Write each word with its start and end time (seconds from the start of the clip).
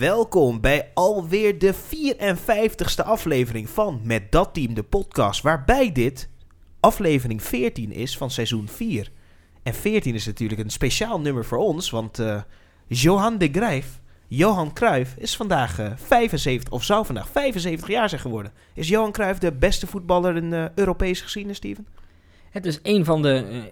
welkom 0.00 0.60
bij 0.60 0.90
alweer 0.94 1.58
de 1.58 1.74
54ste 1.74 3.04
aflevering 3.04 3.68
van 3.68 4.00
Met 4.02 4.32
Dat 4.32 4.54
Team, 4.54 4.74
de 4.74 4.82
podcast. 4.82 5.42
Waarbij 5.42 5.92
dit 5.92 6.28
aflevering 6.80 7.42
14 7.42 7.92
is 7.92 8.16
van 8.16 8.30
seizoen 8.30 8.68
4. 8.68 9.10
En 9.62 9.74
14 9.74 10.14
is 10.14 10.26
natuurlijk 10.26 10.60
een 10.60 10.70
speciaal 10.70 11.20
nummer 11.20 11.44
voor 11.44 11.58
ons, 11.58 11.90
want 11.90 12.18
uh, 12.18 12.42
Johan 12.86 13.38
de 13.38 13.48
Grijf, 13.52 14.00
Johan 14.28 14.72
Cruijff, 14.72 15.14
is 15.16 15.36
vandaag 15.36 15.80
uh, 15.80 15.92
75, 15.96 16.72
of 16.72 16.84
zou 16.84 17.06
vandaag 17.06 17.28
75 17.28 17.88
jaar 17.88 18.08
zijn 18.08 18.20
geworden. 18.20 18.52
Is 18.74 18.88
Johan 18.88 19.12
Cruijff 19.12 19.38
de 19.38 19.52
beste 19.52 19.86
voetballer 19.86 20.36
in 20.36 20.52
uh, 20.52 20.64
Europese 20.74 21.22
geschiedenis, 21.22 21.56
Steven? 21.56 21.86
Het 22.50 22.66
is 22.66 22.78
een 22.82 23.04
van 23.04 23.22
de, 23.22 23.62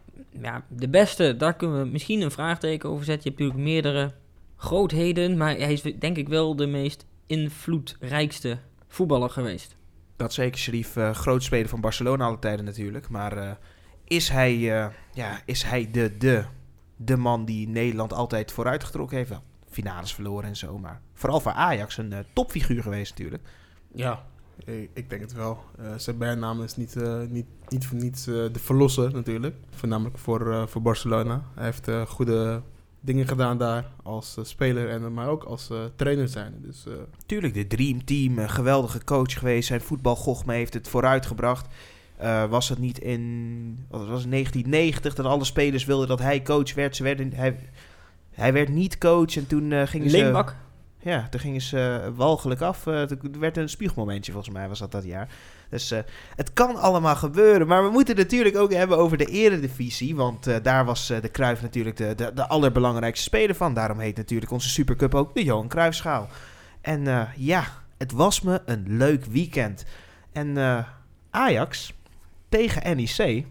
ja, 0.42 0.64
de 0.68 0.88
beste, 0.88 1.36
daar 1.36 1.54
kunnen 1.54 1.82
we 1.82 1.88
misschien 1.88 2.20
een 2.20 2.30
vraagteken 2.30 2.88
over 2.88 3.04
zetten. 3.04 3.22
Je 3.24 3.36
hebt 3.36 3.40
natuurlijk 3.40 3.70
meerdere 3.70 4.12
grootheden, 4.58 5.36
maar 5.36 5.56
hij 5.56 5.72
is 5.72 5.82
denk 5.82 6.16
ik 6.16 6.28
wel 6.28 6.56
de 6.56 6.66
meest 6.66 7.06
invloedrijkste 7.26 8.58
voetballer 8.88 9.30
geweest. 9.30 9.76
Dat 10.16 10.32
zeker, 10.32 10.58
Sharif. 10.58 10.96
Uh, 10.96 11.10
groot 11.10 11.42
speler 11.42 11.68
van 11.68 11.80
Barcelona 11.80 12.24
alle 12.24 12.38
tijden 12.38 12.64
natuurlijk. 12.64 13.08
Maar 13.08 13.36
uh, 13.38 13.50
is 14.04 14.28
hij, 14.28 14.54
uh, 14.56 14.86
ja, 15.12 15.40
is 15.44 15.62
hij 15.62 15.90
de, 15.90 16.16
de, 16.16 16.44
de 16.96 17.16
man 17.16 17.44
die 17.44 17.68
Nederland 17.68 18.12
altijd 18.12 18.52
vooruitgetrokken 18.52 19.16
heeft? 19.16 19.28
Wel, 19.28 19.42
finales 19.70 20.14
verloren 20.14 20.48
en 20.48 20.56
zo, 20.56 20.78
maar 20.78 21.00
vooral 21.14 21.40
voor 21.40 21.52
Ajax 21.52 21.96
een 21.96 22.14
topfiguur 22.32 22.82
geweest 22.82 23.10
natuurlijk. 23.10 23.42
Ja, 23.94 24.24
ik, 24.64 24.90
ik 24.92 25.10
denk 25.10 25.22
het 25.22 25.32
wel. 25.32 25.64
zijn 25.96 26.18
bijnaam 26.18 26.62
is 26.62 26.76
niet, 26.76 26.96
niet, 27.28 27.46
niet 27.68 27.86
voor 27.86 27.96
niets 27.96 28.24
de 28.24 28.50
verlosser 28.52 29.12
natuurlijk. 29.12 29.56
Voornamelijk 29.70 30.18
voor, 30.18 30.68
voor 30.68 30.82
Barcelona. 30.82 31.42
Hij 31.54 31.64
heeft 31.64 31.90
goede 32.08 32.62
dingen 33.08 33.28
gedaan 33.28 33.58
daar 33.58 33.84
als 34.02 34.36
uh, 34.38 34.44
speler, 34.44 34.88
en, 34.88 35.12
maar 35.12 35.28
ook 35.28 35.44
als 35.44 35.68
uh, 35.72 35.78
trainer 35.96 36.28
zijn. 36.28 36.54
Dus, 36.62 36.84
uh... 36.88 36.94
Tuurlijk, 37.26 37.54
de 37.54 37.66
Dream 37.66 38.04
Team, 38.04 38.38
een 38.38 38.50
geweldige 38.50 39.04
coach 39.04 39.38
geweest. 39.38 39.68
Zijn 39.68 39.80
voetbalgochme 39.80 40.54
heeft 40.54 40.74
het 40.74 40.88
vooruitgebracht. 40.88 41.66
was 42.48 42.68
het 42.68 42.78
niet 42.78 42.98
in 42.98 43.86
wat 43.88 44.06
was 44.06 44.20
het, 44.22 44.30
1990 44.30 45.14
dat 45.14 45.26
alle 45.26 45.44
spelers 45.44 45.84
wilden 45.84 46.08
dat 46.08 46.18
hij 46.18 46.42
coach 46.42 46.74
werd? 46.74 46.96
Ze 46.96 47.02
werden, 47.02 47.32
hij, 47.34 47.58
hij 48.30 48.52
werd 48.52 48.68
niet 48.68 48.98
coach 48.98 49.36
en 49.36 49.46
toen 49.46 49.88
gingen 49.88 50.10
Leenbak. 50.10 50.48
ze... 50.48 50.67
Ja, 51.00 51.26
toen 51.30 51.40
gingen 51.40 51.60
ze 51.60 52.12
walgelijk 52.14 52.60
af. 52.60 52.86
er 52.86 53.18
werd 53.38 53.56
een 53.56 53.68
spiegelmomentje 53.68 54.32
volgens 54.32 54.54
mij, 54.54 54.68
was 54.68 54.78
dat 54.78 54.92
dat 54.92 55.04
jaar. 55.04 55.28
Dus 55.70 55.92
uh, 55.92 55.98
het 56.36 56.52
kan 56.52 56.76
allemaal 56.76 57.16
gebeuren. 57.16 57.66
Maar 57.66 57.84
we 57.84 57.90
moeten 57.90 58.16
het 58.16 58.24
natuurlijk 58.24 58.56
ook 58.56 58.72
hebben 58.72 58.98
over 58.98 59.16
de 59.16 59.24
eredivisie. 59.24 60.16
Want 60.16 60.64
daar 60.64 60.84
was 60.84 61.06
de 61.06 61.30
Cruijff 61.30 61.62
natuurlijk 61.62 61.96
de, 61.96 62.14
de, 62.14 62.32
de, 62.34 62.48
allerbelangrijkste 62.48 63.24
speler 63.24 63.54
van. 63.54 63.74
Daarom 63.74 63.98
heet 63.98 64.16
natuurlijk 64.16 64.52
onze 64.52 64.68
Supercup 64.68 65.14
ook 65.14 65.34
de 65.34 65.44
Johan 65.44 65.68
Cruijffschaal. 65.68 66.28
En 66.80 67.28
ja, 67.36 67.64
het 67.96 68.12
was 68.12 68.40
me 68.40 68.62
een 68.64 68.84
leuk 68.96 69.24
weekend. 69.24 69.84
En 70.32 70.56
Ajax 71.30 71.92
tegen 72.48 72.96
NEC 72.96 73.46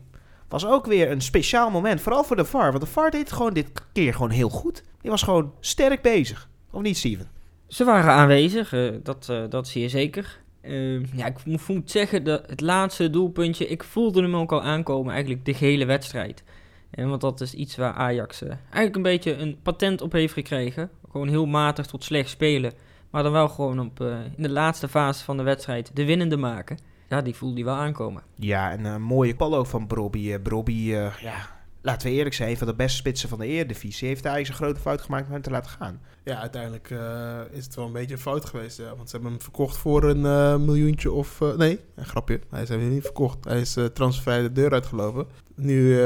was 0.47 0.65
ook 0.65 0.85
weer 0.85 1.11
een 1.11 1.21
speciaal 1.21 1.69
moment. 1.69 2.01
Vooral 2.01 2.23
voor 2.23 2.35
de 2.35 2.45
VAR. 2.45 2.71
Want 2.71 2.83
de 2.83 2.89
VAR 2.89 3.11
deed 3.11 3.21
het 3.21 3.31
gewoon 3.31 3.53
dit 3.53 3.67
keer 3.91 4.13
gewoon 4.13 4.29
heel 4.29 4.49
goed. 4.49 4.83
Die 5.01 5.11
was 5.11 5.23
gewoon 5.23 5.53
sterk 5.59 6.01
bezig. 6.01 6.49
Of 6.71 6.81
niet, 6.81 6.97
Steven? 6.97 7.36
Ze 7.67 7.83
waren 7.83 8.11
aanwezig, 8.11 8.73
dat, 9.03 9.33
dat 9.49 9.67
zie 9.67 9.81
je 9.81 9.89
zeker. 9.89 10.39
Uh, 10.61 11.13
ja, 11.13 11.25
ik 11.25 11.45
moet, 11.67 11.91
zeggen, 11.91 12.23
dat 12.23 12.49
het 12.49 12.61
laatste 12.61 13.09
doelpuntje, 13.09 13.67
ik 13.67 13.83
voelde 13.83 14.21
hem 14.21 14.35
ook 14.35 14.51
al 14.51 14.61
aankomen, 14.61 15.13
eigenlijk 15.13 15.45
de 15.45 15.53
gele 15.53 15.85
wedstrijd. 15.85 16.43
En 16.89 17.09
want 17.09 17.21
dat 17.21 17.41
is 17.41 17.53
iets 17.53 17.75
waar 17.75 17.93
Ajax 17.93 18.41
uh, 18.43 18.49
eigenlijk 18.49 18.95
een 18.95 19.01
beetje 19.01 19.35
een 19.35 19.57
patent 19.63 20.01
op 20.01 20.11
heeft 20.11 20.33
gekregen. 20.33 20.89
Gewoon 21.11 21.27
heel 21.27 21.45
matig 21.45 21.85
tot 21.85 22.03
slecht 22.03 22.29
spelen. 22.29 22.73
Maar 23.09 23.23
dan 23.23 23.31
wel 23.31 23.47
gewoon 23.49 23.79
op, 23.79 24.01
in 24.35 24.43
de 24.43 24.49
laatste 24.49 24.87
fase 24.87 25.23
van 25.23 25.37
de 25.37 25.43
wedstrijd 25.43 25.91
de 25.93 26.05
winnende 26.05 26.37
maken. 26.37 26.77
Ja, 27.09 27.21
die 27.21 27.35
voelde 27.35 27.55
hij 27.55 27.63
wel 27.63 27.75
aankomen. 27.75 28.23
Ja, 28.35 28.71
en 28.71 28.85
een 28.85 29.01
mooie 29.01 29.35
bal 29.35 29.55
ook 29.55 29.65
van 29.65 29.87
Brobby. 29.87 30.37
Brobby, 30.37 30.73
ja, 30.73 31.56
laten 31.87 32.07
we 32.07 32.13
eerlijk 32.13 32.35
zijn, 32.35 32.57
van 32.57 32.67
de 32.67 32.73
beste 32.73 32.97
spitsen 32.97 33.29
van 33.29 33.39
de 33.39 33.45
Eredivisie. 33.45 34.07
Heeft 34.07 34.23
hij 34.23 34.39
een 34.39 34.45
grote 34.45 34.79
fout 34.79 35.01
gemaakt 35.01 35.25
om 35.25 35.31
hem 35.31 35.41
te 35.41 35.49
laten 35.49 35.71
gaan? 35.71 36.01
Ja, 36.23 36.39
uiteindelijk 36.39 36.89
uh, 36.89 37.39
is 37.51 37.65
het 37.65 37.75
wel 37.75 37.85
een 37.85 37.91
beetje 37.91 38.13
een 38.13 38.21
fout 38.21 38.45
geweest. 38.45 38.77
Ja. 38.77 38.95
Want 38.95 39.09
ze 39.09 39.15
hebben 39.15 39.31
hem 39.31 39.41
verkocht 39.41 39.77
voor 39.77 40.03
een 40.03 40.23
uh, 40.23 40.57
miljoentje 40.57 41.11
of... 41.11 41.39
Uh, 41.39 41.55
nee, 41.55 41.79
een 41.95 42.05
grapje. 42.05 42.39
Hij 42.49 42.61
is 42.61 42.69
hem 42.69 42.89
niet 42.89 43.03
verkocht. 43.03 43.45
Hij 43.45 43.59
is 43.59 43.77
transfervrij 43.93 44.41
de 44.41 44.51
deur 44.51 44.71
uitgelopen. 44.71 45.27
Nu 45.55 45.99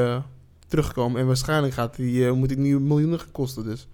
teruggekomen 0.67 1.21
en 1.21 1.27
waarschijnlijk 1.27 1.73
gaat 1.73 1.97
hij, 1.97 2.31
moet 2.31 2.49
hij 2.49 2.59
nu 2.59 2.79
miljoenen 2.79 3.19
gaan 3.19 3.31
kosten. 3.31 3.63
Dus 3.63 3.87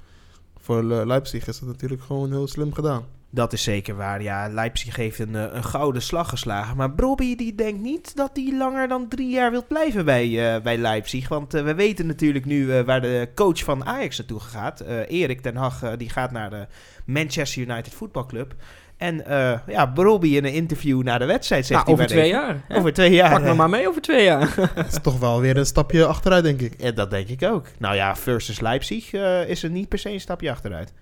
voor 0.57 0.83
Leipzig 0.83 1.47
is 1.47 1.59
dat 1.59 1.69
natuurlijk 1.69 2.01
gewoon 2.01 2.31
heel 2.31 2.47
slim 2.47 2.73
gedaan. 2.73 3.05
Dat 3.29 3.53
is 3.53 3.63
zeker 3.63 3.95
waar. 3.95 4.21
Ja, 4.21 4.47
Leipzig 4.49 4.95
heeft 4.95 5.19
een, 5.19 5.33
een 5.33 5.63
gouden 5.63 6.01
slag 6.01 6.29
geslagen. 6.29 6.77
Maar 6.77 6.91
Brobby 6.91 7.35
die 7.35 7.55
denkt 7.55 7.81
niet 7.81 8.15
dat 8.15 8.29
hij 8.33 8.53
langer 8.57 8.87
dan 8.87 9.07
drie 9.07 9.29
jaar 9.29 9.51
wil 9.51 9.65
blijven 9.67 10.05
bij, 10.05 10.27
uh, 10.27 10.61
bij 10.61 10.77
Leipzig. 10.77 11.27
Want 11.27 11.55
uh, 11.55 11.63
we 11.63 11.75
weten 11.75 12.05
natuurlijk 12.07 12.45
nu 12.45 12.65
uh, 12.65 12.81
waar 12.81 13.01
de 13.01 13.29
coach 13.35 13.63
van 13.63 13.85
Ajax 13.85 14.17
naartoe 14.17 14.39
gaat. 14.39 14.79
Erik 15.07 15.41
ten 15.41 15.55
Hag 15.55 15.95
die 15.97 16.09
gaat 16.09 16.31
naar 16.31 16.49
de 16.49 16.67
Manchester 17.05 17.61
United 17.61 17.93
Voetbalclub. 17.93 18.55
En 18.97 19.23
ja, 19.67 19.85
Brobby 19.85 20.35
in 20.35 20.45
een 20.45 20.53
interview 20.53 21.03
na 21.03 21.17
de 21.17 21.25
wedstrijd 21.25 21.65
zegt 21.65 21.85
nou, 21.85 21.93
Over 21.93 22.07
twee 22.07 22.29
jaar. 22.29 22.63
Ja. 22.67 22.75
Over 22.75 22.93
twee 22.93 23.11
jaar. 23.11 23.31
Pak 23.31 23.41
me 23.41 23.53
maar 23.53 23.69
mee 23.69 23.87
over 23.87 24.01
twee 24.01 24.23
jaar. 24.23 24.55
dat 24.75 24.87
is 24.87 25.01
toch 25.01 25.19
wel 25.19 25.41
weer 25.41 25.57
een 25.57 25.65
stapje 25.65 26.05
achteruit, 26.05 26.43
denk 26.43 26.61
ik. 26.61 26.73
Ja, 26.77 26.91
dat 26.91 27.09
denk 27.09 27.27
ik 27.27 27.43
ook. 27.43 27.67
Nou 27.77 27.95
ja, 27.95 28.15
versus 28.15 28.59
Leipzig 28.59 29.13
is 29.47 29.63
er 29.63 29.69
niet 29.69 29.89
per 29.89 29.99
se 29.99 30.09
een 30.09 30.19
stapje 30.19 30.51
achteruit. 30.51 30.93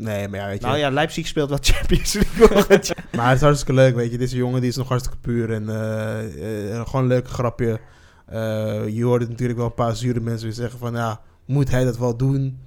Nee, 0.00 0.28
maar 0.28 0.40
ja, 0.40 0.46
weet 0.46 0.60
je. 0.60 0.66
Nou 0.66 0.78
ja, 0.78 0.90
Leipzig 0.90 1.26
speelt 1.26 1.50
wat 1.50 1.66
Champions 1.66 2.12
League. 2.12 2.46
maar 3.16 3.26
het 3.26 3.36
is 3.36 3.40
hartstikke 3.40 3.72
leuk, 3.72 3.94
weet 3.94 4.10
je. 4.10 4.18
Deze 4.18 4.36
jongen 4.36 4.60
die 4.60 4.70
is 4.70 4.76
nog 4.76 4.88
hartstikke 4.88 5.18
puur 5.18 5.52
en 5.52 5.62
uh, 5.62 6.70
uh, 6.70 6.80
gewoon 6.86 7.02
een 7.02 7.06
leuk 7.06 7.28
grapje. 7.28 7.80
Uh, 8.32 8.88
je 8.88 9.04
hoort 9.04 9.28
natuurlijk 9.28 9.58
wel 9.58 9.66
een 9.66 9.74
paar 9.74 9.96
zure 9.96 10.20
mensen 10.20 10.46
weer 10.46 10.56
zeggen 10.56 10.78
van, 10.78 10.94
ja, 10.94 11.20
moet 11.44 11.70
hij 11.70 11.84
dat 11.84 11.98
wel 11.98 12.16
doen? 12.16 12.66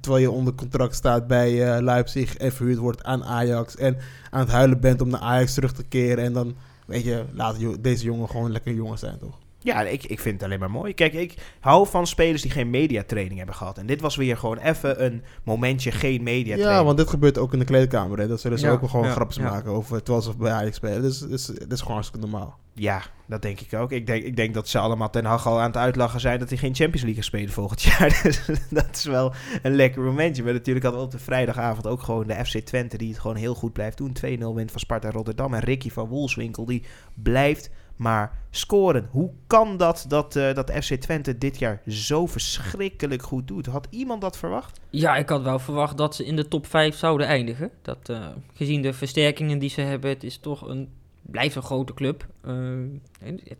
terwijl 0.00 0.22
je 0.22 0.30
onder 0.30 0.54
contract 0.54 0.94
staat 0.94 1.26
bij 1.26 1.82
Leipzig 1.82 2.36
en 2.36 2.52
verhuurd 2.52 2.78
wordt 2.78 3.04
aan 3.04 3.24
Ajax 3.24 3.76
en 3.76 3.96
aan 4.30 4.40
het 4.40 4.50
huilen 4.50 4.80
bent 4.80 5.00
om 5.00 5.08
naar 5.08 5.20
Ajax 5.20 5.54
terug 5.54 5.72
te 5.72 5.84
keren. 5.84 6.24
En 6.24 6.32
dan, 6.32 6.56
weet 6.86 7.04
je, 7.04 7.24
laat 7.32 7.56
deze 7.80 8.04
jongen 8.04 8.28
gewoon 8.28 8.52
lekker 8.52 8.74
jongen 8.74 8.98
zijn, 8.98 9.18
toch? 9.18 9.38
Ja, 9.66 9.82
ik, 9.82 10.04
ik 10.04 10.20
vind 10.20 10.34
het 10.34 10.44
alleen 10.44 10.58
maar 10.58 10.70
mooi. 10.70 10.94
Kijk, 10.94 11.12
ik 11.12 11.34
hou 11.60 11.86
van 11.86 12.06
spelers 12.06 12.42
die 12.42 12.50
geen 12.50 12.70
mediatraining 12.70 13.36
hebben 13.36 13.54
gehad. 13.54 13.78
En 13.78 13.86
dit 13.86 14.00
was 14.00 14.16
weer 14.16 14.36
gewoon 14.36 14.58
even 14.58 15.04
een 15.04 15.22
momentje 15.44 15.92
geen 15.92 16.22
mediatraining. 16.22 16.78
Ja, 16.78 16.84
want 16.84 16.96
dit 16.96 17.08
gebeurt 17.08 17.38
ook 17.38 17.52
in 17.52 17.58
de 17.58 17.64
kleedkamer. 17.64 18.18
Hè. 18.18 18.28
Dat 18.28 18.40
zullen 18.40 18.58
ze 18.58 18.66
ja, 18.66 18.72
ook 18.72 18.80
wel 18.80 18.88
gewoon 18.88 19.06
ja, 19.06 19.12
grapjes 19.12 19.44
ja. 19.44 19.50
maken 19.50 19.70
over 19.70 20.02
terwijl 20.02 20.24
ze 20.24 20.36
bij 20.36 20.52
Ajax 20.52 20.76
spelen. 20.76 21.02
Dus 21.02 21.18
dat 21.18 21.30
is, 21.30 21.50
is 21.68 21.80
gewoon 21.80 21.94
hartstikke 21.94 22.26
normaal. 22.26 22.58
Ja, 22.78 23.02
dat 23.26 23.42
denk 23.42 23.60
ik 23.60 23.74
ook. 23.74 23.92
Ik 23.92 24.06
denk, 24.06 24.24
ik 24.24 24.36
denk 24.36 24.54
dat 24.54 24.68
ze 24.68 24.78
allemaal 24.78 25.10
ten 25.10 25.24
Hag 25.24 25.46
al 25.46 25.60
aan 25.60 25.66
het 25.66 25.76
uitlachen 25.76 26.20
zijn 26.20 26.38
dat 26.38 26.48
hij 26.48 26.58
geen 26.58 26.74
Champions 26.74 27.02
League 27.02 27.14
gaat 27.14 27.24
spelen 27.24 27.52
volgend 27.52 27.82
jaar. 27.98 28.20
Dus 28.22 28.46
dat 28.70 28.96
is 28.96 29.04
wel 29.04 29.32
een 29.62 29.74
lekker 29.74 30.02
momentje. 30.02 30.42
Maar 30.42 30.52
natuurlijk 30.52 30.84
hadden 30.84 31.02
we 31.02 31.08
op 31.08 31.18
de 31.18 31.24
vrijdagavond 31.24 31.86
ook 31.86 32.02
gewoon 32.02 32.26
de 32.26 32.44
FC 32.44 32.58
Twente 32.58 32.96
die 32.96 33.08
het 33.08 33.18
gewoon 33.18 33.36
heel 33.36 33.54
goed 33.54 33.72
blijft 33.72 33.96
doen. 33.96 34.16
2-0 34.26 34.54
wint 34.54 34.70
van 34.70 34.80
Sparta 34.80 35.10
Rotterdam. 35.10 35.54
En 35.54 35.60
Ricky 35.60 35.90
van 35.90 36.08
Wolfswinkel 36.08 36.64
die 36.64 36.82
blijft 37.14 37.70
maar 37.96 38.38
scoren. 38.50 39.08
Hoe 39.10 39.30
kan 39.46 39.76
dat 39.76 40.04
dat, 40.08 40.36
uh, 40.36 40.54
dat 40.54 40.70
FC 40.70 40.94
Twente 40.94 41.38
dit 41.38 41.58
jaar 41.58 41.82
zo 41.86 42.26
verschrikkelijk 42.26 43.22
goed 43.22 43.48
doet? 43.48 43.66
Had 43.66 43.86
iemand 43.90 44.20
dat 44.20 44.36
verwacht? 44.36 44.80
Ja, 44.90 45.16
ik 45.16 45.28
had 45.28 45.42
wel 45.42 45.58
verwacht 45.58 45.98
dat 45.98 46.14
ze 46.14 46.24
in 46.24 46.36
de 46.36 46.48
top 46.48 46.66
5 46.66 46.96
zouden 46.96 47.26
eindigen. 47.26 47.70
Dat, 47.82 48.08
uh, 48.10 48.26
gezien 48.52 48.82
de 48.82 48.92
versterkingen 48.92 49.58
die 49.58 49.70
ze 49.70 49.80
hebben, 49.80 50.10
het 50.10 50.24
is 50.24 50.38
toch 50.38 50.68
een, 50.68 50.88
blijft 51.22 51.54
een 51.54 51.62
grote 51.62 51.94
club. 51.94 52.26
Uh, 52.46 52.78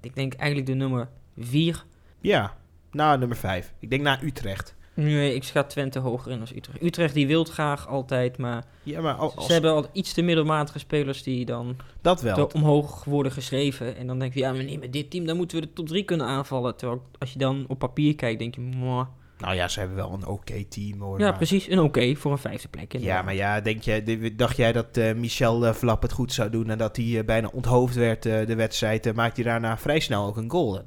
ik 0.00 0.14
denk 0.14 0.34
eigenlijk 0.34 0.68
de 0.68 0.74
nummer 0.74 1.08
4. 1.38 1.84
Ja, 2.20 2.56
na 2.90 3.16
nummer 3.16 3.36
5. 3.36 3.72
Ik 3.78 3.90
denk 3.90 4.02
na 4.02 4.22
Utrecht. 4.22 4.75
Nee, 4.96 5.34
ik 5.34 5.44
schat 5.44 5.70
Twente 5.70 5.98
hoger 5.98 6.32
in 6.32 6.40
als 6.40 6.54
Utrecht. 6.54 6.82
Utrecht 6.82 7.14
die 7.14 7.26
wil 7.26 7.44
graag 7.44 7.88
altijd, 7.88 8.38
maar, 8.38 8.64
ja, 8.82 9.00
maar 9.00 9.14
als... 9.14 9.46
ze 9.46 9.52
hebben 9.52 9.70
al 9.70 9.86
iets 9.92 10.12
te 10.12 10.22
middelmatige 10.22 10.78
spelers 10.78 11.22
die 11.22 11.44
dan 11.44 11.76
dat 12.00 12.20
wel. 12.20 12.50
omhoog 12.52 13.04
worden 13.04 13.32
geschreven. 13.32 13.96
En 13.96 14.06
dan 14.06 14.18
denk 14.18 14.34
je, 14.34 14.40
ja, 14.40 14.52
maar 14.52 14.64
nee, 14.64 14.78
met 14.78 14.92
dit 14.92 15.10
team 15.10 15.26
dan 15.26 15.36
moeten 15.36 15.60
we 15.60 15.66
de 15.66 15.72
top 15.72 15.86
3 15.86 16.04
kunnen 16.04 16.26
aanvallen. 16.26 16.76
Terwijl 16.76 17.02
als 17.18 17.32
je 17.32 17.38
dan 17.38 17.64
op 17.68 17.78
papier 17.78 18.14
kijkt, 18.14 18.38
denk 18.38 18.54
je, 18.54 18.60
Mwah. 18.60 19.06
Nou 19.38 19.54
ja, 19.54 19.68
ze 19.68 19.78
hebben 19.78 19.96
wel 19.96 20.12
een 20.12 20.26
oké 20.26 20.64
team 20.64 21.00
hoor. 21.00 21.18
Ja, 21.18 21.28
maar... 21.28 21.36
precies, 21.36 21.70
een 21.70 21.80
oké 21.80 22.14
voor 22.14 22.32
een 22.32 22.38
vijfde 22.38 22.68
plek. 22.68 22.96
Ja, 22.98 23.22
maar 23.22 23.34
ja, 23.34 23.60
denk 23.60 23.82
je, 23.82 24.34
dacht 24.36 24.56
jij 24.56 24.72
dat 24.72 24.96
uh, 24.96 25.14
Michel 25.14 25.66
uh, 25.66 25.72
Vlap 25.72 26.02
het 26.02 26.12
goed 26.12 26.32
zou 26.32 26.50
doen 26.50 26.70
en 26.70 26.78
dat 26.78 26.96
hij 26.96 27.06
uh, 27.06 27.24
bijna 27.24 27.50
onthoofd 27.52 27.94
werd 27.94 28.22
de 28.22 28.54
wedstrijd? 28.54 29.14
maakt 29.14 29.36
hij 29.36 29.44
daarna 29.44 29.78
vrij 29.78 30.00
snel 30.00 30.26
ook 30.26 30.36
een 30.36 30.50
goal 30.50 30.82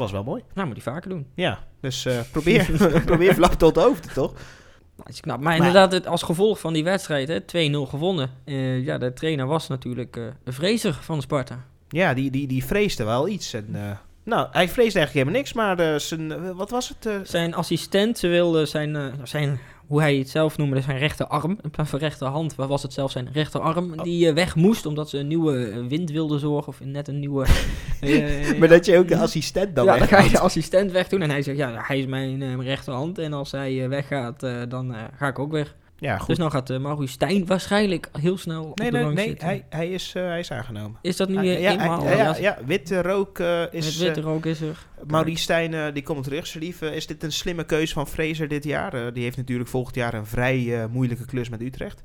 was 0.00 0.12
wel 0.12 0.24
mooi. 0.24 0.42
Nou, 0.54 0.66
moet 0.66 0.76
die 0.76 0.84
vaker 0.84 1.10
doen. 1.10 1.26
Ja, 1.34 1.58
dus 1.80 2.06
uh, 2.06 2.20
probeer, 2.32 2.70
probeer 3.04 3.34
vlak 3.34 3.54
tot 3.54 3.74
de 3.74 3.80
hoofd, 3.80 4.14
toch? 4.14 4.32
Dat 4.96 5.08
is 5.08 5.20
knap. 5.20 5.36
Maar, 5.40 5.46
maar 5.46 5.56
inderdaad, 5.56 5.92
het, 5.92 6.06
als 6.06 6.22
gevolg 6.22 6.60
van 6.60 6.72
die 6.72 6.84
wedstrijd, 6.84 7.42
2-0 7.42 7.70
gewonnen. 7.88 8.30
Uh, 8.44 8.84
ja, 8.84 8.98
de 8.98 9.12
trainer 9.12 9.46
was 9.46 9.68
natuurlijk 9.68 10.16
uh, 10.16 10.24
een 10.44 10.52
vrezer 10.52 10.98
van 11.00 11.22
Sparta. 11.22 11.64
Ja, 11.88 12.14
die, 12.14 12.30
die, 12.30 12.46
die 12.46 12.64
vreesde 12.64 13.04
wel 13.04 13.28
iets. 13.28 13.52
En, 13.52 13.98
nou, 14.24 14.48
hij 14.50 14.68
vreesde 14.68 14.98
eigenlijk 14.98 15.12
helemaal 15.12 15.34
niks, 15.34 15.52
maar 15.52 16.00
zijn, 16.00 16.54
wat 16.54 16.70
was 16.70 16.88
het? 16.88 17.28
Zijn 17.28 17.54
assistent, 17.54 18.18
ze 18.18 18.28
wilde 18.28 18.66
zijn, 18.66 19.12
zijn 19.22 19.60
hoe 19.90 20.00
hij 20.00 20.16
het 20.16 20.28
zelf 20.28 20.56
noemde, 20.56 20.80
zijn 20.80 20.98
rechterarm. 20.98 21.58
In 21.62 21.70
plaats 21.70 21.90
van 21.90 21.98
rechterhand 21.98 22.54
waar 22.54 22.68
was 22.68 22.82
het 22.82 22.92
zelfs 22.92 23.12
zijn 23.12 23.28
rechterarm 23.32 23.92
Oh. 23.92 24.02
die 24.02 24.28
eh, 24.28 24.34
weg 24.34 24.54
moest 24.54 24.86
omdat 24.86 25.08
ze 25.08 25.18
een 25.18 25.26
nieuwe 25.26 25.66
eh, 25.66 25.86
wind 25.88 26.10
wilden 26.10 26.40
zorgen. 26.40 26.68
Of 26.68 26.80
net 26.80 27.08
een 27.08 27.18
nieuwe... 27.18 27.46
eh, 28.00 28.58
Maar 28.58 28.68
dat 28.68 28.86
je 28.86 28.98
ook 28.98 29.08
de 29.08 29.16
assistent 29.26 29.74
dan 29.74 29.84
ja, 29.84 29.98
dan 29.98 30.08
ga 30.08 30.20
je 30.20 30.30
de 30.30 30.38
assistent 30.38 30.92
wegdoen. 30.92 31.22
En 31.22 31.30
hij 31.30 31.42
zegt, 31.42 31.56
ja, 31.56 31.72
hij 31.76 31.98
is 31.98 32.06
mijn, 32.06 32.62
rechterhand. 32.62 33.18
En 33.18 33.32
als 33.32 33.50
hij 33.50 33.88
weggaat, 33.88 34.40
dan 34.68 34.94
ga 35.16 35.28
ik 35.28 35.38
ook 35.38 35.52
weg. 35.52 35.74
Ja, 36.00 36.18
goed. 36.18 36.26
Dus 36.26 36.38
nou 36.38 36.50
gaat 36.50 36.70
uh, 36.70 36.78
Maurice 36.78 37.12
Stijn 37.12 37.46
waarschijnlijk 37.46 38.08
heel 38.18 38.38
snel 38.38 38.64
op 38.64 38.78
nee, 38.78 38.90
de 38.90 38.96
nee, 38.96 39.04
bank 39.04 39.16
nee 39.16 39.28
zitten. 39.28 39.46
hij, 39.46 39.64
hij, 39.68 39.88
is, 39.90 40.12
eh, 40.16 40.22
hij 40.22 40.38
is 40.38 40.50
aangenomen. 40.52 40.98
Is 41.02 41.16
dat 41.16 41.28
nu 41.28 41.36
eh, 41.36 41.60
ja, 41.60 41.70
eenmaal? 41.70 42.04
hij- 42.04 42.16
ja, 42.16 42.24
ja, 42.24 42.36
ja, 42.40 42.58
witte 42.66 43.02
rook 43.02 43.38
eh, 43.38 43.58
Met 43.60 43.74
is... 43.74 43.96
witte 43.98 44.20
rook 44.20 44.46
is 44.46 44.60
er. 44.60 44.86
Maurice 45.06 45.42
Stijn, 45.42 45.94
die 45.94 46.02
komt 46.02 46.24
terug, 46.24 46.46
zijn 46.46 46.62
lief. 46.64 46.82
is 46.82 47.06
dit 47.06 47.22
een 47.22 47.32
slimme 47.32 47.64
keus 47.64 47.92
van 47.92 48.06
Fraser 48.06 48.48
dit 48.48 48.64
jaar? 48.64 49.12
Die 49.12 49.22
heeft 49.22 49.36
natuurlijk 49.36 49.68
volgend 49.68 49.94
jaar 49.94 50.14
een 50.14 50.26
vrij 50.26 50.82
eh, 50.82 50.86
moeilijke 50.90 51.24
klus 51.26 51.48
met 51.48 51.60
Utrecht. 51.62 52.02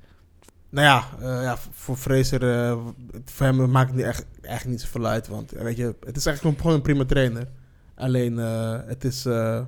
Nou 0.69 0.85
ja, 0.87 1.03
eh, 1.19 1.43
ja 1.43 1.57
voor 1.71 1.95
Fraser, 1.95 2.65
eh, 2.69 2.77
voor 3.25 3.45
hem 3.45 3.71
maakt 3.71 3.87
het 3.87 3.97
niet 3.97 4.05
echt, 4.05 4.25
echt 4.41 4.65
niet 4.65 4.81
zoveel 4.81 5.05
uit. 5.05 5.27
Want 5.27 5.51
weet 5.51 5.77
je, 5.77 5.95
het 6.05 6.17
is 6.17 6.25
eigenlijk 6.25 6.59
gewoon 6.61 6.75
een 6.75 6.81
prima 6.81 7.05
trainer. 7.05 7.47
Alleen, 7.95 8.39
eh, 8.39 8.79
het 8.85 9.03
is, 9.03 9.25
eh, 9.25 9.61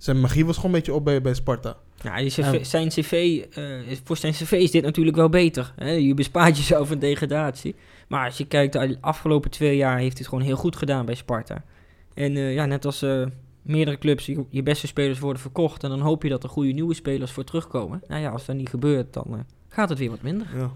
zijn 0.00 0.20
magie 0.20 0.46
was 0.46 0.56
gewoon 0.56 0.70
een 0.70 0.76
beetje 0.76 0.94
op 0.94 1.04
bij, 1.04 1.20
bij 1.22 1.34
Sparta. 1.34 1.76
Ja, 2.02 2.14
cv, 2.24 2.64
zijn 2.64 2.88
cv, 2.88 3.44
eh, 3.54 3.90
is- 3.90 4.00
voor 4.04 4.16
zijn 4.16 4.32
cv 4.32 4.52
is 4.52 4.70
dit 4.70 4.82
natuurlijk 4.84 5.16
wel 5.16 5.28
beter. 5.28 5.72
Hè? 5.76 5.90
Je 5.90 6.14
bespaart 6.14 6.56
jezelf 6.60 6.90
een 6.90 6.98
degradatie. 6.98 7.74
Maar 8.08 8.24
als 8.24 8.38
je 8.38 8.46
kijkt, 8.46 8.72
de 8.72 8.96
afgelopen 9.00 9.50
twee 9.50 9.76
jaar 9.76 9.98
heeft 9.98 10.10
hij 10.12 10.18
het 10.18 10.28
gewoon 10.28 10.44
heel 10.44 10.56
goed 10.56 10.76
gedaan 10.76 11.06
bij 11.06 11.14
Sparta. 11.14 11.64
En 12.14 12.36
eh, 12.36 12.54
ja, 12.54 12.66
net 12.66 12.84
als 12.84 13.02
eh, 13.02 13.26
meerdere 13.62 13.98
clubs, 13.98 14.26
je, 14.26 14.44
je 14.48 14.62
beste 14.62 14.86
spelers 14.86 15.18
worden 15.18 15.42
verkocht. 15.42 15.82
En 15.84 15.90
dan 15.90 16.00
hoop 16.00 16.22
je 16.22 16.28
dat 16.28 16.42
er 16.42 16.48
goede 16.48 16.72
nieuwe 16.72 16.94
spelers 16.94 17.30
voor 17.32 17.44
terugkomen. 17.44 18.02
Nou 18.08 18.22
ja, 18.22 18.30
als 18.30 18.46
dat 18.46 18.56
niet 18.56 18.68
gebeurt, 18.68 19.12
dan 19.12 19.26
eh, 19.32 19.38
gaat 19.68 19.88
het 19.88 19.98
weer 19.98 20.10
wat 20.10 20.22
minder. 20.22 20.46
Ja. 20.56 20.70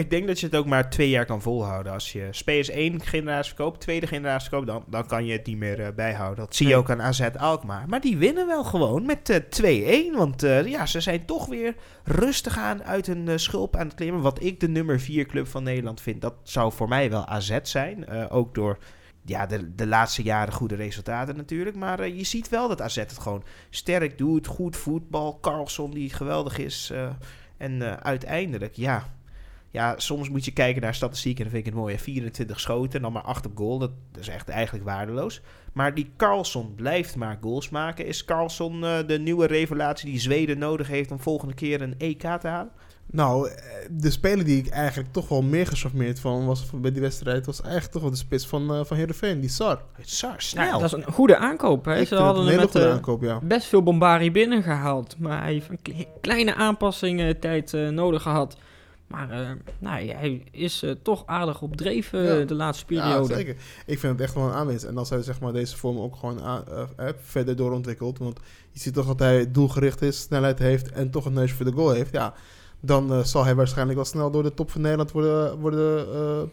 Ik 0.00 0.10
denk 0.10 0.26
dat 0.26 0.40
je 0.40 0.46
het 0.46 0.56
ook 0.56 0.66
maar 0.66 0.90
twee 0.90 1.08
jaar 1.08 1.26
kan 1.26 1.42
volhouden. 1.42 1.92
Als 1.92 2.12
je 2.12 2.28
PS 2.30 2.68
1 2.68 3.00
generatie 3.00 3.54
verkoopt, 3.54 3.80
tweede 3.80 4.06
generatie 4.06 4.48
verkoopt, 4.48 4.66
dan, 4.70 4.84
dan 4.86 5.06
kan 5.06 5.26
je 5.26 5.32
het 5.32 5.46
niet 5.46 5.56
meer 5.56 5.80
eh, 5.80 5.92
bijhouden. 5.94 6.44
Dat 6.44 6.56
zie 6.56 6.68
je 6.68 6.76
ook 6.76 6.90
aan 6.90 7.02
AZ 7.02 7.20
Alkmaar. 7.36 7.88
Maar 7.88 8.00
die 8.00 8.16
winnen 8.16 8.46
wel 8.46 8.64
gewoon 8.64 9.06
met 9.06 9.28
eh 9.60 10.12
2-1. 10.12 10.16
Want 10.16 10.42
eh, 10.42 10.66
ja, 10.66 10.86
ze 10.86 11.00
zijn 11.00 11.24
toch 11.24 11.46
weer 11.46 11.74
rustig 12.04 12.58
aan 12.58 12.84
uit 12.84 13.06
hun 13.06 13.28
eh, 13.28 13.36
schulp 13.36 13.76
aan 13.76 13.86
het 13.86 13.94
klimmen. 13.94 14.22
Wat 14.22 14.42
ik 14.42 14.60
de 14.60 14.68
nummer 14.68 15.00
4 15.00 15.26
club 15.26 15.46
van 15.46 15.62
Nederland 15.62 16.00
vind, 16.00 16.20
dat 16.20 16.34
zou 16.42 16.72
voor 16.72 16.88
mij 16.88 17.10
wel 17.10 17.26
AZ 17.26 17.58
zijn. 17.62 18.06
Eh, 18.06 18.24
ook 18.28 18.54
door 18.54 18.78
ja, 19.24 19.46
de, 19.46 19.74
de 19.74 19.86
laatste 19.86 20.22
jaren 20.22 20.52
goede 20.52 20.74
resultaten 20.74 21.36
natuurlijk. 21.36 21.76
Maar 21.76 22.00
eh, 22.00 22.16
je 22.16 22.24
ziet 22.24 22.48
wel 22.48 22.68
dat 22.68 22.80
AZ 22.82 22.96
het 22.96 23.18
gewoon 23.18 23.44
sterk 23.70 24.18
doet. 24.18 24.46
Goed 24.46 24.76
voetbal. 24.76 25.38
Carlson 25.40 25.90
die 25.90 26.10
geweldig 26.10 26.58
is. 26.58 26.90
eh, 26.92 27.08
en 27.56 27.82
eh, 27.82 27.92
uiteindelijk, 27.92 28.74
ja, 28.76 29.08
ja, 29.70 29.94
soms 29.96 30.28
moet 30.28 30.44
je 30.44 30.50
kijken 30.52 30.82
naar 30.82 30.94
statistieken 30.94 31.44
en 31.44 31.50
dan 31.50 31.54
vind 31.60 31.66
ik 31.66 31.72
het 31.72 31.82
mooi. 31.82 31.94
hè. 31.96 32.00
24 32.02 32.60
schoten 32.60 32.92
en 32.92 33.02
dan 33.02 33.12
maar 33.12 33.22
8 33.22 33.46
op 33.46 33.56
goal. 33.56 33.78
Dat 33.78 33.90
is 34.20 34.28
echt 34.28 34.48
eigenlijk 34.48 34.84
waardeloos. 34.84 35.40
Maar 35.72 35.94
die 35.94 36.10
Carlson 36.16 36.74
blijft 36.74 37.16
maar 37.16 37.38
goals 37.40 37.68
maken. 37.68 38.06
Is 38.06 38.24
Carlson 38.24 38.84
eh, 38.84 38.98
de 39.06 39.18
nieuwe 39.18 39.46
revelatie 39.46 40.10
die 40.10 40.20
Zweden 40.20 40.58
nodig 40.58 40.88
heeft 40.88 41.10
om 41.10 41.20
volgende 41.20 41.54
keer 41.54 41.82
een 41.82 41.94
EK 41.98 42.20
te 42.20 42.46
halen? 42.48 42.70
Nou, 43.12 43.48
eh, 43.48 43.54
de 43.90 44.10
speler 44.10 44.44
die 44.44 44.58
ik 44.58 44.68
eigenlijk 44.68 45.12
toch 45.12 45.28
wel 45.28 45.42
meer 45.42 45.66
gecharmeerd 45.66 46.20
van 46.20 46.46
was 46.46 46.70
bij 46.74 46.92
die 46.92 47.00
wedstrijd... 47.00 47.46
was 47.46 47.60
eigenlijk 47.62 47.92
toch 47.92 48.02
wel 48.02 48.10
de 48.10 48.16
spits 48.16 48.46
van, 48.46 48.74
eh 48.74 48.84
van 48.84 48.96
Heerenveen, 48.96 49.40
die 49.40 49.50
Sar. 49.50 49.82
Sar, 50.00 50.30
Ja, 50.30 50.38
snel. 50.38 50.78
dat 50.80 50.82
is 50.98 51.04
een 51.04 51.12
goede 51.12 51.36
aankoop. 51.36 51.84
Hè? 51.84 52.00
Ik 52.00 52.06
Ze 52.08 52.14
hadden 52.14 52.42
een 52.42 52.48
hem 52.48 52.58
hele 52.58 52.70
goede 52.70 52.88
aankoop, 52.90 53.22
ja. 53.22 53.38
best 53.42 53.66
veel 53.66 53.82
bombari 53.82 54.32
binnengehaald. 54.32 55.18
Maar 55.18 55.42
hij 55.42 55.52
heeft 55.52 55.68
een 55.68 55.82
kle- 55.82 56.06
kleine 56.20 56.54
aanpassing 56.54 57.36
tijd 57.40 57.72
nodig 57.90 58.22
gehad. 58.22 58.56
Maar 59.10 59.30
eh, 59.30 59.50
nou, 59.78 60.02
ja, 60.04 60.16
hij 60.16 60.44
is 60.50 60.82
eh, 60.82 60.90
toch 61.02 61.22
aardig 61.26 61.62
op 61.62 61.76
dreef 61.76 62.10
Ja. 62.12 62.44
de 62.44 62.54
laatste 62.54 62.94
Ja, 62.94 63.00
periode. 63.08 63.34
zeker. 63.34 63.56
Ik 63.86 63.98
vind 63.98 64.12
het 64.12 64.20
echt 64.20 64.34
wel 64.34 64.44
een 64.46 64.52
aanwinst. 64.52 64.84
En 64.84 64.96
als 64.98 65.10
hij 65.10 65.22
zeg 65.22 65.40
maar, 65.40 65.52
deze 65.52 65.76
vorm 65.76 65.98
ook 65.98 66.16
gewoon 66.16 66.40
aan- 66.42 66.64
eh, 66.96 67.08
verder 67.20 67.56
doorontwikkelt. 67.56 68.18
Want 68.18 68.40
je 68.70 68.80
ziet 68.80 68.94
toch 68.94 69.06
dat 69.06 69.18
hij 69.18 69.50
doelgericht 69.50 70.02
is, 70.02 70.20
snelheid 70.20 70.58
heeft 70.58 70.92
en 70.92 71.10
toch 71.10 71.24
een 71.24 71.32
neus 71.32 71.52
voor 71.52 71.64
de 71.64 71.72
goal 71.72 71.90
heeft. 71.90 72.12
Ja, 72.12 72.34
dan 72.80 73.24
zal 73.26 73.44
hij 73.44 73.54
waarschijnlijk 73.54 73.96
wel 73.96 74.06
snel 74.06 74.30
door 74.30 74.42
de 74.42 74.54
top 74.54 74.70
van 74.70 74.80
Nederland 74.80 75.10
worden, 75.12 75.58
worden, 75.58 76.06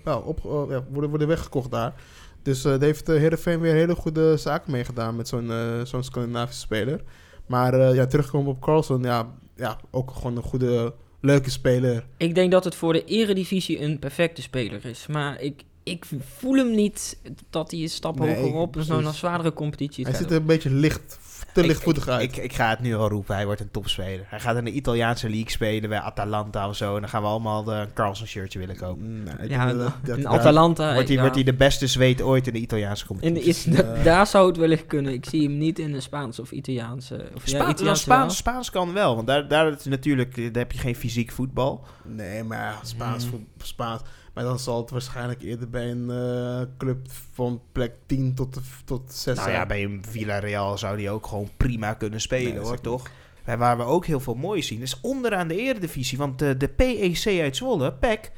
nou, 0.04 0.26
op, 0.26 0.40
ja, 0.70 0.84
worden, 0.90 1.10
worden 1.10 1.28
weggekocht 1.28 1.72
daar. 1.72 1.94
Dus 2.42 2.62
daar 2.62 2.80
heeft 2.82 3.08
Heerenveen 3.08 3.60
weer 3.60 3.74
hele 3.74 3.96
goede 3.96 4.38
zaken 4.38 4.72
meegedaan 4.72 5.16
met 5.16 5.28
zo'n 5.28 5.52
zo'n 5.84 6.04
Scandinavische 6.04 6.62
speler. 6.62 7.04
Maar 7.46 7.94
ja, 7.94 8.06
terugkomen 8.06 8.52
op 8.52 8.62
Carlson, 8.62 9.04
ja, 9.04 9.28
ja, 9.56 9.78
ook 9.92 10.12
gewoon 10.12 10.36
een 10.38 10.44
goede, 10.44 10.94
leuke 11.28 11.50
speler. 11.50 12.06
Ik 12.18 12.36
denk 12.36 12.52
dat 12.52 12.64
het 12.64 12.76
voor 12.76 12.94
de 12.94 13.04
eredivisie 13.04 13.82
een 13.82 14.00
perfecte 14.00 14.42
speler 14.42 14.86
is. 14.86 15.08
Maar 15.08 15.42
ik, 15.42 15.62
ik 15.84 16.06
voel 16.38 16.56
hem 16.56 16.72
niet 16.76 17.18
dat 17.50 17.72
hij 17.72 17.80
een 17.80 17.90
stap 17.90 18.20
Nee, 18.20 18.36
hoger 18.36 18.60
op. 18.60 18.74
Dus 18.74 18.88
nou 18.88 19.14
zwaardere 19.14 19.54
competitie 19.54 20.06
Hij 20.06 20.14
ziet 20.14 20.30
er 20.30 20.36
een 20.36 20.46
beetje 20.46 20.70
licht, 20.70 21.20
te 21.58 21.64
Ik- 21.64 21.68
lichtvoetig 21.70 22.08
uit. 22.08 22.22
Ik, 22.22 22.38
ik 22.44 22.54
ga 22.54 22.70
het 22.70 22.80
nu 22.80 22.96
al 22.96 23.10
roepen, 23.10 23.36
hij 23.36 23.46
wordt 23.46 23.62
een 23.62 23.72
topspeler. 23.72 24.26
Hij 24.28 24.40
gaat 24.40 24.58
in 24.58 24.66
de 24.66 24.72
Italiaanse 24.72 25.30
league 25.30 25.50
spelen 25.52 25.90
bij 25.90 26.00
Atalanta 26.00 26.68
of 26.70 26.76
zo. 26.76 26.96
En 26.96 27.02
dan 27.02 27.10
gaan 27.10 27.22
we 27.22 27.28
allemaal 27.28 27.64
de 27.64 27.88
Carlson 27.94 28.28
shirtje 28.28 28.60
willen 28.60 28.76
kopen. 28.78 29.24
Nee, 29.24 29.34
ik 29.40 29.50
Ja, 29.50 29.74
dat- 29.74 30.18
in 30.18 30.28
Atalanta. 30.28 30.94
Wordt 30.94 31.08
hij, 31.08 31.16
ja. 31.16 31.22
wordt 31.22 31.36
hij 31.36 31.44
de 31.44 31.54
beste 31.54 31.88
zweet 31.88 32.22
ooit 32.22 32.48
in 32.48 32.54
de 32.54 32.60
Italiaanse 32.60 33.04
In 33.04 33.08
competitie? 33.08 33.72
de, 33.72 33.78
da- 33.84 33.94
eh, 33.94 34.04
daar 34.04 34.28
zou 34.28 34.48
het 34.48 34.58
wellicht 34.58 34.86
kunnen. 34.86 35.14
Ik 35.14 35.26
zie 35.26 35.44
hem 35.44 35.58
niet 35.58 35.80
in 35.80 35.94
een 35.94 36.02
Spaans 36.02 36.40
of 36.40 36.52
Italiaanse. 36.52 37.30
Of 37.36 37.42
ja, 37.44 37.48
Spa- 37.50 37.58
nou, 37.58 37.72
Italiaanse 37.72 38.02
Spaans, 38.02 38.38
Spaans 38.38 38.70
kan 38.70 38.94
wel, 38.94 39.16
want 39.16 39.28
daar, 39.28 39.48
daar, 39.48 39.72
is 39.72 39.84
natuurlijk, 39.86 40.36
daar 40.36 40.50
heb 40.64 40.72
je 40.72 40.80
geen 40.80 40.96
fysiek 40.96 41.32
voetbal. 41.32 41.86
Nee, 42.04 42.44
maar 42.44 42.76
Spaans, 42.84 43.24
Mm. 43.26 43.30
voor 43.30 43.40
Spaans. 43.68 44.02
Maar 44.38 44.46
dan 44.46 44.60
zal 44.60 44.82
het 44.82 44.90
waarschijnlijk 44.90 45.42
eerder 45.42 45.70
bij 45.70 45.92
een 45.92 46.10
eh, 46.10 46.62
club 46.78 46.98
van 47.34 47.62
plek 47.72 47.94
10 48.06 48.34
tot, 48.34 48.58
tot 48.86 49.14
6 49.14 49.38
Nou 49.38 49.52
ja, 49.52 49.66
bij 49.66 49.84
een 49.84 50.04
Villarreal 50.10 50.78
zou 50.78 50.98
die 50.98 51.10
ook 51.10 51.28
gewoon 51.28 51.50
prima 51.58 51.94
kunnen 51.94 52.22
spelen, 52.22 52.54
Nee, 52.54 52.64
hoor, 52.64 52.82
toch? 52.82 53.10
Wij 53.44 53.58
waar 53.58 53.78
we 53.78 53.84
ook 53.84 54.06
heel 54.06 54.20
veel 54.20 54.36
mooi 54.36 54.64
zien, 54.64 54.82
is 54.82 55.00
onderaan 55.02 55.48
de 55.48 55.58
eredivisie. 55.58 56.18
Want 56.18 56.40
de, 56.40 56.58
de 56.58 56.68
PEC 56.68 57.40
uit 57.42 57.56
Zwolle, 57.56 57.94
PEC, 57.94 58.32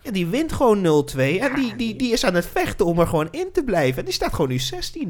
ja, 0.00 0.10
die 0.10 0.26
wint 0.26 0.52
gewoon 0.52 1.06
0-2. 1.16 1.18
En 1.18 1.54
die, 1.54 1.76
die, 1.76 1.96
die 1.96 2.12
is 2.12 2.24
aan 2.24 2.34
het 2.34 2.46
vechten 2.46 2.86
om 2.86 2.98
er 2.98 3.06
gewoon 3.06 3.28
in 3.30 3.48
te 3.52 3.64
blijven. 3.64 3.98
En 3.98 4.04
die 4.04 4.14
staat 4.14 4.34
gewoon 4.34 4.50
nu 4.50 4.58
16e. 4.60 5.08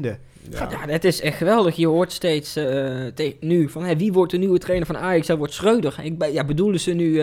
Ja. 0.49 0.69
Ja, 0.69 0.85
dat 0.85 1.03
is 1.03 1.21
echt 1.21 1.37
geweldig. 1.37 1.75
Je 1.75 1.87
hoort 1.87 2.11
steeds 2.11 2.55
eh, 2.55 3.31
nu 3.39 3.69
van 3.69 3.83
hè, 3.83 3.95
wie 3.95 4.13
wordt 4.13 4.31
de 4.31 4.37
nieuwe 4.37 4.59
trainer 4.59 4.87
van 4.87 4.97
Ajax? 4.97 5.27
Dat 5.27 5.37
wordt 5.37 5.53
Schreuder. 5.53 5.99
Ik, 6.03 6.31
ja, 6.31 6.45
bedoelen 6.45 6.79
ze 6.79 6.91
nu 6.91 7.21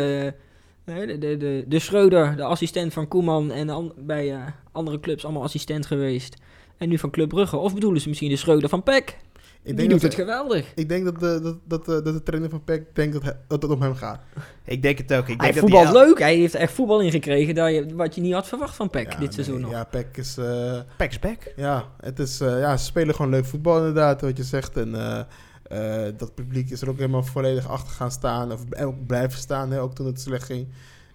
de, 0.86 1.18
de, 1.18 1.36
de, 1.36 1.64
de 1.68 1.78
Schreuder, 1.78 2.36
de 2.36 2.42
assistent 2.42 2.92
van 2.92 3.08
Koeman 3.08 3.50
en 3.52 3.68
an- 3.68 3.92
bij 3.96 4.32
eh, 4.34 4.40
andere 4.72 5.00
clubs 5.00 5.24
allemaal 5.24 5.42
assistent 5.42 5.86
geweest. 5.86 6.36
En 6.78 6.88
nu 6.88 6.98
van 6.98 7.10
Club 7.10 7.28
Brugge. 7.28 7.56
Of 7.56 7.74
bedoelen 7.74 8.00
ze 8.00 8.08
misschien 8.08 8.28
de 8.30 8.36
Schreuder 8.36 8.68
van 8.68 8.82
PEC? 8.82 8.96
ik, 9.08 9.16
Die 9.62 9.74
denk 9.74 9.90
doet 9.90 10.00
dat, 10.00 10.12
het 10.12 10.20
geweldig. 10.20 10.72
ik 10.74 10.88
denk 10.88 11.04
dat 11.04 11.20
de, 11.20 11.40
dat, 11.42 11.56
dat, 11.64 11.80
eh, 11.98 12.04
dat 12.04 12.14
de 12.14 12.22
trainer 12.22 12.50
van 12.50 12.64
PEC 12.64 12.94
denkt 12.94 13.12
dat, 13.12 13.22
hij- 13.22 13.36
dat 13.48 13.62
het 13.62 13.70
om 13.70 13.82
hem 13.82 13.94
gaat. 13.94 14.20
Ik 14.64 14.82
denk 14.82 14.98
het 14.98 15.12
ook. 15.14 15.18
Ik 15.20 15.26
Hij 15.26 15.36
denk 15.36 15.52
dat 15.54 15.62
voetbalt 15.62 15.86
die- 15.94 15.96
leuk. 16.06 16.18
Hij 16.18 16.36
heeft 16.36 16.54
echt 16.54 16.72
voetbal 16.72 17.00
ingekregen 17.00 17.54
dat 17.54 17.70
je, 17.74 17.86
wat 17.94 18.14
je 18.14 18.20
niet 18.20 18.32
had 18.32 18.46
verwacht 18.48 18.74
van 18.76 18.90
PEC 18.90 19.12
Ja, 19.12 19.18
dit 19.18 19.34
seizoen 19.34 19.54
nee, 19.54 19.64
nog. 19.64 19.72
Ja, 19.72 19.84
PEC 19.84 20.16
is... 20.16 20.36
eh, 20.36 20.80
PEC's 20.96 21.18
back. 21.18 21.52
ja, 21.56 21.84
het 22.00 22.18
is, 22.18 22.40
eh, 22.40 22.60
ja, 22.60 22.76
ze 22.76 22.84
spelen 22.84 23.14
gewoon 23.14 23.30
leuk 23.30 23.44
voetbal 23.46 23.76
inderdaad, 23.78 24.20
wat 24.20 24.36
je 24.36 24.42
zegt. 24.44 24.76
En 24.76 24.94
eh, 24.94 25.20
eh, 25.68 26.12
dat 26.16 26.34
publiek 26.34 26.70
is 26.70 26.82
er 26.82 26.88
ook 26.88 26.96
helemaal 26.96 27.22
volledig 27.22 27.68
achter 27.68 27.92
gaan 27.92 28.10
staan. 28.10 28.52
Of 28.52 28.60
ook 28.80 29.06
blijven 29.06 29.38
staan, 29.38 29.70
hè, 29.70 29.80
ook 29.80 29.94
toen 29.94 30.06
het 30.06 30.20
slecht 30.20 30.44
ging. 30.44 30.68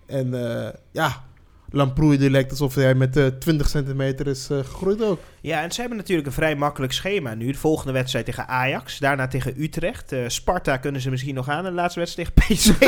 En 0.05 0.33
eh, 0.33 0.73
ja, 0.91 1.23
Lamproei 1.71 2.17
die 2.17 2.29
lijkt 2.29 2.51
alsof 2.51 2.75
hij 2.75 2.95
met 2.95 3.17
eh 3.17 3.25
20 3.25 3.69
centimeter 3.69 4.27
is 4.27 4.49
eh, 4.49 4.57
gegroeid 4.57 5.03
ook. 5.03 5.19
Ja, 5.41 5.61
en 5.61 5.71
ze 5.71 5.79
hebben 5.79 5.97
natuurlijk 5.97 6.27
een 6.27 6.33
vrij 6.33 6.55
makkelijk 6.55 6.93
schema 6.93 7.33
nu. 7.33 7.51
De 7.51 7.57
volgende 7.57 7.93
wedstrijd 7.93 8.25
tegen 8.25 8.47
Ajax, 8.47 8.99
daarna 8.99 9.27
tegen 9.27 9.61
Utrecht. 9.61 10.11
Eh, 10.11 10.19
Sparta 10.27 10.77
kunnen 10.77 11.01
ze 11.01 11.09
misschien 11.09 11.35
nog 11.35 11.49
aan. 11.49 11.65
En 11.65 11.71
de 11.71 11.71
laatste 11.71 11.99
wedstrijd 11.99 12.29
tegen 12.35 12.55
PSV. 12.55 12.79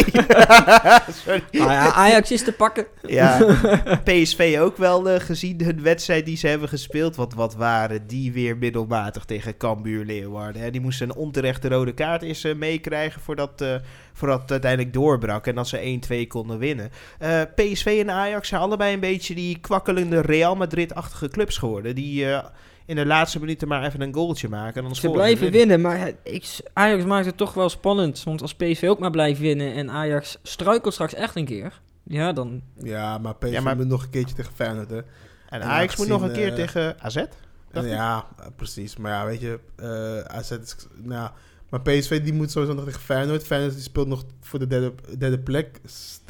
Sorry. 1.23 1.43
Ja, 1.51 1.91
Ajax 1.93 2.31
is 2.31 2.43
te 2.43 2.51
pakken. 2.51 2.85
Ja, 3.07 3.57
PSV 4.03 4.57
ook 4.59 4.77
wel 4.77 5.19
gezien 5.19 5.63
hun 5.63 5.81
wedstrijd 5.81 6.25
die 6.25 6.37
ze 6.37 6.47
hebben 6.47 6.69
gespeeld. 6.69 7.15
Wat, 7.15 7.33
wat 7.33 7.55
waren 7.55 8.07
die 8.07 8.31
weer 8.31 8.57
middelmatig 8.57 9.25
tegen 9.25 9.57
Cambuur 9.57 10.05
Leeuwarden. 10.05 10.61
Hè? 10.61 10.71
Die 10.71 10.81
moesten 10.81 11.09
een 11.09 11.15
onterechte 11.15 11.67
rode 11.67 11.93
kaart 11.93 12.21
eens 12.21 12.43
eh, 12.43 12.55
meekrijgen 12.55 13.21
voordat, 13.21 13.61
eh 13.61 13.75
voordat 14.13 14.41
het 14.41 14.51
uiteindelijk 14.51 14.93
doorbrak. 14.93 15.47
En 15.47 15.55
dat 15.55 15.67
ze 15.67 15.99
1-2 16.23 16.27
konden 16.27 16.57
winnen. 16.57 16.91
Eh, 17.19 17.41
PSV 17.55 17.97
en 18.01 18.11
Ajax 18.11 18.47
zijn 18.47 18.61
allebei 18.61 18.93
een 18.93 18.99
beetje 18.99 19.35
die 19.35 19.59
kwakkelende 19.59 20.21
Real 20.21 20.55
Madrid-achtige 20.55 21.27
clubs 21.27 21.57
geworden. 21.57 21.95
Die 21.95 22.25
eh, 22.25 22.43
in 22.85 22.95
de 22.95 23.05
laatste 23.05 23.39
minuten 23.39 23.67
maar 23.67 23.83
even 23.83 24.01
een 24.01 24.13
goaltje 24.13 24.49
maken. 24.49 24.75
En 24.75 24.83
dan 24.83 24.95
Ze 24.95 25.09
blijven 25.09 25.51
winnen, 25.51 25.81
maar 25.81 26.11
ik, 26.23 26.59
Ajax 26.73 27.03
maakt 27.03 27.25
het 27.25 27.37
toch 27.37 27.53
wel 27.53 27.69
spannend. 27.69 28.23
Want 28.23 28.41
als 28.41 28.55
PSV 28.55 28.83
ook 28.87 28.99
maar 28.99 29.11
blijft 29.11 29.39
winnen 29.39 29.73
en 29.73 29.89
Ajax 29.89 30.37
struikelt 30.43 30.93
straks 30.93 31.13
echt 31.13 31.35
een 31.35 31.45
keer. 31.45 31.81
Ja, 32.03 32.33
dan... 32.33 32.61
Ja, 32.77 33.17
maar 33.17 33.35
PSV 33.35 33.51
Ja, 33.51 33.61
maar- 33.61 33.75
moet 33.75 33.87
nog 33.87 34.03
een 34.03 34.09
keertje 34.09 34.35
tegen 34.35 34.53
Feyenoord, 34.53 34.89
hè. 34.89 34.97
En 34.97 35.61
En 35.61 35.63
Ajax 35.63 35.97
moet 35.97 36.07
nog 36.07 36.21
een 36.21 36.31
keer 36.31 36.47
eh, 36.47 36.55
tegen 36.55 36.95
AZ. 36.99 37.23
Ja, 37.71 38.27
precies. 38.55 38.97
Maar 38.97 39.11
ja, 39.11 39.25
weet 39.25 39.41
je, 39.41 39.59
eh 39.75 40.35
AZ 40.37 40.51
is... 40.51 40.75
Nou, 40.95 41.29
Maar 41.73 41.81
PSV 41.81 42.23
die 42.23 42.33
moet 42.33 42.51
sowieso 42.51 42.73
nog 42.75 42.85
tegen 42.85 43.01
Feyenoord. 43.01 43.43
Feyenoord 43.43 43.73
die 43.73 43.81
speelt 43.81 44.07
nog 44.07 44.23
voor 44.41 44.59
de 44.59 44.67
derde, 44.67 44.93
derde 45.17 45.39
plek. 45.39 45.81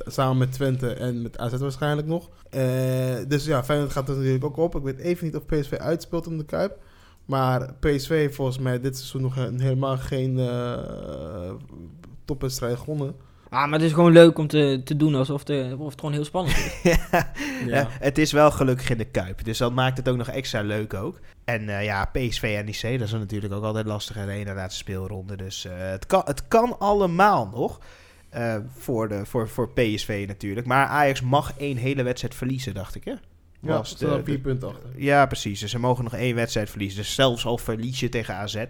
Samen 0.05 0.37
met 0.37 0.51
Twente 0.51 0.93
en 0.93 1.21
met 1.21 1.37
AZ 1.37 1.53
waarschijnlijk 1.57 2.07
nog. 2.07 2.29
Eh, 2.49 2.61
dus 3.27 3.45
ja, 3.45 3.63
Feyenoord 3.63 3.91
gaat 3.91 4.09
er 4.09 4.15
natuurlijk 4.15 4.43
ook 4.43 4.57
op. 4.57 4.75
Ik 4.75 4.83
weet 4.83 4.99
even 4.99 5.25
niet 5.25 5.35
of 5.35 5.45
PSV 5.45 5.73
uitspeelt 5.73 6.27
om 6.27 6.37
de 6.37 6.45
Kuip. 6.45 6.77
Maar 7.25 7.73
PSV 7.79 8.09
heeft 8.09 8.35
volgens 8.35 8.57
mij 8.59 8.79
dit 8.79 8.97
seizoen 8.97 9.21
nog 9.21 9.35
he- 9.35 9.51
helemaal 9.57 9.97
geen 9.97 10.39
eh 10.39 11.51
topwedstrijd 12.25 12.77
gewonnen. 12.77 13.15
Ah, 13.49 13.63
maar 13.69 13.79
het 13.79 13.87
is 13.87 13.93
gewoon 13.93 14.11
leuk 14.11 14.37
om 14.37 14.47
te, 14.47 14.81
te 14.83 14.95
doen 14.95 15.15
alsof, 15.15 15.43
de, 15.43 15.75
of 15.79 15.89
het 15.91 15.99
gewoon 15.99 16.15
heel 16.15 16.25
spannend 16.25 16.57
is. 16.57 16.79
ja. 16.91 17.31
Ja, 17.67 17.87
het 17.89 18.17
is 18.17 18.31
wel 18.31 18.51
gelukkig 18.51 18.89
in 18.89 18.97
de 18.97 19.05
Kuip. 19.05 19.43
Dus 19.43 19.57
dat 19.57 19.73
maakt 19.73 19.97
het 19.97 20.09
ook 20.09 20.17
nog 20.17 20.27
extra 20.27 20.61
leuk 20.61 20.93
ook. 20.93 21.19
En 21.45 21.69
eh, 21.69 21.83
ja, 21.83 22.05
PSV 22.05 22.43
en 22.57 22.65
NEC, 22.65 22.99
dat 22.99 23.07
is 23.07 23.13
natuurlijk 23.13 23.53
ook 23.53 23.63
altijd 23.63 23.85
lastig 23.85 24.15
in 24.17 24.25
de 24.25 24.31
ene 24.31 24.53
laatste 24.53 24.79
speelronde. 24.79 25.35
Dus 25.35 25.65
eh, 25.65 25.71
het, 25.77 26.05
kan, 26.05 26.21
het 26.25 26.47
kan 26.47 26.79
allemaal 26.79 27.49
nog. 27.53 27.79
Eh, 28.29 28.55
voor, 28.77 29.07
de, 29.07 29.25
voor, 29.25 29.49
voor 29.49 29.69
PSV 29.69 30.23
natuurlijk. 30.27 30.67
Maar 30.67 30.87
Ajax 30.87 31.21
mag 31.21 31.53
één 31.57 31.77
hele 31.77 32.03
wedstrijd 32.03 32.35
verliezen, 32.35 32.73
dacht 32.73 32.95
ik. 32.95 33.03
Hè? 33.05 33.11
Ja, 33.11 33.19
Was 33.77 33.97
de- 33.97 34.21
vier 34.23 34.39
punten 34.39 34.67
achter. 34.69 34.89
Ja, 34.95 35.25
precies. 35.25 35.59
Dus 35.59 35.71
ze 35.71 35.79
mogen 35.79 36.03
nog 36.03 36.13
één 36.15 36.35
wedstrijd 36.35 36.69
verliezen. 36.69 36.97
Dus 36.99 37.13
zelfs 37.15 37.45
al 37.45 37.57
verlies 37.57 37.99
je 37.99 38.09
tegen 38.09 38.35
AZ, 38.35 38.63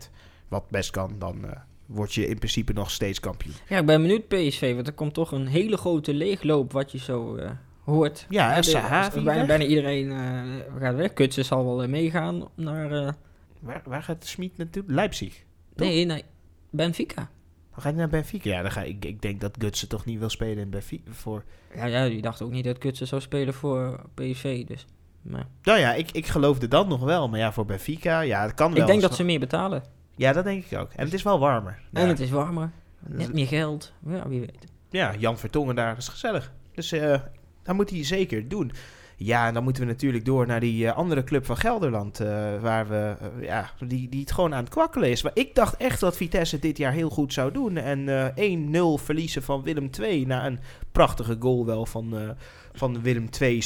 wat 0.48 0.70
best 0.70 0.92
kan, 0.92 1.15
dan 1.20 1.46
eh, 1.46 1.51
word 1.86 2.13
je 2.13 2.27
in 2.27 2.38
principe 2.38 2.74
nog 2.74 2.92
steeds 2.92 3.20
kampioen. 3.20 3.53
Ja, 3.68 3.77
ik 3.80 3.86
ben 3.86 4.01
benieuwd 4.01 4.27
PSV, 4.27 4.74
want 4.75 4.88
er 4.88 4.94
komt 4.94 5.13
toch 5.13 5.32
een 5.32 5.48
hele 5.48 5.77
grote 5.77 6.13
leegloop 6.13 6.72
wat 6.72 6.92
je 6.92 6.98
zo 6.98 7.36
eh, 7.36 7.50
hoort. 7.83 8.25
Ja, 8.29 8.61
bijna, 8.61 9.23
weg? 9.23 9.45
bijna 9.47 9.63
iedereen 9.63 10.11
eh, 10.11 10.81
gaat 10.81 10.95
weg. 10.95 11.13
Kutsen 11.13 11.45
zal 11.45 11.65
wel 11.65 11.83
eh, 11.83 11.89
meegaan 11.89 12.47
naar... 12.55 12.91
eh, 12.91 13.11
Waar, 13.59 13.81
waar 13.85 14.03
gaat 14.03 14.25
Smit 14.25 14.57
naartoe? 14.57 14.83
Leipzig. 14.87 15.43
Toch? 15.75 15.87
nee, 15.87 16.05
nee, 16.05 16.23
Benfica. 16.69 17.29
Dan 17.71 17.81
ga 17.81 17.89
je 17.89 17.95
naar 17.95 18.09
Benfica. 18.09 18.49
Ja, 18.49 18.61
dan 18.61 18.71
ga, 18.71 18.81
ik, 18.81 19.05
ik 19.05 19.21
denk 19.21 19.41
dat 19.41 19.55
Gutsen 19.59 19.87
toch 19.87 20.05
niet 20.05 20.19
wil 20.19 20.29
spelen 20.29 20.57
in 20.57 20.69
Benfica. 20.69 21.11
Voor... 21.11 21.43
Ja, 21.75 21.85
ja, 21.85 22.07
die 22.07 22.21
dacht 22.21 22.41
ook 22.41 22.51
niet 22.51 22.63
dat 22.65 22.77
Kutsen 22.77 23.07
zou 23.07 23.21
spelen 23.21 23.53
voor 23.53 23.99
PSV, 24.13 24.65
dus... 24.65 24.85
Maar 25.21 25.47
Nou 25.63 25.79
ja, 25.79 25.93
ik, 25.93 26.11
ik 26.11 26.27
geloofde 26.27 26.67
dat 26.67 26.87
nog 26.87 27.03
wel. 27.03 27.29
Maar 27.29 27.39
ja, 27.39 27.51
voor 27.51 27.65
Benfica, 27.65 28.19
ja, 28.19 28.41
het 28.41 28.53
kan 28.53 28.71
wel. 28.71 28.81
ik 28.81 28.87
denk 28.87 29.01
dat 29.01 29.15
ze 29.15 29.23
meer 29.23 29.39
betalen. 29.39 29.83
Ja, 30.15 30.33
dat 30.33 30.43
denk 30.43 30.65
ik 30.65 30.77
ook. 30.79 30.91
En 30.95 31.05
het 31.05 31.13
is 31.13 31.23
wel 31.23 31.39
warmer. 31.39 31.79
En 31.93 32.07
het 32.07 32.19
is 32.19 32.29
warmer. 32.29 32.71
Net 32.99 33.33
meer 33.33 33.47
geld. 33.47 33.93
Ja, 34.07 34.27
wie 34.27 34.39
weet. 34.39 34.65
Ja, 34.89 35.15
Jan 35.15 35.37
Vertongen 35.37 35.75
daar, 35.75 35.89
dat 35.89 35.97
is 35.97 36.07
gezellig. 36.07 36.51
Dus 36.71 36.91
eh 36.91 37.19
dat 37.63 37.75
moet 37.75 37.89
hij 37.89 38.03
zeker 38.03 38.48
doen. 38.48 38.72
Ja, 39.15 39.48
en 39.48 39.53
dan 39.53 39.63
moeten 39.63 39.84
we 39.84 39.89
natuurlijk 39.89 40.25
door 40.25 40.48
naar 40.48 40.60
die 40.60 40.88
eh, 40.88 40.98
andere 40.98 41.24
club 41.24 41.46
van 41.46 41.58
Gelderland. 41.58 42.20
eh, 42.20 42.62
waar 42.62 42.88
we, 42.88 43.15
eh, 43.20 43.46
ja, 43.48 43.72
die, 43.88 44.10
die 44.10 44.20
het 44.20 44.32
gewoon 44.32 44.53
aan 44.53 44.63
het 44.63 44.74
kwakkelen 44.74 45.10
is. 45.10 45.22
Maar 45.22 45.32
ik 45.36 45.55
dacht 45.55 45.77
echt 45.77 46.00
dat 46.00 46.17
Vitesse 46.17 46.60
dit 46.60 46.77
jaar 46.77 46.91
heel 46.91 47.10
goed 47.10 47.34
zou 47.34 47.51
doen. 47.51 47.77
En 47.77 48.10
eh 48.36 48.36
1-0 48.36 48.98
verliezen 48.98 49.43
van 49.43 49.63
Willem 49.63 49.89
II. 50.00 50.25
Na 50.25 50.46
een 50.46 50.60
prachtige 50.91 51.36
goal 51.39 51.65
wel 51.65 51.86
van, 51.86 52.36
van 52.74 53.01
Willem 53.01 53.27
II 53.39 53.62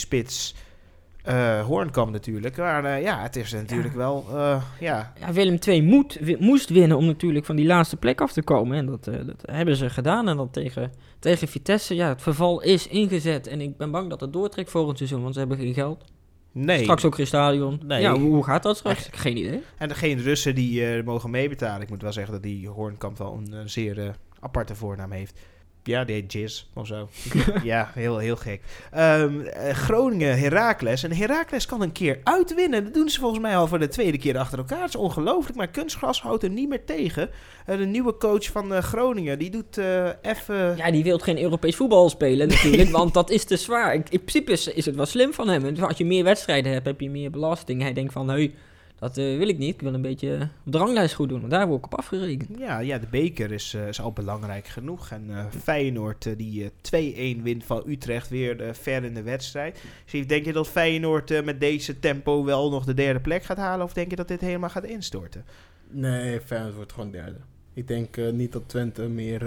Hoornkamp 1.65 2.11
natuurlijk. 2.11 2.57
Maar 2.57 2.85
eh, 2.85 3.01
ja, 3.01 3.21
het 3.21 3.35
is 3.35 3.51
natuurlijk 3.51 3.93
wel, 3.95 4.25
eh, 4.29 4.61
ja, 4.79 5.13
Ja, 5.19 5.33
Willem 5.33 5.57
II 5.67 5.81
moet, 5.83 6.39
moest 6.39 6.69
winnen 6.69 6.97
om 6.97 7.05
natuurlijk 7.05 7.45
van 7.45 7.55
die 7.55 7.65
laatste 7.65 7.97
plek 7.97 8.21
af 8.21 8.33
te 8.33 8.41
komen. 8.43 8.77
En 8.77 8.85
dat, 8.85 9.03
dat 9.03 9.41
hebben 9.45 9.75
ze 9.75 9.89
gedaan. 9.89 10.27
En 10.27 10.37
dan 10.37 10.49
tegen, 10.49 10.91
tegen 11.19 11.47
Vitesse, 11.47 11.95
ja, 11.95 12.07
het 12.07 12.21
verval 12.21 12.61
is 12.61 12.87
ingezet. 12.87 13.47
En 13.47 13.61
ik 13.61 13.77
ben 13.77 13.91
bang 13.91 14.09
dat 14.09 14.21
het 14.21 14.33
doortrekt 14.33 14.69
volgend 14.69 14.97
seizoen, 14.97 15.21
want 15.21 15.33
ze 15.33 15.39
hebben 15.39 15.57
geen 15.57 15.73
geld. 15.73 16.03
nee. 16.51 16.81
Straks 16.81 17.05
ook 17.05 17.15
geen 17.15 17.27
stadion. 17.27 17.79
Nee. 17.85 18.01
Ja, 18.01 18.17
hoe, 18.17 18.33
hoe 18.33 18.43
gaat 18.43 18.63
dat 18.63 18.77
straks? 18.77 19.09
Geen 19.11 19.37
idee. 19.37 19.61
En 19.77 19.95
geen 19.95 20.21
Russen 20.21 20.55
die 20.55 21.03
mogen 21.03 21.29
meebetalen. 21.29 21.81
Ik 21.81 21.89
moet 21.89 22.01
wel 22.01 22.13
zeggen 22.13 22.33
dat 22.33 22.43
die 22.43 22.69
Hoornkamp 22.69 23.17
wel 23.17 23.39
een, 23.51 23.69
zeer 23.69 24.15
aparte 24.39 24.75
voornaam 24.75 25.11
heeft. 25.11 25.39
Ja, 25.87 26.03
die 26.03 26.15
heet 26.15 26.31
Jizz 26.33 26.65
of 26.73 26.87
zo. 26.87 27.09
ja, 27.63 27.91
heel, 27.93 28.17
heel 28.17 28.35
gek. 28.35 28.61
Ehm, 28.91 29.39
eh, 29.41 29.73
Groningen, 29.73 30.39
Heracles. 30.39 31.03
En 31.03 31.13
Heracles 31.15 31.65
kan 31.65 31.81
een 31.81 31.91
keer 31.91 32.19
uitwinnen. 32.23 32.83
Dat 32.83 32.93
doen 32.93 33.09
ze 33.09 33.19
volgens 33.19 33.41
mij 33.41 33.57
al 33.57 33.67
voor 33.67 33.79
de 33.79 33.87
tweede 33.87 34.17
keer 34.17 34.37
achter 34.37 34.57
elkaar. 34.57 34.79
Het 34.79 34.89
is 34.89 34.95
ongelooflijk, 34.95 35.57
maar 35.57 35.67
kunstgras 35.67 36.21
houdt 36.21 36.43
er 36.43 36.49
niet 36.49 36.69
meer 36.69 36.85
tegen. 36.85 37.29
Eh, 37.65 37.77
de 37.77 37.85
nieuwe 37.85 38.17
coach 38.17 38.45
van 38.45 38.73
eh, 38.73 38.81
Groningen, 38.83 39.39
die 39.39 39.49
doet 39.49 39.77
eh 39.77 40.09
even... 40.21 40.77
Ja, 40.77 40.91
die 40.91 41.03
wil 41.03 41.17
geen 41.17 41.41
Europees 41.41 41.75
voetbal 41.75 42.09
spelen 42.09 42.47
natuurlijk, 42.47 42.89
want 42.89 43.13
dat 43.13 43.29
is 43.29 43.43
te 43.43 43.57
zwaar. 43.57 43.93
Ik- 43.93 44.09
In 44.09 44.19
principe 44.23 44.51
is, 44.51 44.67
is 44.67 44.85
het 44.85 44.95
wel 44.95 45.05
slim 45.05 45.33
van 45.33 45.47
hem. 45.47 45.65
En 45.65 45.79
Als 45.79 45.97
je 45.97 46.05
meer 46.05 46.23
wedstrijden 46.23 46.71
hebt, 46.71 46.85
heb 46.85 46.99
je 47.01 47.09
meer 47.09 47.29
belasting. 47.31 47.81
Hij 47.81 47.93
denkt 47.93 48.13
van, 48.13 48.29
hey, 48.29 48.53
dat 48.99 49.17
eh, 49.17 49.37
wil 49.37 49.47
ik 49.47 49.57
niet. 49.57 49.73
Ik 49.73 49.81
wil 49.81 49.93
een 49.93 50.01
beetje 50.01 50.49
op 50.65 50.71
de 50.71 50.77
ranglijst 50.77 51.15
goed 51.15 51.29
doen. 51.29 51.39
Want 51.39 51.51
daar 51.51 51.67
word 51.67 51.79
ik 51.79 51.85
op 51.85 51.99
afgerekend. 51.99 52.57
Ja, 52.59 52.79
ja, 52.79 52.97
de 52.97 53.07
beker 53.11 53.51
is, 53.51 53.73
eh, 53.73 53.87
is 53.87 54.01
al 54.01 54.11
belangrijk 54.11 54.67
genoeg. 54.67 55.09
En 55.09 55.23
eh, 55.29 55.45
Feyenoord 55.61 56.25
eh, 56.25 56.37
die 56.37 56.71
eh, 56.91 57.37
2-1 57.37 57.41
wint 57.43 57.63
van 57.63 57.83
Utrecht 57.87 58.29
weer 58.29 58.61
eh, 58.61 58.73
ver 58.73 59.03
in 59.03 59.13
de 59.13 59.21
wedstrijd. 59.21 59.81
Dus 60.11 60.27
denk 60.27 60.45
je 60.45 60.53
dat 60.53 60.67
Feyenoord 60.67 61.31
eh, 61.31 61.43
met 61.43 61.59
deze 61.59 61.99
tempo 61.99 62.43
wel 62.45 62.69
nog 62.69 62.85
de 62.85 62.93
derde 62.93 63.19
plek 63.19 63.43
gaat 63.43 63.57
halen? 63.57 63.85
Of 63.85 63.93
denk 63.93 64.09
je 64.09 64.15
dat 64.15 64.27
dit 64.27 64.41
helemaal 64.41 64.69
gaat 64.69 64.83
instorten? 64.85 65.45
Nee, 65.89 66.41
Feyenoord 66.41 66.75
wordt 66.75 66.93
gewoon 66.93 67.11
derde. 67.11 67.37
Ik 67.73 67.87
denk 67.87 68.17
eh, 68.17 68.31
niet 68.31 68.51
dat 68.51 68.69
Twente 68.69 69.01
meer... 69.01 69.41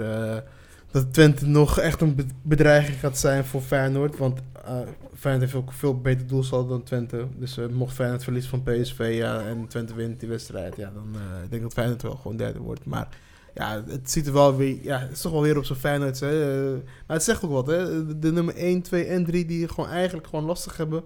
dat 0.91 1.13
Twente 1.13 1.47
nog 1.47 1.79
echt 1.79 2.01
een 2.01 2.15
be- 2.15 2.25
bedreiging 2.41 2.99
gaat 2.99 3.17
zijn 3.17 3.45
voor 3.45 3.61
Feyenoord. 3.61 4.17
Want 4.17 4.39
eh 4.65 4.79
Feyenoord 5.21 5.51
heeft 5.51 5.63
ook 5.63 5.73
veel 5.73 6.01
beter 6.01 6.27
doelsaldo 6.27 6.69
dan 6.69 6.83
Twente. 6.83 7.27
Dus 7.37 7.57
eh, 7.57 7.67
mocht 7.67 7.93
Feyenoord 7.93 8.23
verliezen 8.23 8.49
van 8.49 8.63
PSV 8.63 9.11
ja, 9.13 9.41
en 9.41 9.67
Twente 9.67 9.93
wint 9.93 10.19
die 10.19 10.29
wedstrijd... 10.29 10.75
Ja, 10.75 10.91
dan 10.93 11.07
eh, 11.15 11.43
ik 11.43 11.49
denk 11.49 11.61
dat 11.61 11.73
Feyenoord 11.73 12.01
wel 12.01 12.15
gewoon 12.15 12.37
derde 12.37 12.59
wordt. 12.59 12.85
Maar 12.85 13.07
ja, 13.53 13.83
het 13.87 14.11
ziet 14.11 14.27
er 14.27 14.33
wel 14.33 14.55
weer... 14.55 14.77
Ja, 14.81 14.99
het 14.99 15.11
is 15.11 15.21
toch 15.21 15.31
wel 15.31 15.41
weer 15.41 15.57
op 15.57 15.65
zijn 15.65 15.79
Feyenoord. 15.79 16.19
Hè? 16.19 16.71
Maar 16.71 17.15
het 17.15 17.23
zegt 17.23 17.43
ook 17.43 17.51
wat, 17.51 17.67
hè. 17.67 18.19
De, 18.19 18.31
nummer 18.31 18.55
1, 18.55 18.81
2 18.81 19.05
en 19.05 19.25
3 19.25 19.45
die 19.45 19.67
gewoon 19.67 19.89
eigenlijk 19.89 20.27
gewoon 20.27 20.45
lastig 20.45 20.77
hebben... 20.77 21.03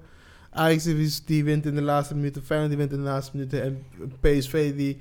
Ajax 0.50 0.84
die, 1.26 1.44
wint 1.44 1.66
in 1.66 1.76
de 1.76 1.82
laatste 1.82 2.16
minuten, 2.16 2.44
Feyenoord 2.44 2.70
die 2.70 2.80
wint 2.80 2.92
in 2.92 2.98
de 2.98 3.04
laatste 3.04 3.38
minuten... 3.38 3.64
en 3.64 3.84
PSV 4.20 4.76
die 4.76 4.98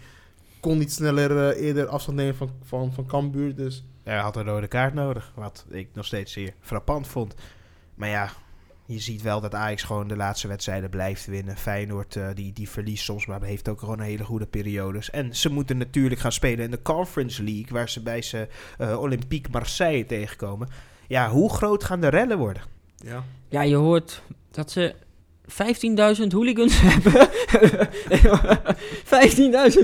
kon 0.61 0.79
niet 0.79 0.93
sneller 0.93 1.53
eerder 1.57 1.87
afstand 1.87 2.17
nemen 2.17 2.37
van, 2.37 2.51
van, 2.65 2.93
van 2.93 3.07
Cambuur. 3.07 3.55
Dus 3.55 3.85
Hij 4.05 4.19
had 4.19 4.37
een 4.37 4.45
rode 4.45 4.69
kaart 4.69 4.95
nodig, 4.95 5.33
wat 5.35 5.67
ik 5.71 5.89
nog 5.93 6.05
steeds 6.05 6.33
zeer 6.33 6.55
frappant 6.61 7.07
vond. 7.07 7.35
Maar 7.95 8.09
ja, 8.09 8.31
je 8.87 9.01
ziet 9.01 9.23
wel 9.23 9.41
dat 9.41 9.55
Ajax 9.55 9.83
gewoon 9.83 10.09
de 10.09 10.17
laatste 10.17 10.49
wedstrijden 10.49 10.91
blijft 10.91 11.27
winnen. 11.27 11.57
Feyenoord 11.57 12.17
eh, 12.17 12.29
die, 12.35 12.53
die 12.53 12.69
verliest 12.69 13.05
soms, 13.05 13.27
maar 13.27 13.43
heeft 13.43 13.69
ook 13.69 13.79
gewoon 13.79 13.99
een 13.99 14.05
hele 14.05 14.25
goede 14.25 14.47
periodes. 14.47 15.11
En 15.11 15.37
ze 15.37 15.51
moeten 15.51 15.79
natuurlijk 15.79 16.21
gaan 16.21 16.33
spelen 16.33 16.65
in 16.65 16.71
de 16.71 16.83
Conference 16.83 17.43
League, 17.43 17.69
waar 17.69 17.89
ze 17.89 18.03
bij 18.03 18.23
ze 18.23 18.49
eh, 18.79 19.01
Olympique 19.01 19.51
Marseille 19.51 20.07
tegenkomen. 20.07 20.69
Ja, 21.09 21.31
hoe 21.31 21.53
groot 21.55 21.85
gaan 21.85 22.01
de 22.01 22.09
rellen 22.09 22.39
worden? 22.39 22.63
ja. 22.97 23.25
Ja, 23.49 23.63
je 23.63 23.77
hoort 23.77 24.23
dat 24.51 24.71
ze 24.71 24.95
15.000 25.51 26.27
hooligans 26.29 26.81
hebben. 26.81 27.29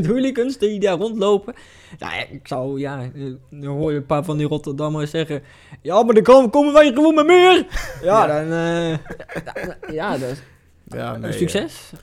15.000 0.02 0.06
hooligans 0.06 0.58
die 0.58 0.80
daar 0.80 0.96
rondlopen. 0.98 1.54
Ja, 1.98 2.12
ik 2.30 2.46
zou, 2.48 2.80
ja, 2.80 3.02
eh, 3.02 3.10
dan 3.50 3.64
hoor 3.76 3.90
je 3.90 3.96
een 3.96 4.06
paar 4.06 4.24
van 4.24 4.36
die 4.38 4.46
Rotterdammers 4.46 5.10
zeggen... 5.10 5.42
Ja, 5.82 6.02
maar 6.02 6.14
dan 6.14 6.22
komen, 6.22 6.50
komen 6.50 6.72
wij 6.72 6.92
gewoon 6.92 7.14
met 7.14 7.26
meer. 7.26 7.66
Ja, 8.02 8.04
Ja. 8.26 8.26
dan... 8.26 8.52
eh, 8.52 8.98
ja, 9.94 10.18
dat 10.18 10.30
is 10.30 10.38
ja 10.86 11.16
nee, 11.16 11.32
succes. 11.32 11.90
eh, 11.92 11.98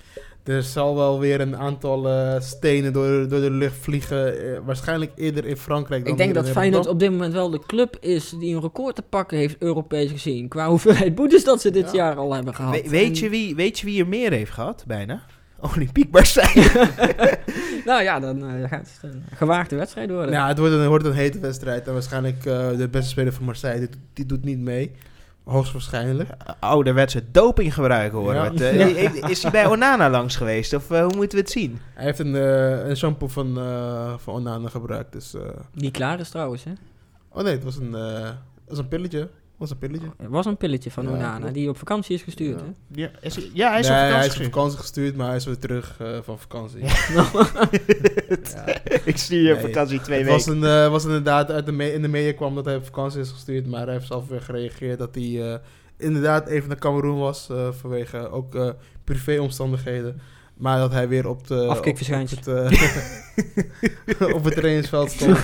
er 0.48 0.64
zal 0.64 0.96
wel 0.96 1.20
weer 1.20 1.42
een 1.42 1.58
aantal 1.58 2.10
eh, 2.10 2.40
stenen 2.40 2.94
door, 2.94 3.28
door 3.30 3.42
de 3.42 3.52
lucht 3.52 3.76
vliegen. 3.80 4.40
eh, 4.54 4.60
waarschijnlijk 4.66 5.12
eerder 5.16 5.46
in 5.46 5.58
Frankrijk 5.58 6.04
dan 6.04 6.12
Ik 6.12 6.18
denk 6.18 6.34
dat 6.34 6.50
Feyenoord 6.50 6.88
op 6.88 7.00
dit 7.00 7.12
moment 7.12 7.34
wel 7.34 7.50
de 7.50 7.62
club 7.68 7.98
is 8.00 8.34
die 8.40 8.56
een 8.56 8.62
record 8.62 8.96
te 8.96 9.02
pakken 9.02 9.38
heeft, 9.38 9.56
Europees 9.60 10.12
gezien. 10.12 10.48
Qua 10.48 10.68
hoeveelheid 10.70 11.16
boetes 11.16 11.44
dat 11.44 11.62
ze 11.62 11.72
dit 11.72 11.86
Ja. 11.86 11.92
jaar 11.94 12.16
al 12.16 12.34
hebben 12.34 12.56
gehad. 12.56 12.82
We- 12.82 12.90
weet, 12.90 13.08
En- 13.18 13.24
je 13.24 13.30
wie, 13.30 13.56
weet 13.56 13.80
je 13.80 13.86
wie 13.86 14.00
er 14.02 14.08
meer 14.08 14.32
heeft 14.32 14.52
gehad, 14.52 14.84
bijna? 14.88 15.22
Olympique 15.76 16.10
Marseille. 16.12 16.88
nou 17.86 18.04
ja, 18.04 18.20
dan 18.20 18.44
eh, 18.48 18.70
gaat 18.70 18.90
het 19.02 19.12
een 19.12 19.24
gewaagde 19.36 19.76
wedstrijd 19.76 20.10
worden. 20.10 20.32
Ja, 20.32 20.48
het 20.48 20.58
wordt 20.58 20.74
een, 20.74 20.88
wordt 20.88 21.06
een 21.06 21.14
hete 21.14 21.40
wedstrijd. 21.40 21.88
En 21.88 21.94
waarschijnlijk 21.94 22.46
eh, 22.46 22.78
de 22.78 22.88
beste 22.92 23.10
speler 23.10 23.34
van 23.34 23.46
Marseille, 23.46 23.80
die, 23.80 23.90
die 24.14 24.26
doet 24.26 24.44
niet 24.44 24.60
mee. 24.60 24.92
Hoogstwaarschijnlijk. 25.48 26.30
Ouderwetse 26.60 27.24
doping 27.32 27.74
gebruiken 27.74 28.18
hoor. 28.20 28.34
Ja. 28.34 28.44
Met, 28.44 28.62
eh, 28.62 29.30
Is 29.30 29.42
hij 29.42 29.52
bij 29.52 29.66
Onana 29.68 30.10
langs 30.10 30.36
geweest? 30.36 30.74
Of 30.74 30.92
eh, 30.92 31.04
hoe 31.06 31.16
moeten 31.16 31.38
we 31.38 31.44
het 31.44 31.52
zien? 31.54 31.80
Hij 31.94 32.06
heeft 32.06 32.20
een, 32.20 32.36
eh, 32.36 32.88
een 32.88 32.98
shampoo 32.98 33.28
van, 33.28 33.58
eh 33.60 34.14
van 34.18 34.34
Onana 34.34 34.70
gebruikt. 34.70 35.12
Dus, 35.12 35.34
eh, 35.34 35.42
Die 35.74 35.92
klaar 35.92 36.20
is 36.20 36.30
trouwens, 36.30 36.64
hè? 36.64 36.72
oh 37.32 37.44
nee, 37.44 37.54
het 37.54 37.64
was 37.64 37.76
een, 37.78 37.96
eh, 37.96 38.24
het 38.24 38.68
was 38.68 38.78
een 38.78 38.88
pilletje. 38.88 39.30
Het 39.60 39.70
was 39.70 39.72
een 39.72 39.78
pilletje. 39.90 40.08
Er 40.18 40.30
was 40.30 40.46
een 40.46 40.58
pilletje 40.58 40.92
van 40.92 41.04
Ja, 41.04 41.10
Onana 41.12 41.50
die 41.52 41.70
op 41.70 41.78
vakantie 41.78 42.16
is 42.16 42.22
gestuurd, 42.22 42.60
Ja. 42.60 42.66
hè? 42.66 42.72
Ja, 43.02 43.10
is 43.22 43.36
hij, 43.36 43.50
ja 43.54 43.70
hij 43.70 43.80
is 43.80 43.88
nee, 43.88 43.96
op 43.98 44.02
hij 44.02 44.12
vakantie 44.12 44.20
is 44.20 44.26
op 44.26 44.32
gestuurd. 44.32 44.54
vakantie 44.54 44.78
gestuurd, 44.78 45.16
maar 45.16 45.28
hij 45.28 45.36
is 45.36 45.46
weer 45.46 45.60
terug 45.60 45.96
eh, 46.00 46.18
van 46.24 46.40
vakantie. 46.40 46.84
Ja. 46.84 46.96
Ik 49.06 49.18
stuur 49.18 49.42
je 49.42 49.54
op 49.54 49.62
Nee, 49.62 49.66
vakantie 49.74 50.02
twee 50.02 50.18
het 50.18 50.28
weken. 50.28 50.32
was, 50.32 50.46
een, 50.46 50.64
eh, 50.64 50.90
was 50.90 51.04
inderdaad 51.06 51.52
uit 51.52 51.66
de 51.66 51.72
me- 51.72 51.94
in 51.94 52.02
de 52.02 52.08
media 52.08 52.34
kwam 52.34 52.56
dat 52.56 52.66
hij 52.66 52.76
op 52.76 52.86
vakantie 52.86 53.20
is 53.20 53.30
gestuurd, 53.32 53.68
maar 53.68 53.84
hij 53.84 53.94
heeft 53.94 54.08
zelf 54.08 54.28
weer 54.28 54.42
gereageerd 54.42 55.00
dat 55.00 55.16
hij 55.16 55.52
eh, 55.54 55.60
inderdaad 55.98 56.48
even 56.48 56.68
naar 56.70 56.80
Cameroen 56.80 57.20
was 57.20 57.50
eh, 57.50 57.72
vanwege 57.72 58.30
ook 58.32 58.56
eh, 58.56 58.70
privéomstandigheden. 59.04 60.22
Maar 60.58 60.80
dat 60.80 60.92
hij 60.92 61.08
weer 61.08 61.28
op 61.28 61.48
de... 61.48 61.66
Afkikverschijnsel. 61.68 62.38
Op 62.38 62.46
het, 62.46 62.78
eh, 64.20 64.34
op 64.36 64.44
het 64.44 64.56
trainingsveld 64.56 65.12
stond. 65.12 65.38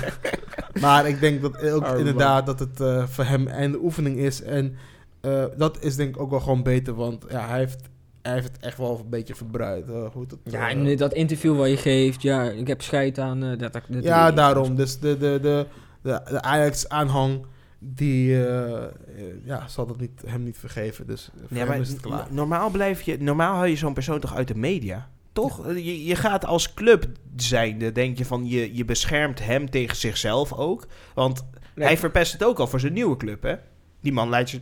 maar 0.81 1.07
ik 1.07 1.19
denk 1.19 1.41
dat 1.41 1.61
ook 1.71 1.83
Arme 1.83 1.97
inderdaad 1.99 2.45
dat 2.45 2.59
het 2.59 2.79
eh, 2.79 3.07
voor 3.07 3.23
hem 3.23 3.47
einde 3.47 3.77
oefening 3.81 4.17
is. 4.17 4.41
En 4.41 4.75
eh, 5.21 5.45
dat 5.57 5.83
is 5.83 5.95
denk 5.95 6.15
ik 6.15 6.21
ook 6.21 6.29
wel 6.29 6.39
gewoon 6.39 6.63
beter. 6.63 6.93
Want 6.93 7.25
ja, 7.29 7.47
hij 7.47 7.57
heeft, 7.59 7.81
hij 8.21 8.33
heeft 8.33 8.47
het 8.47 8.57
echt 8.63 8.77
wel 8.77 8.99
een 9.03 9.09
beetje 9.09 9.35
verbruikt. 9.35 9.87
hoe 9.87 10.21
het, 10.27 10.35
Ja, 10.43 10.69
en 10.69 10.97
dat 10.97 11.13
interview 11.13 11.57
wat 11.57 11.69
je 11.69 11.77
geeft, 11.77 12.21
ja, 12.21 12.43
ik 12.43 12.67
heb 12.67 12.81
scheid 12.81 13.19
aan... 13.19 13.39
dat, 13.39 13.59
dat, 13.59 13.73
dat- 13.73 14.03
ja, 14.03 14.31
daarom. 14.31 14.75
Dus 14.75 14.99
de, 14.99 15.17
de, 15.17 15.39
de, 15.41 15.67
de, 16.01 16.21
de 16.29 16.41
Ajax-aanhang, 16.41 17.45
die 17.83 18.45
eh, 18.45 18.83
eh, 18.83 18.89
ja, 19.43 19.67
zal 19.67 19.85
dat 19.87 19.99
niet, 19.99 20.21
hem 20.25 20.43
niet 20.43 20.57
vergeven. 20.57 21.07
Dus 21.07 21.29
voor 21.39 21.47
Ja, 21.49 21.57
hem 21.57 21.67
maar 21.67 21.79
is 21.79 21.89
het 21.89 21.99
klaar. 21.99 22.27
n- 22.31 22.35
normaal, 22.35 22.69
blijf 22.69 23.01
je, 23.01 23.17
normaal 23.19 23.55
hou 23.55 23.67
je 23.67 23.75
zo'n 23.75 23.93
persoon 23.93 24.19
toch 24.19 24.35
uit 24.35 24.47
de 24.47 24.55
media? 24.55 25.09
Toch? 25.33 25.67
Je, 25.67 26.03
je 26.05 26.15
gaat 26.15 26.45
als 26.45 26.73
club 26.73 27.07
zijnde, 27.35 27.91
denk 27.91 28.17
je 28.17 28.25
van, 28.25 28.47
je, 28.47 28.75
je 28.75 28.85
beschermt 28.85 29.45
hem 29.45 29.69
tegen 29.69 29.97
zichzelf 29.97 30.53
ook. 30.53 30.87
Want 31.13 31.45
Nee. 31.75 31.85
hij 31.87 31.97
verpest 31.97 32.33
het 32.33 32.43
ook 32.43 32.59
al 32.59 32.67
voor 32.67 32.79
zijn 32.79 32.93
nieuwe 32.93 33.17
club, 33.17 33.43
hè? 33.43 33.55
Die 34.01 34.11
man 34.11 34.29
laat 34.29 34.51
je 34.51 34.59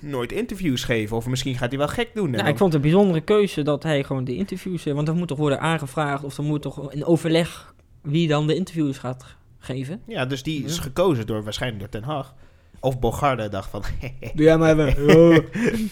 nooit 0.00 0.32
interviews 0.32 0.84
geven. 0.84 1.16
Of 1.16 1.26
misschien 1.26 1.56
gaat 1.56 1.68
hij 1.68 1.78
wel 1.78 1.88
gek 1.88 2.10
doen. 2.14 2.26
en 2.26 2.30
Nou, 2.30 2.48
ik 2.48 2.56
vond 2.56 2.72
het 2.72 2.82
een 2.84 2.90
bijzondere 2.90 3.20
keuze 3.20 3.62
dat 3.62 3.82
hij 3.82 4.04
gewoon 4.04 4.24
de 4.24 4.34
interviews... 4.36 4.86
eh, 4.86 4.94
Want 4.94 5.08
er 5.08 5.14
moet 5.14 5.28
toch 5.28 5.38
worden 5.38 5.60
aangevraagd 5.60 6.24
of 6.24 6.38
er 6.38 6.44
moet 6.44 6.62
toch 6.62 6.92
in 6.92 7.04
overleg 7.04 7.74
wie 8.02 8.28
dan 8.28 8.46
de 8.46 8.54
interviews 8.54 8.98
gaat 8.98 9.24
geven. 9.58 10.00
Ja, 10.06 10.26
dus 10.26 10.42
die 10.42 10.64
is 10.64 10.78
gekozen 10.78 11.26
door 11.26 11.42
waarschijnlijk 11.44 11.80
door 11.82 12.00
Ten 12.00 12.10
Hag. 12.10 12.34
Of 12.80 12.98
Bogarde 12.98 13.48
dacht 13.48 13.70
van... 13.70 13.82
Doe 14.34 14.44
jij 14.44 14.58
maar 14.58 14.78
even. 14.78 15.44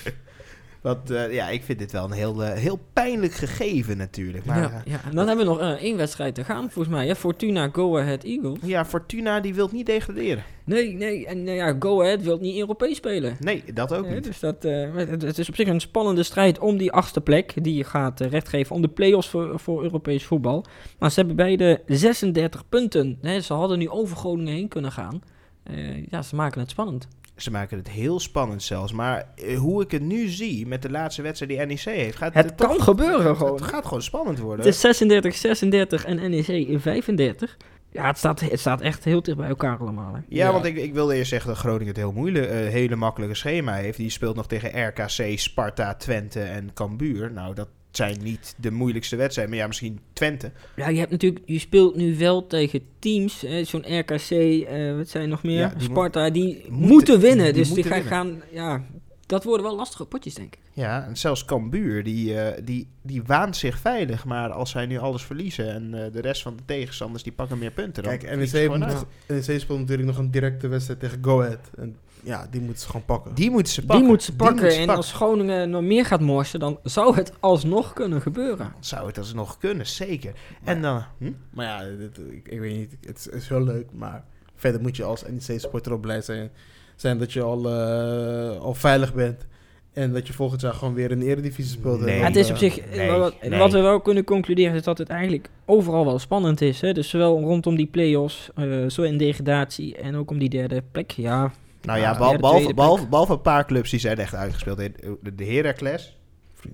Want 0.83 1.11
eh, 1.11 1.33
ja, 1.33 1.49
ik 1.49 1.63
vind 1.63 1.79
dit 1.79 1.93
wel 1.93 2.05
een 2.05 2.11
heel, 2.13 2.45
eh, 2.45 2.53
heel 2.53 2.79
pijnlijk 2.93 3.33
gegeven 3.33 3.97
natuurlijk. 3.97 4.45
Maar 4.45 4.61
ja, 4.61 4.83
ja, 4.85 5.01
en 5.09 5.15
dan 5.15 5.27
hebben 5.29 5.47
we 5.47 5.53
nog 5.53 5.61
eh, 5.61 5.71
één 5.71 5.97
wedstrijd 5.97 6.35
te 6.35 6.45
gaan, 6.45 6.71
volgens 6.71 6.95
mij. 6.95 7.07
Hè? 7.07 7.17
Fortuna 7.17 7.69
Go 7.73 7.99
Ahead 7.99 8.25
Eagles. 8.25 8.59
eh, 8.63 8.69
ja, 8.69 8.85
Fortuna 8.85 9.41
die 9.41 9.55
wil 9.55 9.69
niet 9.73 9.87
degraderen. 9.87 10.43
Nee, 10.65 10.93
nee, 10.95 11.27
en 11.27 11.49
eh, 11.49 11.57
ja, 11.57 11.77
Go 11.79 12.03
Ahead 12.03 12.23
wil 12.23 12.39
niet 12.39 12.59
Europees 12.59 12.97
spelen. 12.97 13.37
Nee, 13.41 13.65
dat 13.75 13.95
ook 13.95 14.05
Ja, 14.07 14.13
niet. 14.15 14.25
dus 14.25 14.41
dat, 14.41 14.65
eh, 14.65 14.95
het, 14.95 15.23
het 15.23 15.39
is 15.39 15.49
op 15.49 15.55
zich 15.55 15.69
een 15.69 15.81
spannende 15.81 16.23
strijd 16.23 16.59
om 16.59 16.77
die 16.77 16.93
achtste 16.93 17.21
plek. 17.21 17.65
Die 17.65 17.75
je 17.75 17.85
gaat 17.85 18.21
eh, 18.21 18.31
rechtgeven 18.31 18.75
om 18.77 18.83
de 18.83 18.89
play-offs 18.89 19.29
voor, 19.29 19.59
voor 19.61 19.83
Europees 19.83 20.25
voetbal. 20.25 20.65
Maar 20.99 21.11
ze 21.11 21.19
hebben 21.19 21.37
beide 21.37 21.83
36 21.87 22.69
punten. 22.69 23.19
Hè, 23.23 23.41
ze 23.41 23.53
hadden 23.55 23.79
nu 23.79 23.89
over 23.89 24.17
Groningen 24.17 24.53
heen 24.55 24.69
kunnen 24.69 24.93
gaan. 24.93 25.23
Eh, 25.69 26.07
ja, 26.11 26.23
ze 26.23 26.35
maken 26.35 26.61
het 26.61 26.71
spannend. 26.71 27.09
Ze 27.37 27.51
maken 27.51 27.79
het 27.79 27.89
heel 27.89 28.21
spannend 28.21 28.63
zelfs. 28.63 28.93
Maar 28.93 29.29
eh, 29.37 29.59
hoe 29.59 29.83
ik 29.83 29.91
het 29.91 30.03
nu 30.03 30.27
zie 30.29 30.67
met 30.67 30.83
de 30.83 30.91
laatste 30.91 31.23
wedstrijd 31.23 31.53
die 31.53 31.67
NEC 31.67 31.81
heeft... 31.81 32.17
Gaat 32.17 32.35
Het 32.35 32.57
toch- 32.57 32.69
kan 32.69 32.81
gebeuren 32.83 33.27
het- 33.27 33.37
gewoon. 33.37 33.55
Het 33.55 33.63
gaat 33.65 33.85
gewoon 33.87 34.03
spannend 34.03 34.39
worden. 34.39 34.65
Het 34.65 34.75
is 34.75 34.81
36, 34.81 35.35
36 35.35 36.05
en 36.05 36.31
NEC 36.31 36.47
in 36.49 36.81
35. 36.81 37.57
Ja, 37.91 38.07
het 38.07 38.19
staat, 38.19 38.41
het 38.41 38.61
staat 38.61 38.81
echt 38.81 39.05
heel 39.05 39.23
dicht 39.23 39.37
bij 39.37 39.49
elkaar 39.49 39.79
allemaal. 39.79 40.15
Hè. 40.15 40.21
Ja, 40.29 40.47
Ja. 40.47 40.53
want 40.53 40.65
ik, 40.65 40.77
ik 40.77 40.95
wilde 40.95 41.15
eerst 41.15 41.29
zeggen 41.31 41.49
dat 41.51 41.59
Groningen 41.59 41.87
het 41.87 41.97
heel 41.97 42.13
moeilijk, 42.13 42.47
eh, 42.47 42.57
hele 42.57 42.97
makkelijke 42.97 43.35
schema 43.35 43.75
heeft. 43.75 43.97
Die 43.99 44.11
speelt 44.11 44.37
nog 44.37 44.47
tegen 44.47 44.87
RKC, 44.89 45.39
Sparta, 45.39 45.95
Twente 45.95 46.41
en 46.41 46.71
Cambuur. 46.75 47.33
Nou, 47.33 47.55
dat 47.55 47.69
zijn 47.99 48.19
niet 48.23 48.55
de 48.57 48.71
moeilijkste 48.71 49.17
wedstrijden. 49.17 49.53
Maar 49.55 49.63
ja, 49.63 49.69
misschien 49.69 50.01
Twente. 50.13 50.53
Ja, 50.77 50.89
je 50.89 50.99
hebt 50.99 51.11
natuurlijk, 51.11 51.43
je 51.47 51.59
speelt 51.59 51.97
nu 51.97 52.19
wel 52.19 52.47
tegen 52.47 52.81
teams, 52.99 53.41
hè, 53.41 53.65
zo'n 53.65 53.99
RKC, 53.99 54.31
eh, 54.31 54.97
wat 54.97 55.09
zijn 55.09 55.29
nog 55.29 55.43
meer? 55.43 55.59
Ja, 55.59 55.69
die 55.69 55.89
Sparta, 55.89 56.31
die 56.31 56.55
moeten- 56.55 56.89
moeten, 56.89 57.21
winnen. 57.21 57.45
die 57.45 57.63
dus 57.63 57.73
die 57.73 57.85
gaan, 57.85 58.03
gaan, 58.03 58.43
ja, 58.53 58.85
dat 59.27 59.45
worden 59.45 59.67
wel 59.67 59.77
lastige 59.77 60.05
potjes, 60.05 60.35
denk 60.35 60.55
ik. 60.55 60.61
Ja, 60.73 61.07
en 61.07 61.17
zelfs 61.17 61.45
Cambuur, 61.45 62.05
die, 62.05 62.41
eh, 62.41 62.63
die, 62.65 62.89
die 63.03 63.23
waant 63.23 63.57
zich 63.57 63.79
veilig. 63.79 64.25
Maar 64.25 64.51
als 64.51 64.71
zij 64.71 64.87
nu 64.87 64.99
alles 64.99 65.23
verliezen 65.23 65.73
en 65.73 66.05
eh, 66.05 66.13
de 66.13 66.21
rest 66.21 66.43
van 66.43 66.57
de 66.57 66.63
tegenstanders 66.67 67.23
die 67.23 67.33
pakken 67.33 67.59
meer 67.59 67.71
punten, 67.71 68.03
dan 68.03 68.19
Kijk, 68.19 68.37
NEC, 68.37 68.49
gewoon 68.49 68.79
moet 68.79 69.07
NEC 69.27 69.61
speelt 69.61 69.79
natuurlijk 69.79 70.09
nog 70.09 70.19
een 70.19 70.31
directe 70.31 70.69
wedstrijd 70.69 71.01
tegen 71.01 71.19
Go 71.23 71.43
Ahead. 71.43 71.71
En 71.77 71.97
ja, 72.23 72.47
die 72.51 72.61
moeten 72.61 72.81
ze 72.81 72.87
gewoon 72.87 73.05
pakken. 73.05 73.35
Die 73.35 73.51
moeten 73.51 73.73
ze 73.73 73.81
pakken. 73.81 73.99
Die 73.99 74.09
moet 74.09 74.23
ze 74.23 74.37
pakken. 74.37 74.57
moeten 74.57 74.73
ze 74.73 74.81
en 74.81 74.87
pakken. 74.87 75.05
als 75.05 75.13
Groningen 75.13 75.71
nog 75.71 75.83
meer 75.83 76.05
gaat 76.05 76.21
morsen, 76.21 76.61
dan 76.61 76.79
zou 76.83 77.15
het 77.15 77.33
alsnog 77.41 77.93
kunnen 77.93 78.23
gebeuren. 78.23 78.73
Zou 78.81 79.07
het 79.07 79.19
alsnog 79.19 79.59
kunnen, 79.59 79.87
zeker. 79.87 80.33
En 80.65 80.83
dan... 80.83 81.05
Hm? 81.19 81.33
Maar 81.51 81.67
ja, 81.67 81.97
dit- 81.97 82.19
ik, 82.19 82.49
ik 82.49 82.61
weet 82.61 82.77
niet, 82.77 82.97
het 83.07 83.19
is, 83.19 83.25
het 83.25 83.35
is 83.35 83.49
wel 83.49 83.63
leuk, 83.63 83.87
maar 83.93 84.25
verder 84.55 84.81
moet 84.81 84.97
je 84.97 85.05
als 85.05 85.23
NEC-supporter 85.29 85.93
ook 85.93 86.01
blij 86.01 86.21
zijn, 86.21 86.51
zijn 86.97 87.19
dat 87.19 87.33
je 87.33 87.43
al, 87.43 87.71
eh, 87.71 88.61
al 88.61 88.75
veilig 88.75 89.15
bent. 89.15 89.47
En 89.93 90.13
dat 90.13 90.27
je 90.27 90.33
volgend 90.33 90.61
jaar 90.61 90.73
gewoon 90.75 90.95
weer 90.95 91.11
in 91.11 91.19
de 91.19 91.27
Eredivisie 91.27 91.79
speelt. 91.79 92.01
Nee. 92.01 92.19
En 92.19 92.25
het 92.25 92.37
is 92.37 92.51
op 92.51 92.57
zich, 92.57 92.91
nee, 92.91 93.11
wat, 93.11 93.35
nee. 93.43 93.59
wat 93.59 93.73
we 93.73 93.81
wel 93.81 94.01
kunnen 94.01 94.25
concluderen 94.25 94.75
is 94.75 94.83
dat 94.83 94.99
het 94.99 95.09
eigenlijk 95.09 95.51
overal 95.65 96.05
wel 96.05 96.19
spannend 96.19 96.61
is. 96.61 96.81
Hè? 96.81 96.93
Dus 96.93 97.09
zowel 97.09 97.41
rondom 97.41 97.77
die 97.77 97.87
play-offs, 97.87 98.51
eh, 98.55 98.87
zo 98.87 99.03
in 99.03 99.19
degradatie 99.19 99.97
en 99.97 100.17
ook 100.17 100.31
om 100.31 100.39
die 100.39 100.49
derde 100.49 100.83
plek. 100.93 101.11
Ja, 101.11 101.53
Nou 101.89 102.01
Ja, 102.01 102.17
behalve, 102.17 102.39
tweede 102.39 102.75
behalve, 102.75 103.07
behalve 103.07 103.33
een 103.33 103.41
paar 103.41 103.67
clubs 103.67 103.91
die 103.91 104.01
zijn 104.01 104.17
echt 104.19 104.35
uitgespeeld. 104.35 104.77
De, 104.79 105.35
de 105.35 105.45
Heracles. 105.45 106.17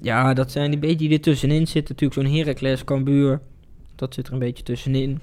ja 0.03 0.35
dat 0.35 0.51
zijn 0.51 0.71
die 0.71 0.79
beetje 0.81 0.97
die 0.97 1.13
er 1.13 1.21
tussenin 1.21 1.67
zitten. 1.67 1.95
Natuurlijk 1.99 2.29
zo'n 2.29 2.39
Heracles, 2.39 2.85
Cambuur, 2.85 3.41
dat 3.97 4.15
zit 4.15 4.27
er 4.27 4.33
een 4.33 4.39
beetje 4.39 4.63
tussenin. 4.65 5.21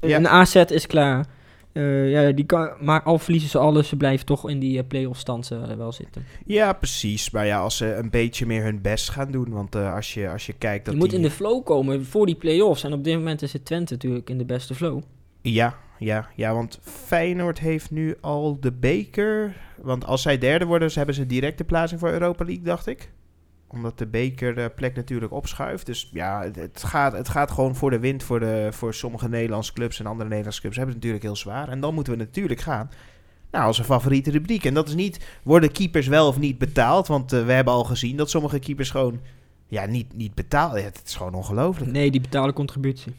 Ja. 0.00 0.16
Een 0.16 0.28
AZ 0.28 0.54
is 0.54 0.86
klaar. 0.86 1.26
Eh, 1.72 2.10
ja, 2.10 2.30
die 2.32 2.44
kan, 2.44 2.70
maar 2.80 3.02
al 3.02 3.18
verliezen 3.18 3.50
ze 3.50 3.58
alles, 3.58 3.88
ze 3.88 3.96
blijven 3.96 4.26
toch 4.26 4.48
in 4.48 4.58
die 4.58 4.78
eh, 4.78 4.84
play-off 4.88 5.18
stand 5.20 5.50
eh, 5.50 5.62
wel 5.76 5.92
zitten. 5.92 6.24
Ja, 6.46 6.72
precies. 6.72 7.30
Maar 7.30 7.46
ja, 7.46 7.58
als 7.58 7.76
ze 7.76 7.94
een 7.94 8.10
beetje 8.10 8.46
meer 8.46 8.62
hun 8.62 8.80
best 8.82 9.10
gaan 9.10 9.30
doen. 9.30 9.50
Want 9.50 9.74
eh, 9.74 9.94
als, 9.94 10.14
je, 10.14 10.30
als 10.30 10.46
je 10.46 10.52
kijkt 10.52 10.84
dat 10.84 10.94
je 10.94 11.00
moet 11.00 11.08
die- 11.10 11.18
in 11.18 11.24
de 11.24 11.30
flow 11.30 11.64
komen 11.64 12.04
voor 12.06 12.26
die 12.26 12.34
play-offs. 12.34 12.84
En 12.84 12.92
op 12.92 13.04
dit 13.04 13.14
moment 13.14 13.42
is 13.42 13.52
het 13.52 13.64
Twente 13.64 13.92
natuurlijk 13.92 14.30
in 14.30 14.38
de 14.38 14.44
beste 14.44 14.74
flow. 14.74 15.02
Ja, 15.42 15.74
ja, 15.98 16.28
ja, 16.34 16.54
want 16.54 16.78
Feyenoord 16.82 17.58
heeft 17.58 17.90
nu 17.90 18.16
al 18.20 18.60
de 18.60 18.72
beker. 18.72 19.56
Want 19.82 20.06
als 20.06 20.22
zij 20.22 20.38
derde 20.38 20.64
worden, 20.64 20.90
hebben 20.94 21.14
ze 21.14 21.26
direct 21.26 21.58
de 21.58 21.64
plaatsing 21.64 22.00
voor 22.00 22.10
Europa 22.10 22.44
League, 22.44 22.64
dacht 22.64 22.86
ik. 22.86 23.10
Omdat 23.66 23.98
de 23.98 24.06
bekerplek 24.06 24.96
natuurlijk 24.96 25.32
opschuift. 25.32 25.86
Dus 25.86 26.10
ja, 26.12 26.50
het, 26.52 26.84
gaat, 26.84 27.12
het 27.12 27.28
gaat 27.28 27.50
gewoon 27.50 27.76
voor 27.76 27.90
de 27.90 27.98
wind 27.98 28.22
voor, 28.22 28.40
de, 28.40 28.68
voor 28.70 28.94
sommige 28.94 29.28
Nederlandse 29.28 29.72
clubs 29.72 29.98
en 29.98 30.06
andere 30.06 30.28
Nederlandse 30.28 30.60
clubs. 30.60 30.76
Hebben 30.76 30.94
het 30.94 31.04
natuurlijk 31.04 31.32
heel 31.32 31.42
zwaar. 31.42 31.68
En 31.68 31.80
dan 31.80 31.94
moeten 31.94 32.12
we 32.12 32.18
natuurlijk 32.18 32.60
gaan. 32.60 32.90
Nou, 33.50 33.64
als 33.64 33.78
een 33.78 33.84
favoriete 33.84 34.30
rubriek. 34.30 34.64
En 34.64 34.74
dat 34.74 34.88
is 34.88 34.94
niet, 34.94 35.26
worden 35.42 35.72
keepers 35.72 36.06
wel 36.06 36.28
of 36.28 36.38
niet 36.38 36.58
betaald? 36.58 37.06
Want 37.06 37.32
eh, 37.32 37.44
we 37.44 37.52
hebben 37.52 37.74
al 37.74 37.84
gezien 37.84 38.16
dat 38.16 38.30
sommige 38.30 38.58
keepers 38.58 38.90
gewoon, 38.90 39.20
ja, 39.66 39.86
niet, 39.86 40.16
niet 40.16 40.34
betaald. 40.34 40.82
Het 40.82 41.02
is 41.04 41.14
gewoon 41.14 41.34
ongelooflijk. 41.34 41.90
Nee, 41.90 42.10
die 42.10 42.20
betalen 42.20 42.54
contributie. 42.54 43.14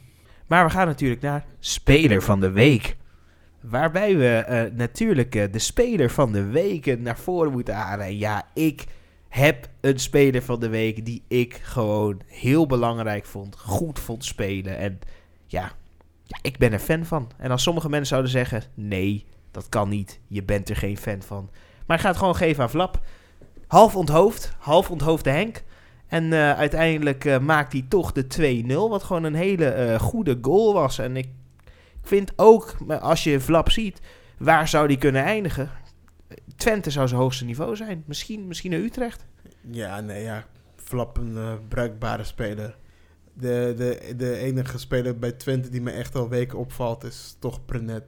Maar 0.49 0.65
we 0.65 0.71
gaan 0.71 0.87
natuurlijk 0.87 1.21
naar 1.21 1.45
Speler 1.59 2.21
van 2.21 2.39
de 2.39 2.51
Week. 2.51 2.97
Waarbij 3.61 4.17
we 4.17 4.35
eh, 4.35 4.71
natuurlijk 4.73 5.35
eh, 5.35 5.51
de 5.51 5.59
Speler 5.59 6.09
van 6.09 6.31
de 6.31 6.43
Week 6.43 6.99
naar 6.99 7.17
voren 7.17 7.51
moeten 7.51 7.73
halen. 7.73 8.05
En 8.05 8.17
ja, 8.17 8.47
ik 8.53 8.85
heb 9.27 9.69
een 9.81 9.99
Speler 9.99 10.41
van 10.41 10.59
de 10.59 10.69
Week 10.69 11.05
die 11.05 11.23
ik 11.27 11.53
gewoon 11.53 12.21
heel 12.25 12.65
belangrijk 12.65 13.25
vond. 13.25 13.57
Goed 13.57 13.99
vond 13.99 14.25
spelen. 14.25 14.77
En 14.77 14.99
ja, 15.45 15.71
ja, 16.23 16.37
ik 16.41 16.57
ben 16.57 16.73
er 16.73 16.79
fan 16.79 17.05
van. 17.05 17.31
En 17.37 17.51
als 17.51 17.63
sommige 17.63 17.89
mensen 17.89 18.07
zouden 18.07 18.31
zeggen, 18.31 18.63
nee, 18.73 19.25
dat 19.51 19.69
kan 19.69 19.89
niet. 19.89 20.19
Je 20.27 20.43
bent 20.43 20.69
er 20.69 20.75
geen 20.75 20.97
fan 20.97 21.21
van. 21.21 21.49
Maar 21.85 21.97
ik 21.97 22.03
ga 22.03 22.09
het 22.09 22.17
gewoon 22.17 22.35
geven 22.35 22.63
aan 22.63 22.69
Flap. 22.69 22.99
Half 23.67 23.95
onthoofd, 23.95 24.53
half 24.59 24.91
onthoofde 24.91 25.29
Henk. 25.29 25.63
En 26.09 26.33
eh, 26.33 26.53
uiteindelijk 26.53 27.25
eh, 27.25 27.39
maakt 27.39 27.73
hij 27.73 27.85
toch 27.87 28.11
de 28.11 28.63
2-0. 28.65 28.73
Wat 28.73 29.03
gewoon 29.03 29.23
een 29.23 29.35
hele 29.35 29.65
eh, 29.65 29.99
goede 29.99 30.37
goal 30.41 30.73
was. 30.73 30.99
En 30.99 31.17
ik 31.17 31.29
vind 32.01 32.31
ook, 32.35 32.75
als 32.99 33.23
je 33.23 33.39
Vlap 33.39 33.69
ziet, 33.69 34.01
waar 34.37 34.67
zou 34.67 34.87
die 34.87 34.97
kunnen 34.97 35.23
eindigen? 35.23 35.69
Twente 36.55 36.91
zou 36.91 37.07
zijn 37.07 37.19
hoogste 37.19 37.45
niveau 37.45 37.75
zijn. 37.75 38.03
Misschien, 38.05 38.47
misschien 38.47 38.73
Utrecht. 38.73 39.25
Ja, 39.71 40.01
nee, 40.01 40.23
ja. 40.23 40.45
Flap 40.75 41.17
een 41.17 41.59
bruikbare 41.67 42.23
speler. 42.23 42.77
De, 43.33 43.73
de, 43.77 44.15
de 44.15 44.37
enige 44.37 44.77
speler 44.77 45.19
bij 45.19 45.31
Twente 45.31 45.69
die 45.69 45.81
me 45.81 45.91
echt 45.91 46.15
al 46.15 46.29
weken 46.29 46.57
opvalt 46.57 47.03
is 47.03 47.35
toch 47.39 47.65
Prenet. 47.65 48.03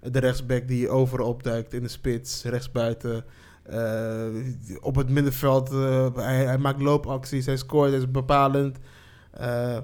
De 0.00 0.18
rechtsback 0.18 0.68
die 0.68 0.88
overal 0.88 1.28
opduikt 1.28 1.72
in 1.72 1.82
de 1.82 1.88
spits, 1.88 2.44
rechtsbuiten. 2.44 3.24
Eh, 3.68 4.26
op 4.80 4.94
het 4.94 5.08
middenveld, 5.08 5.70
eh, 5.72 6.14
hij, 6.14 6.44
hij 6.44 6.58
maakt 6.58 6.80
loopacties, 6.80 7.46
hij 7.46 7.56
scoort, 7.56 7.90
hij 7.90 7.98
is 7.98 8.10
bepalend. 8.10 8.78
Eh, 9.30 9.78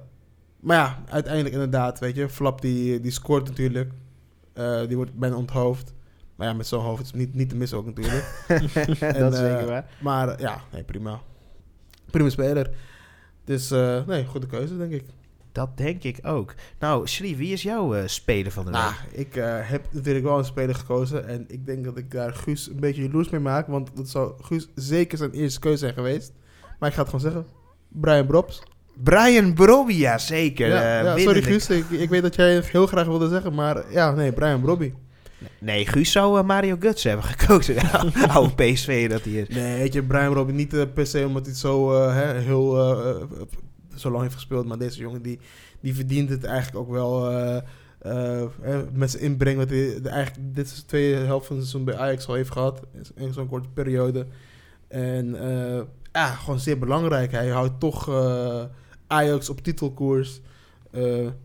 maar 0.61 0.77
ja, 0.77 1.03
uiteindelijk 1.09 1.55
inderdaad, 1.55 1.99
weet 1.99 2.17
je, 2.17 2.29
Flap 2.29 2.61
die, 2.61 3.01
die 3.01 3.11
scoort 3.11 3.49
natuurlijk. 3.49 3.93
Die 4.87 4.97
wordt 4.97 5.15
bijna 5.15 5.37
onthoofd. 5.37 5.95
Maar 6.37 6.47
ja, 6.47 6.53
met 6.53 6.67
zo'n 6.67 6.83
hoofd 6.83 7.03
is 7.03 7.13
niet, 7.13 7.35
niet 7.35 7.49
te 7.49 7.57
missen 7.57 7.79
ook 7.79 7.87
natuurlijk. 7.87 8.45
dat 9.19 9.33
is 9.33 9.39
zeker 9.39 9.67
waar. 9.67 9.91
Maar 10.01 10.41
ja, 10.41 10.61
nee, 10.73 10.85
prima. 10.85 11.21
Prima 12.11 12.29
speler. 12.29 12.71
Dus 13.45 13.71
nee, 14.07 14.27
goede 14.27 14.47
keuze, 14.47 14.77
denk 14.77 14.93
ik. 14.93 15.05
Dat 15.53 15.77
denk 15.77 16.03
ik 16.03 16.19
ook. 16.23 16.55
Nou, 16.79 17.07
Shree, 17.07 17.37
wie 17.37 17.53
is 17.53 17.63
jouw 17.63 17.95
eh, 17.95 18.03
speler 18.07 18.53
van 18.53 18.65
de 18.65 18.71
week? 18.71 18.81
Nou, 18.81 18.95
ik 19.13 19.37
eh, 19.37 19.59
heb 19.61 19.87
natuurlijk 19.91 20.25
wel 20.25 20.39
een 20.39 20.45
speler 20.45 20.75
gekozen. 20.75 21.29
En 21.29 21.45
ik 21.49 21.67
denk 21.67 21.85
dat 21.85 21.97
ik 21.97 22.11
daar 22.11 22.35
Guus 22.35 22.69
een 22.69 22.81
beetje 22.81 23.03
jaloers 23.03 23.29
mee 23.29 23.41
maak. 23.41 23.67
Want 23.67 23.91
dat 23.97 24.09
zou 24.09 24.33
Guus 24.41 24.69
zeker 24.75 25.19
zijn 25.19 25.31
eerste 25.31 25.61
keuze 25.61 25.79
zijn 25.79 25.95
geweest. 25.95 26.33
Maar 26.79 26.89
ik 26.89 26.95
ga 26.95 27.01
het 27.03 27.11
gewoon 27.11 27.33
zeggen. 27.33 27.47
Brian 27.89 28.27
Brobs. 28.27 28.63
Brian 28.95 29.55
Brobby, 29.55 29.95
ja 29.95 30.19
zeker. 30.19 30.69
Ja, 30.69 30.99
eh, 30.99 31.05
ja, 31.05 31.19
sorry 31.19 31.43
Guus, 31.43 31.71
ik, 31.71 31.91
ik 31.91 32.09
weet 32.09 32.23
dat 32.23 32.35
jij 32.35 32.55
het 32.55 32.69
heel 32.69 32.87
graag 32.87 33.07
wilde 33.07 33.29
zeggen, 33.29 33.55
maar 33.55 33.83
ja, 33.91 34.11
nee, 34.11 34.33
Brian 34.33 34.61
Brobby. 34.61 34.93
Nee, 35.59 35.87
Guus 35.87 36.13
zou 36.13 36.43
Mario 36.43 36.77
Guts 36.81 37.05
hebben 37.05 37.25
gekozen. 37.25 37.77
Oude 38.29 38.55
PSV 38.55 39.09
dat 39.09 39.25
hij 39.25 39.33
is. 39.33 39.49
Nee, 39.49 39.79
weet 39.79 39.93
je, 39.93 40.03
Brian 40.03 40.33
Brobby 40.33 40.53
niet 40.53 40.75
eh, 40.75 40.83
per 40.95 41.07
se 41.07 41.27
omdat 41.27 41.47
hij 41.47 41.55
zo 41.55 42.09
heel 42.11 42.77
zo 43.97 44.11
lang 44.11 44.23
heeft 44.23 44.35
gespeeld, 44.35 44.67
maar 44.67 44.79
deze 44.79 45.01
jongen 45.01 45.23
die, 45.23 45.39
die 45.81 45.95
verdient 45.95 46.29
het 46.29 46.45
eigenlijk 46.45 46.79
ook 46.79 46.91
wel 46.91 47.25
hè, 48.61 48.91
met 48.93 49.11
zijn 49.11 49.23
inbreng. 49.23 49.57
Wat 49.57 49.71
hij 49.71 50.01
de, 50.03 50.09
eigenlijk, 50.09 50.55
dit 50.55 50.67
is 50.67 50.75
de 50.77 50.85
tweede 50.87 51.17
helft 51.17 51.47
van 51.47 51.57
het 51.57 51.67
seizoen 51.67 51.87
bij 51.87 51.97
Ajax 52.03 52.27
al 52.27 52.35
heeft 52.35 52.53
gehad, 52.53 52.83
in 53.15 53.33
zo'n 53.33 53.49
korte 53.49 53.69
periode. 53.69 54.27
En 54.89 55.37
ja, 56.13 56.27
gewoon 56.35 56.61
zeer 56.61 56.79
belangrijk. 56.79 57.33
Hij 57.33 57.49
houdt 57.49 57.81
toch 57.81 58.11
Ajax 59.07 59.49
op 59.49 59.61
titelkoers. 59.61 60.41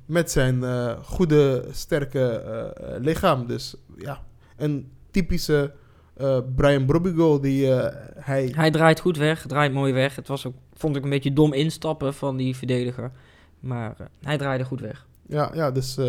met 0.06 0.32
zijn 0.32 0.64
goede, 1.04 1.66
sterke 1.72 2.74
lichaam. 3.00 3.48
Dus 3.48 3.76
ja, 3.98 4.24
een 4.58 4.92
typische 5.12 5.74
eh, 6.18 6.38
Brian 6.56 6.86
Brobby 6.86 7.14
goal 7.14 7.42
die 7.42 7.74
eh, 7.74 7.96
hij... 8.16 8.52
Hij 8.56 8.72
draait 8.72 9.00
goed 9.00 9.18
weg, 9.18 9.46
draait 9.48 9.74
mooi 9.74 9.94
weg. 9.94 10.16
Het 10.16 10.28
was 10.28 10.46
ook, 10.46 10.54
vond 10.74 10.96
ik 10.96 11.04
een 11.04 11.10
beetje 11.10 11.34
dom 11.34 11.54
instappen 11.54 12.14
van 12.14 12.38
die 12.38 12.56
verdediger. 12.56 13.12
Maar 13.60 13.96
eh, 13.98 14.06
hij 14.22 14.38
draaide 14.38 14.64
goed 14.66 14.80
weg. 14.82 15.06
Ja, 15.28 15.52
ja 15.54 15.72
dus... 15.72 15.98
eh, 15.98 16.06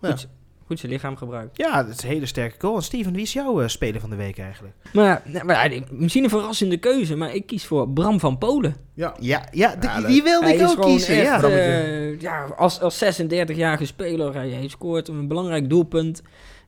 ja. 0.00 0.10
Goed, 0.10 0.28
goed 0.66 0.78
zijn 0.78 0.92
lichaam 0.92 1.16
gebruikt. 1.16 1.56
Ja, 1.56 1.82
dat 1.82 1.94
is 1.96 2.02
een 2.02 2.08
hele 2.08 2.26
sterke 2.26 2.54
goal. 2.58 2.76
En 2.76 2.82
Steven, 2.82 3.12
wie 3.12 3.22
is 3.22 3.32
jouw 3.32 3.60
eh, 3.60 3.68
speler 3.68 4.00
van 4.00 4.10
de 4.10 4.16
week 4.16 4.38
eigenlijk? 4.38 4.74
Maar, 4.92 5.22
nee, 5.24 5.44
maar 5.44 5.72
misschien 5.90 6.24
een 6.24 6.30
verrassende 6.30 6.76
keuze, 6.76 7.16
maar 7.16 7.34
ik 7.34 7.46
kies 7.46 7.64
voor 7.66 7.88
Bram 7.88 8.20
van 8.20 8.38
Polen. 8.38 8.76
ja, 8.94 9.14
Ja, 9.20 9.48
ja, 9.50 9.76
die 10.06 10.22
wilde 10.22 10.46
Hij 10.46 10.56
ik 10.56 10.68
ook 10.68 10.80
kiezen. 10.80 11.14
echt, 11.14 11.24
Ja. 11.26 11.42
Eh, 11.42 12.20
ja, 12.20 12.44
als, 12.44 12.80
als 12.80 13.04
36-jarige 13.04 13.84
speler, 13.86 14.34
hij, 14.34 14.50
hij 14.50 14.68
scoort 14.68 15.08
een 15.08 15.28
belangrijk 15.28 15.68
doelpunt. 15.68 16.22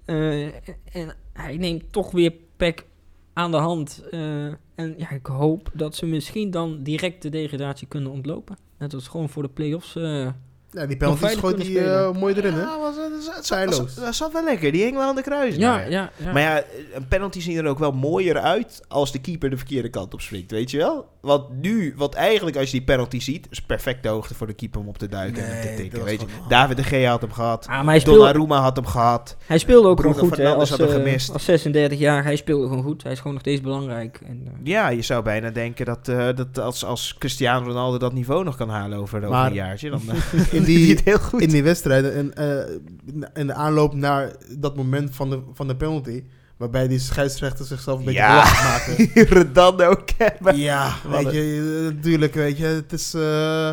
Eh, 0.05 0.45
en 0.93 1.15
hij 1.33 1.57
neemt 1.57 1.93
toch 1.93 2.11
weer 2.11 2.33
Peck 2.57 2.87
aan 3.33 3.51
de 3.51 3.57
hand. 3.57 4.05
eh, 4.11 4.47
en 4.75 4.95
ja, 4.97 5.11
ik 5.11 5.27
hoop 5.27 5.71
dat 5.75 5.95
ze 5.95 6.07
misschien 6.07 6.51
dan 6.51 6.83
direct 6.83 7.23
de 7.23 7.29
degradatie 7.29 7.87
kunnen 7.87 8.13
ontlopen. 8.13 8.57
Net 8.79 8.95
als 8.95 9.09
gewoon 9.09 9.29
voor 9.29 9.43
de 9.43 9.49
play-offs. 9.49 9.97
eh, 9.97 10.31
ja, 10.77 10.87
die 10.87 10.97
penalty 10.97 11.37
kunnen 11.41 11.73
hij 11.73 11.87
eh, 11.87 12.13
mooi 12.13 12.35
erin, 12.35 12.53
hè? 12.53 12.61
Ja, 12.61 12.79
was, 12.79 12.97
dat, 12.97 13.35
zat, 13.35 13.47
Feilloos. 13.47 13.95
dat, 13.95 14.15
zat 14.15 14.33
wel 14.33 14.45
lekker. 14.45 14.73
Die 14.73 14.83
hing 14.83 14.97
wel 14.97 15.09
aan 15.09 15.15
de 15.17 15.23
kruis. 15.23 15.57
ja, 15.57 15.71
Maar- 15.71 15.91
ja, 15.91 16.11
ja. 16.17 16.33
Maar 16.33 16.43
ja, 16.43 16.63
een 16.95 17.09
penalty 17.09 17.41
zien 17.41 17.57
er 17.57 17.67
ook 17.67 17.79
wel 17.79 17.93
mooier 17.93 18.39
uit 18.39 18.81
als 18.89 19.13
de 19.13 19.19
keeper 19.21 19.51
de 19.51 19.57
verkeerde 19.57 19.89
kant 19.89 20.15
op 20.15 20.21
springt, 20.21 20.51
weet 20.51 20.71
je 20.71 20.79
wel? 20.79 21.09
Want 21.21 21.61
nu, 21.61 21.95
want 21.97 22.15
eigenlijk 22.15 22.57
als 22.57 22.67
je 22.71 22.77
die 22.77 22.87
penalty 22.87 23.21
ziet, 23.21 23.47
is 23.51 23.63
perfecte 23.63 24.09
hoogte 24.09 24.35
voor 24.35 24.47
de 24.47 24.53
keeper 24.53 24.81
om 24.81 24.89
op 24.89 24.99
te 24.99 25.09
duiken 25.09 25.45
en 25.47 25.61
te 25.61 25.75
tikken, 25.83 26.05
weet 26.05 26.21
je. 26.21 26.27
gewoon- 26.29 26.49
David 26.49 26.77
de 26.77 26.83
Gea 26.83 27.11
had 27.11 27.21
hem 27.21 27.33
gehad. 27.33 27.67
Ah, 27.69 27.77
maar 27.77 27.85
hij 27.85 27.99
speelde, 28.01 28.19
Donnarumma 28.19 28.61
had 28.61 28.77
hem 28.77 28.87
gehad. 28.87 29.37
hij 29.47 29.59
speelde 29.59 29.89
ook 29.89 29.97
Bruno 29.97 30.15
gewoon 30.15 30.29
goed. 30.29 30.39
Hè, 30.39 30.55
als, 30.55 30.71
had 30.71 30.79
hem 30.79 30.89
eh, 30.89 30.95
gemist. 30.95 31.33
als 31.33 31.45
36 31.45 31.99
jaar, 31.99 32.25
hij 32.25 32.37
speelde 32.37 32.69
gewoon 32.69 32.83
goed. 32.83 33.03
Hij 33.03 33.13
is 33.13 33.19
gewoon 33.19 33.33
nog 33.33 33.43
steeds 33.43 33.61
belangrijk. 33.61 34.21
En, 34.27 34.43
eh, 34.47 34.53
Ja, 34.65 34.89
je 34.89 35.03
zou 35.03 35.23
bijna 35.23 35.51
denken 35.51 35.85
dat, 35.87 36.09
eh, 36.09 36.27
dat 36.35 36.59
als, 36.59 36.85
als 36.85 37.15
Cristiano 37.19 37.67
Ronaldo 37.67 37.99
dat 37.99 38.13
niveau 38.13 38.45
nog 38.45 38.57
kan 38.57 38.69
halen 38.69 38.99
over, 38.99 39.19
over 39.19 39.31
Maar- 39.31 39.47
een 39.47 39.55
jaartje, 39.55 39.91
dan 39.91 40.01
die, 40.67 40.95
het 40.95 41.05
heel 41.05 41.19
goed. 41.19 41.41
in 41.43 41.49
die 41.49 41.63
wedstrijden 41.63 42.15
en 42.15 42.35
eh, 42.35 42.75
in 43.35 43.47
de 43.47 43.55
aanloop 43.55 43.95
naar 43.95 44.33
dat 44.59 44.77
moment 44.77 45.15
van 45.15 45.31
de, 45.31 45.41
van 45.53 45.67
de 45.69 45.77
penalty, 45.77 46.23
waarbij 46.57 46.89
die 46.89 46.99
scheidsrechter 46.99 47.65
zichzelf 47.65 47.99
een 47.99 48.05
beetje 48.05 48.21
Ja. 48.21 48.35
maken. 48.45 49.11
Redan 49.15 49.81
ook, 49.91 50.05
maar- 50.41 50.57
Ja, 50.57 50.95
weet 51.11 51.33
je, 51.33 51.91
natuurlijk, 51.95 52.35
weet 52.35 52.59
je, 52.59 52.65
het 52.65 52.93
is... 52.93 53.15
eh, 53.15 53.71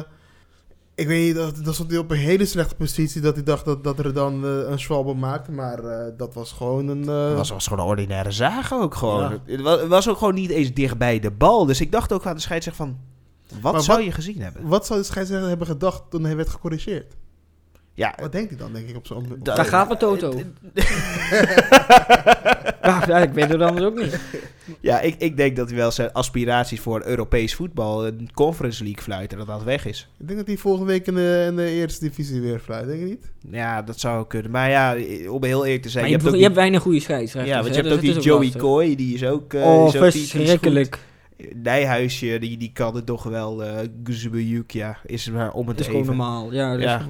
ik 0.96 1.08
weet 1.08 1.26
niet, 1.26 1.36
dat, 1.36 1.64
dat 1.66 1.74
stond 1.74 1.90
hij 1.90 2.00
op 2.00 2.12
een 2.12 2.18
hele 2.18 2.46
slechte 2.46 2.76
positie 2.76 3.22
dat 3.22 3.34
hij 3.36 3.44
dacht 3.44 3.66
dat, 3.66 3.84
dat 3.84 4.00
er 4.00 4.14
dan 4.14 4.46
eh, 4.46 4.70
een 4.70 4.80
Schwalbe 4.80 5.14
maakte, 5.14 5.52
maar 5.52 5.80
dat 6.18 6.34
was 6.34 6.52
gewoon 6.52 6.88
een... 6.88 7.08
Het 7.08 7.38
was, 7.38 7.50
was 7.50 7.68
gewoon 7.68 7.84
een 7.84 7.90
ordinaire 7.90 8.32
zaag 8.32 8.74
ook 8.74 8.96
gewoon. 8.96 9.22
Ja. 9.22 9.38
Het, 9.46 9.62
was, 9.62 9.80
het 9.80 9.90
was 9.90 10.10
ook 10.10 10.18
gewoon 10.18 10.34
niet 10.34 10.50
eens 10.50 10.74
dichtbij 10.74 11.20
de 11.20 11.32
bal. 11.32 11.66
Dus 11.66 11.82
ik 11.82 11.92
dacht 11.92 12.14
ook 12.14 12.26
aan 12.26 12.36
de 12.36 12.42
scheidsrechter 12.42 12.86
van... 12.86 12.98
Wat 13.62 13.74
Maar 13.74 13.82
zou 13.82 13.98
wat- 13.98 14.06
je 14.08 14.12
gezien 14.14 14.42
hebben? 14.42 14.68
Wat 14.68 14.86
zou 14.86 15.00
de 15.00 15.06
scheidsrechter 15.06 15.48
hebben 15.48 15.68
gedacht 15.68 16.04
toen 16.10 16.24
hij 16.24 16.36
werd 16.36 16.50
gecorrigeerd? 16.50 17.14
Ja, 17.96 18.14
Wat 18.22 18.32
denkt 18.32 18.50
hij 18.50 18.58
dan, 18.60 18.74
denk 18.74 18.88
ik, 18.90 18.96
op 18.96 19.08
zo'n... 19.08 19.36
Da- 19.44 19.56
Daar 19.56 19.66
gaat 19.66 19.88
mijn 19.88 20.00
Toto. 20.00 20.34
ja, 22.82 23.04
ja, 23.08 23.18
ik 23.18 23.32
weet 23.34 23.50
het 23.50 23.62
anders 23.62 23.86
ook 23.86 23.96
niet. 24.02 24.20
ja 24.80 25.00
ik, 25.02 25.16
ik 25.18 25.38
denk 25.38 25.56
dat 25.56 25.68
hij 25.68 25.78
wel 25.78 25.92
zijn 25.92 26.12
aspiraties 26.12 26.80
voor 26.80 27.06
Europees 27.06 27.56
voetbal... 27.56 28.06
een 28.08 28.30
Conference 28.34 28.84
League 28.84 29.02
fluiten, 29.04 29.38
dat 29.38 29.48
dat 29.48 29.64
weg 29.64 29.86
is. 29.86 30.08
Ik 30.20 30.28
denk 30.28 30.40
dat 30.40 30.48
hij 30.48 30.58
volgende 30.58 30.86
week 30.92 31.08
in 31.08 31.16
de, 31.16 31.46
in 31.50 31.56
de 31.56 31.70
eerste 31.70 32.06
divisie 32.08 32.42
weer 32.42 32.60
fluit, 32.60 32.88
denk 32.88 33.00
je 33.00 33.06
niet? 33.06 33.32
Ja, 33.52 33.82
dat 33.82 34.00
zou 34.00 34.20
ook 34.20 34.30
kunnen. 34.30 34.52
Maar 34.52 34.70
ja, 34.70 34.96
om 35.30 35.44
heel 35.44 35.66
eerlijk 35.66 35.82
te 35.84 35.90
zijn... 35.90 36.04
Maar 36.04 36.12
je 36.12 36.18
je, 36.18 36.24
hebt 36.24 36.24
ook 36.24 36.26
je 36.26 36.32
die- 36.32 36.44
hebt 36.44 36.56
weinig 36.56 36.82
goede 36.82 37.00
scheidsrechters. 37.00 37.56
ja, 37.58 37.62
want 37.64 37.76
hè, 37.76 37.82
je 37.82 37.88
hebt 37.90 38.02
dus 38.02 38.16
ook 38.16 38.42
die 38.42 38.52
Joey. 38.52 38.52
Coy, 38.62 38.96
die 38.96 39.14
is 39.14 39.24
ook... 39.26 39.54
eh, 39.54 39.64
Oh, 39.66 39.88
is 39.88 39.96
ook 39.96 40.02
verschrikkelijk. 40.12 41.00
Nijhuisje, 41.56 42.40
die, 42.40 42.58
die 42.58 42.72
kan 42.74 42.96
het 42.96 43.06
toch 43.06 43.24
wel. 43.24 43.64
eh 43.64 43.88
Guzebuyuk, 44.04 44.72
ja, 44.72 44.98
is 45.06 45.30
maar 45.30 45.52
om 45.54 45.60
het 45.68 45.70
Het 45.70 45.80
is 45.80 45.86
gewoon 45.86 46.02
even. 46.02 46.16
normaal. 46.18 46.54
Ja, 46.54 46.74
dus 46.76 46.84
Ja. 46.84 47.06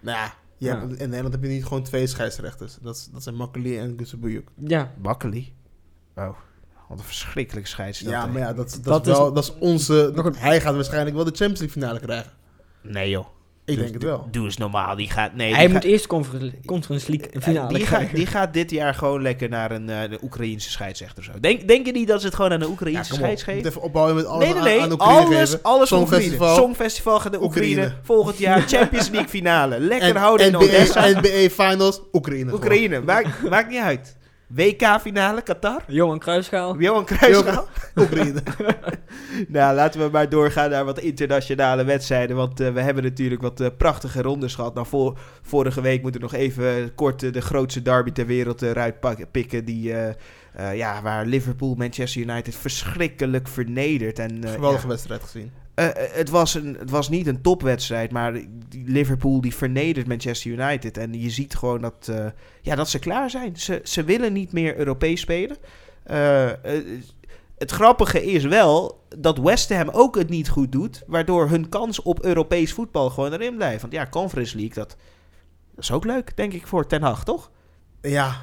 Nou 0.00 0.28
ja, 0.58 0.78
hebt- 0.80 0.92
in 1.00 1.08
Nederland 1.08 1.34
heb 1.34 1.42
je 1.42 1.48
niet 1.48 1.64
gewoon 1.64 1.82
twee 1.82 2.06
scheidsrechters. 2.06 2.78
Dat, 2.82 2.96
is- 2.96 3.08
dat 3.12 3.22
zijn 3.22 3.34
Makkeli 3.34 3.78
en 3.78 3.94
Gusebuyuk. 3.96 4.48
ja. 4.66 4.92
Makkeli. 5.02 5.54
Oh, 6.16 6.28
wat 6.88 6.98
een 6.98 7.04
verschrikkelijke 7.04 7.68
scheidsrechter. 7.68 8.18
Ja, 8.20 8.26
maar 8.26 8.40
ja, 8.42 8.52
dat, 8.52 8.70
dat, 8.70 8.84
Dat 8.84 9.06
is 9.06 9.12
is- 9.12 9.18
wel, 9.18 9.32
dat 9.32 9.44
is 9.44 9.52
onze... 9.58 10.12
Nog 10.14 10.24
een- 10.24 10.36
hij 10.36 10.60
gaat 10.60 10.74
waarschijnlijk 10.74 11.16
wel 11.16 11.24
de 11.24 11.30
Champions 11.30 11.60
League 11.60 11.80
finale 11.82 12.00
krijgen. 12.00 12.32
Nee 12.82 13.10
joh. 13.10 13.26
Ik 13.66 13.74
Doe- 13.74 13.82
denk 13.82 13.94
het 13.94 14.02
wel. 14.02 14.28
Doe 14.30 14.44
eens 14.44 14.56
normaal. 14.56 14.96
Die 14.96 15.10
gaat, 15.10 15.34
nee, 15.34 15.50
Hij 15.54 15.58
die 15.64 15.72
moet 15.72 15.82
gaat- 15.82 15.90
eerst 15.92 16.06
Conference, 16.06 16.56
conference 16.64 17.10
League 17.10 17.28
een 17.32 17.42
finale 17.42 17.74
die, 17.74 17.86
gaat, 17.86 18.10
die 18.14 18.26
gaat 18.26 18.52
dit 18.54 18.70
jaar 18.70 18.94
gewoon 18.94 19.22
lekker 19.22 19.48
naar 19.48 19.70
een, 19.70 19.88
eh 19.90 20.10
de 20.10 20.18
Oekraïense 20.22 20.70
scheidsrechter 20.70 21.18
of 21.18 21.24
zo. 21.24 21.40
Denk, 21.40 21.68
denk 21.68 21.86
je 21.86 21.92
niet 21.92 22.08
dat 22.08 22.20
ze 22.20 22.26
het 22.26 22.34
gewoon 22.34 22.52
aan 22.52 22.60
Ja, 22.60 22.66
kom 22.66 23.12
op. 23.12 23.24
Je 23.24 23.26
moet 23.28 23.38
scheidsrechter 23.38 23.66
even 23.70 23.82
opbouwen 23.82 24.14
met 24.14 24.26
alles 24.26 24.44
Nee, 24.44 24.54
nee, 24.54 24.62
nee. 24.62 24.76
aan, 24.76 24.82
aan 24.84 24.92
Oekraïne 24.92 25.24
alles, 25.26 25.38
geven. 25.50 25.62
alles. 25.62 25.88
Songfestival. 25.88 26.54
Songfestival 26.56 27.20
gaat 27.20 27.32
de 27.32 27.42
Oekraïne. 27.42 27.80
Oekraïne. 27.82 28.00
Volgend 28.02 28.38
jaar 28.38 28.60
Champions 28.76 29.08
League 29.08 29.28
finale. 29.28 29.78
Lekker 29.80 30.08
En 30.08 30.16
houden 30.16 30.46
in 30.46 30.52
NBA, 30.52 30.64
Odessa. 30.64 31.08
NBA 31.08 31.48
Finals, 31.64 32.00
Oekraïne. 32.12 32.52
Oekraïne. 32.52 33.00
Maakt, 33.00 33.48
maakt 33.50 33.68
niet 33.70 33.80
uit. 33.80 34.15
WK 34.46 35.00
finale, 35.00 35.42
Qatar. 35.42 35.82
Johan 35.86 36.18
Cruijffschaal. 36.18 36.78
Johan 36.78 37.04
Cruijffschaal. 37.04 37.68
Oekraïne. 37.96 38.42
nou, 39.48 39.74
laten 39.74 40.00
we 40.00 40.08
maar 40.12 40.28
doorgaan 40.28 40.70
naar 40.70 40.84
wat 40.84 40.98
internationale 40.98 41.84
wedstrijden. 41.84 42.36
Want 42.36 42.60
eh, 42.60 42.72
we 42.72 42.80
hebben 42.80 43.02
natuurlijk 43.02 43.42
wat 43.42 43.60
eh, 43.60 43.68
prachtige 43.78 44.22
rondes 44.22 44.54
gehad. 44.54 44.74
Nou, 44.74 44.86
voor, 44.86 45.18
vorige 45.42 45.80
week 45.80 46.02
moeten 46.02 46.20
we 46.20 46.26
nog 46.26 46.36
even 46.36 46.94
kort 46.94 47.22
eh, 47.22 47.32
de 47.32 47.40
grootste 47.40 47.82
derby 47.82 48.12
ter 48.12 48.26
wereld 48.26 48.62
eruit 48.62 48.94
pikken. 49.30 49.64
Die, 49.64 49.92
eh, 49.92 50.14
eh, 50.56 50.76
ja, 50.76 51.02
waar 51.02 51.26
Liverpool 51.26 51.74
Manchester 51.74 52.22
United 52.22 52.54
verschrikkelijk 52.54 53.48
vernedert. 53.48 54.18
En, 54.18 54.44
eh, 54.44 54.50
Geweldige 54.50 54.82
ja, 54.82 54.88
wedstrijd 54.88 55.22
gezien. 55.22 55.52
het, 56.12 56.30
was 56.30 56.54
een, 56.54 56.76
het 56.78 56.90
was 56.90 57.08
niet 57.08 57.26
een 57.26 57.42
topwedstrijd, 57.42 58.12
maar 58.12 58.32
Liverpool 58.86 59.40
die 59.40 59.54
vernedert 59.54 60.06
Manchester 60.06 60.50
United. 60.50 60.98
En 60.98 61.20
je 61.20 61.30
ziet 61.30 61.54
gewoon 61.54 61.80
dat, 61.80 62.08
eh, 62.10 62.26
ja, 62.62 62.74
dat 62.74 62.88
ze 62.88 62.98
klaar 62.98 63.30
zijn. 63.30 63.56
Ze, 63.56 63.80
ze 63.84 64.04
willen 64.04 64.32
niet 64.32 64.52
meer 64.52 64.76
Europees 64.76 65.20
spelen. 65.20 65.56
Eh, 66.02 66.50
eh, 66.50 66.84
het 67.58 67.70
grappige 67.70 68.24
is 68.24 68.44
wel 68.44 69.04
dat 69.18 69.38
West 69.38 69.68
Ham 69.68 69.88
ook 69.88 70.16
het 70.16 70.28
niet 70.28 70.48
goed 70.48 70.72
doet, 70.72 71.02
waardoor 71.06 71.48
hun 71.48 71.68
kans 71.68 72.02
op 72.02 72.24
Europees 72.24 72.72
voetbal 72.72 73.10
gewoon 73.10 73.32
erin 73.32 73.56
blijft. 73.56 73.80
Want 73.80 73.92
ja, 73.92 74.06
Conference 74.06 74.56
League, 74.56 74.74
dat, 74.74 74.96
is 75.76 75.92
ook 75.92 76.04
leuk, 76.04 76.36
denk 76.36 76.52
ik, 76.52 76.66
voor 76.66 76.86
Ten 76.86 77.02
Hag, 77.02 77.24
toch? 77.24 77.50
Ja, 78.00 78.40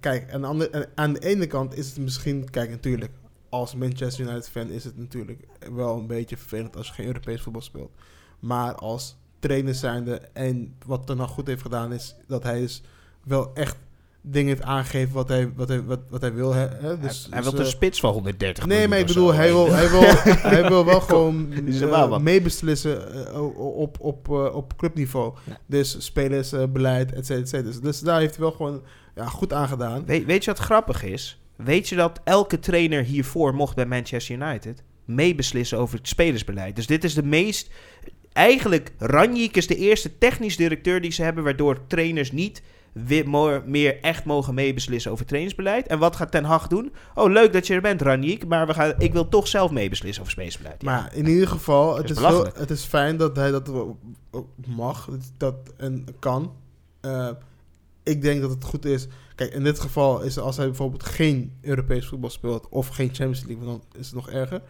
kijk, 0.00 0.32
aan 0.32 0.58
de, 0.58 0.88
aan- 0.94 1.12
de 1.12 1.20
ene 1.20 1.46
kant 1.46 1.76
is 1.76 1.86
het 1.88 1.98
misschien... 1.98 2.50
Kijk, 2.50 2.70
natuurlijk, 2.70 3.12
als 3.48 3.74
Manchester 3.74 4.26
United 4.26 4.48
fan 4.48 4.70
is 4.70 4.84
het 4.84 4.98
natuurlijk 4.98 5.46
wel 5.72 5.98
een 5.98 6.06
beetje 6.06 6.36
vervelend 6.36 6.76
als 6.76 6.86
je 6.86 6.92
geen 6.92 7.06
Europees 7.06 7.42
voetbal 7.42 7.62
speelt. 7.62 7.92
Maar 8.38 8.74
als 8.74 9.16
trainer 9.38 9.74
zijnde 9.74 10.20
en 10.32 10.74
wat 10.86 11.06
Ten 11.06 11.18
Hag 11.18 11.30
goed 11.30 11.46
heeft 11.46 11.62
gedaan 11.62 11.92
is 11.92 12.16
dat 12.26 12.42
hij 12.42 12.60
dus 12.60 12.82
wel 13.24 13.50
echt 13.54 13.76
dingen 14.20 14.48
heeft 14.48 14.62
aangegeven 14.62 15.14
wat 15.14 15.28
hij, 15.28 15.52
wat 15.54 15.68
hij, 15.68 15.82
wat, 15.82 16.00
wat 16.08 16.20
hij 16.20 16.34
wil. 16.34 16.54
Hè? 16.54 16.68
Dus, 16.98 17.26
hij 17.30 17.40
dus, 17.40 17.50
wil 17.50 17.60
een 17.60 17.66
eh, 17.66 17.70
spits 17.70 18.00
van 18.00 18.12
130 18.12 18.66
Nee, 18.66 18.88
maar 18.88 18.98
ik 18.98 19.06
bedoel, 19.06 19.32
hij 19.32 19.48
wil, 19.48 19.72
hij, 19.72 19.90
wil, 19.94 20.02
hij 20.24 20.68
wil 20.68 20.84
wel 20.84 21.00
gewoon 21.10 21.52
eh, 21.52 22.18
meebeslissen 22.18 23.26
eh, 23.26 23.56
op, 23.58 24.00
op, 24.00 24.28
op 24.28 24.76
clubniveau. 24.76 25.34
Ja. 25.44 25.58
Dus 25.66 25.96
spelersbeleid, 26.04 27.12
et 27.12 27.26
cetera, 27.26 27.42
et 27.42 27.48
cetera. 27.48 27.68
Dus, 27.70 27.80
dus 27.80 28.00
daar 28.00 28.20
heeft 28.20 28.34
hij 28.36 28.44
wel 28.44 28.52
gewoon 28.52 28.82
ja, 29.14 29.26
goed 29.26 29.52
aan 29.52 29.68
gedaan. 29.68 30.04
Weet, 30.04 30.24
weet 30.24 30.44
je 30.44 30.50
wat 30.50 30.60
grappig 30.60 31.02
is? 31.02 31.40
Weet 31.56 31.88
je 31.88 31.96
dat 31.96 32.20
elke 32.24 32.58
trainer 32.58 33.02
hiervoor 33.02 33.54
mocht 33.54 33.74
bij 33.74 33.86
Manchester 33.86 34.34
United 34.34 34.82
meebeslissen 35.04 35.78
over 35.78 35.98
het 35.98 36.08
spelersbeleid? 36.08 36.76
Dus 36.76 36.86
dit 36.86 37.04
is 37.04 37.14
de 37.14 37.22
meest... 37.22 37.70
Eigenlijk, 38.32 38.92
Ranjik 38.98 39.56
is 39.56 39.66
de 39.66 39.76
eerste 39.76 40.18
technisch 40.18 40.56
directeur 40.56 41.00
die 41.00 41.12
ze 41.12 41.22
hebben... 41.22 41.44
waardoor 41.44 41.86
trainers 41.86 42.32
niet 42.32 42.62
meer 43.64 44.00
echt 44.00 44.24
mogen 44.24 44.54
meebeslissen 44.54 45.10
over 45.10 45.26
trainingsbeleid. 45.26 45.86
En 45.86 45.98
wat 45.98 46.16
gaat 46.16 46.30
Ten 46.30 46.44
Hag 46.44 46.66
doen? 46.66 46.92
Oh, 47.14 47.30
leuk 47.30 47.52
dat 47.52 47.66
je 47.66 47.74
er 47.74 47.80
bent, 47.80 48.02
Raniek, 48.02 48.46
maar 48.46 48.66
we 48.66 48.74
gaan, 48.74 48.94
ik 48.98 49.12
wil 49.12 49.28
toch 49.28 49.48
zelf 49.48 49.70
meebeslissen 49.70 50.22
over 50.22 50.34
spacebeleid. 50.34 50.82
Ja. 50.82 50.90
Maar 50.90 51.10
in 51.14 51.26
ieder 51.26 51.48
geval, 51.48 51.96
het 51.96 52.04
is 52.04 52.10
is, 52.10 52.18
wel, 52.18 52.28
belachelijk. 52.30 52.58
het 52.58 52.70
is 52.70 52.84
fijn 52.84 53.16
dat 53.16 53.36
hij 53.36 53.50
dat 53.50 53.70
mag, 54.66 55.08
dat- 55.36 55.72
en 55.76 56.06
kan. 56.18 56.52
Eh, 57.00 57.28
ik 58.02 58.22
denk 58.22 58.40
dat 58.40 58.50
het 58.50 58.64
goed 58.64 58.84
is. 58.84 59.06
Kijk, 59.34 59.52
in 59.54 59.64
dit 59.64 59.80
geval 59.80 60.20
is 60.22 60.38
als 60.38 60.56
hij 60.56 60.66
bijvoorbeeld 60.66 61.02
geen 61.04 61.52
Europees 61.60 62.06
voetbal 62.06 62.30
speelt 62.30 62.68
of 62.68 62.88
geen 62.88 63.06
Champions 63.14 63.44
League, 63.44 63.64
dan 63.66 63.82
is 63.98 64.06
het 64.06 64.14
nog 64.14 64.30
erger. 64.30 64.62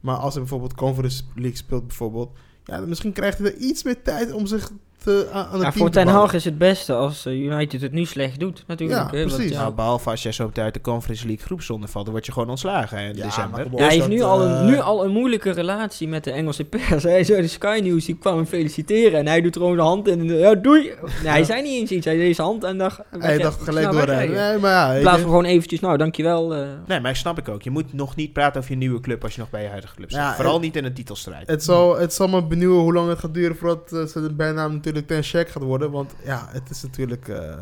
Maar 0.00 0.16
als 0.16 0.32
hij 0.32 0.42
bijvoorbeeld 0.42 0.74
Conference 0.74 1.22
League 1.34 1.56
speelt 1.56 1.86
bijvoorbeeld, 1.86 2.38
ja, 2.64 2.80
misschien 2.80 3.12
krijgt 3.12 3.38
hij 3.38 3.46
er 3.46 3.56
iets 3.56 3.82
meer 3.82 4.02
tijd 4.02 4.32
om 4.32 4.46
zich 4.46 4.70
aan, 5.06 5.16
aan 5.32 5.42
het 5.42 5.52
Ja, 5.52 5.58
team 5.58 5.72
voor 5.72 5.90
te 5.90 5.98
Ten. 5.98 6.06
Hag 6.08 6.32
is 6.32 6.44
het 6.44 6.58
beste 6.58 6.94
als 6.94 7.26
eh, 7.26 7.32
United 7.32 7.80
het 7.80 7.92
nu 7.92 8.04
slecht 8.04 8.40
doet, 8.40 8.64
natuurlijk. 8.66 9.00
Ja, 9.00 9.10
hè, 9.10 9.18
want 9.24 9.34
precies. 9.34 9.52
ja, 9.52 9.60
Nou, 9.62 9.74
behalve 9.74 10.10
als 10.10 10.22
jij 10.22 10.32
zo 10.32 10.46
meteen 10.46 10.64
uit 10.64 10.74
de 10.74 10.80
Conference 10.80 11.26
League 11.26 11.44
groepszonde 11.46 11.86
valt, 11.88 12.04
dan 12.04 12.14
word 12.14 12.26
je 12.26 12.32
gewoon 12.32 12.48
ontslagen 12.50 12.98
in 12.98 13.16
Ja, 13.16 13.24
december. 13.24 13.50
maar 13.50 13.62
kom 13.62 13.72
op, 13.72 13.78
Ja, 13.78 13.84
hij 13.84 13.94
is 13.96 14.02
heeft 14.02 14.14
nu, 14.14 14.22
al 14.22 14.42
een, 14.42 14.54
eh, 14.56 14.64
nu 14.66 14.78
al 14.80 15.04
een 15.04 15.10
moeilijke 15.10 15.50
relatie 15.50 16.08
met 16.08 16.24
de 16.24 16.30
Engelse 16.30 16.64
pers. 16.64 17.02
Hij 17.14 17.24
zei 17.24 17.40
de 17.42 17.48
Sky 17.48 17.80
News, 17.82 18.04
die 18.04 18.16
kwam 18.18 18.36
hem 18.36 18.46
feliciteren 18.46 19.18
en 19.18 19.26
hij 19.26 19.40
doet 19.40 19.56
gewoon 19.56 19.76
de 19.76 19.82
hand 19.82 20.08
in. 20.08 20.26
de- 20.26 20.34
Ja, 20.34 20.54
doei. 20.54 20.82
Nee, 21.22 21.32
hij 21.32 21.44
zei 21.44 21.62
niet 21.62 21.72
eens 21.80 21.90
iets. 21.90 22.04
Hij 22.04 22.16
deed 22.16 22.34
zijn 22.36 22.46
hand 22.48 22.64
en 22.64 22.78
dacht... 22.78 23.00
Hij 23.18 23.38
dacht 23.38 23.62
gelijk 23.62 23.90
wegrijden. 23.92 24.36
Nee, 24.36 24.58
maar 24.58 24.70
ja, 24.70 24.92
In 24.92 25.00
plaats 25.00 25.20
van 25.20 25.28
gewoon 25.28 25.44
eventjes, 25.44 25.80
nou, 25.80 25.96
dankjewel. 25.96 26.54
eh 26.54 26.60
Nee, 26.86 27.00
maar 27.00 27.10
ik 27.10 27.16
snap 27.16 27.38
ik 27.38 27.48
ook. 27.48 27.62
Je 27.62 27.70
moet 27.70 27.92
nog 27.92 28.16
niet 28.16 28.32
praten 28.32 28.58
over 28.60 28.70
je 28.72 28.76
nieuwe 28.76 29.00
club 29.00 29.22
als 29.24 29.34
je 29.34 29.40
nog 29.40 29.50
bij 29.50 29.62
je 29.62 29.68
huidige 29.68 29.94
club 29.94 30.10
zit. 30.10 30.20
Ja, 30.20 30.34
Vooral 30.34 30.52
het- 30.52 30.62
niet 30.62 30.76
in 30.76 30.84
een 30.84 30.94
titelstrijd. 30.94 31.46
Het 31.48 31.64
zal, 31.64 31.98
het 31.98 32.12
zal 32.12 32.28
me 32.28 32.42
benieuwen 32.46 32.80
hoe 32.80 32.92
lang 32.92 33.08
het 33.08 33.18
gaat 33.18 33.34
duren 33.34 33.56
voordat 33.56 33.92
eh, 33.92 34.04
ze 34.04 34.20
de 34.22 34.32
bijnaam 34.32 34.72
natuurlijk 34.72 34.92
ten 35.02 35.22
check 35.22 35.48
gaat 35.48 35.62
worden. 35.62 35.90
Want 35.90 36.12
ja, 36.24 36.48
het 36.50 36.70
is 36.70 36.82
natuurlijk... 36.82 37.28
eh, 37.28 37.58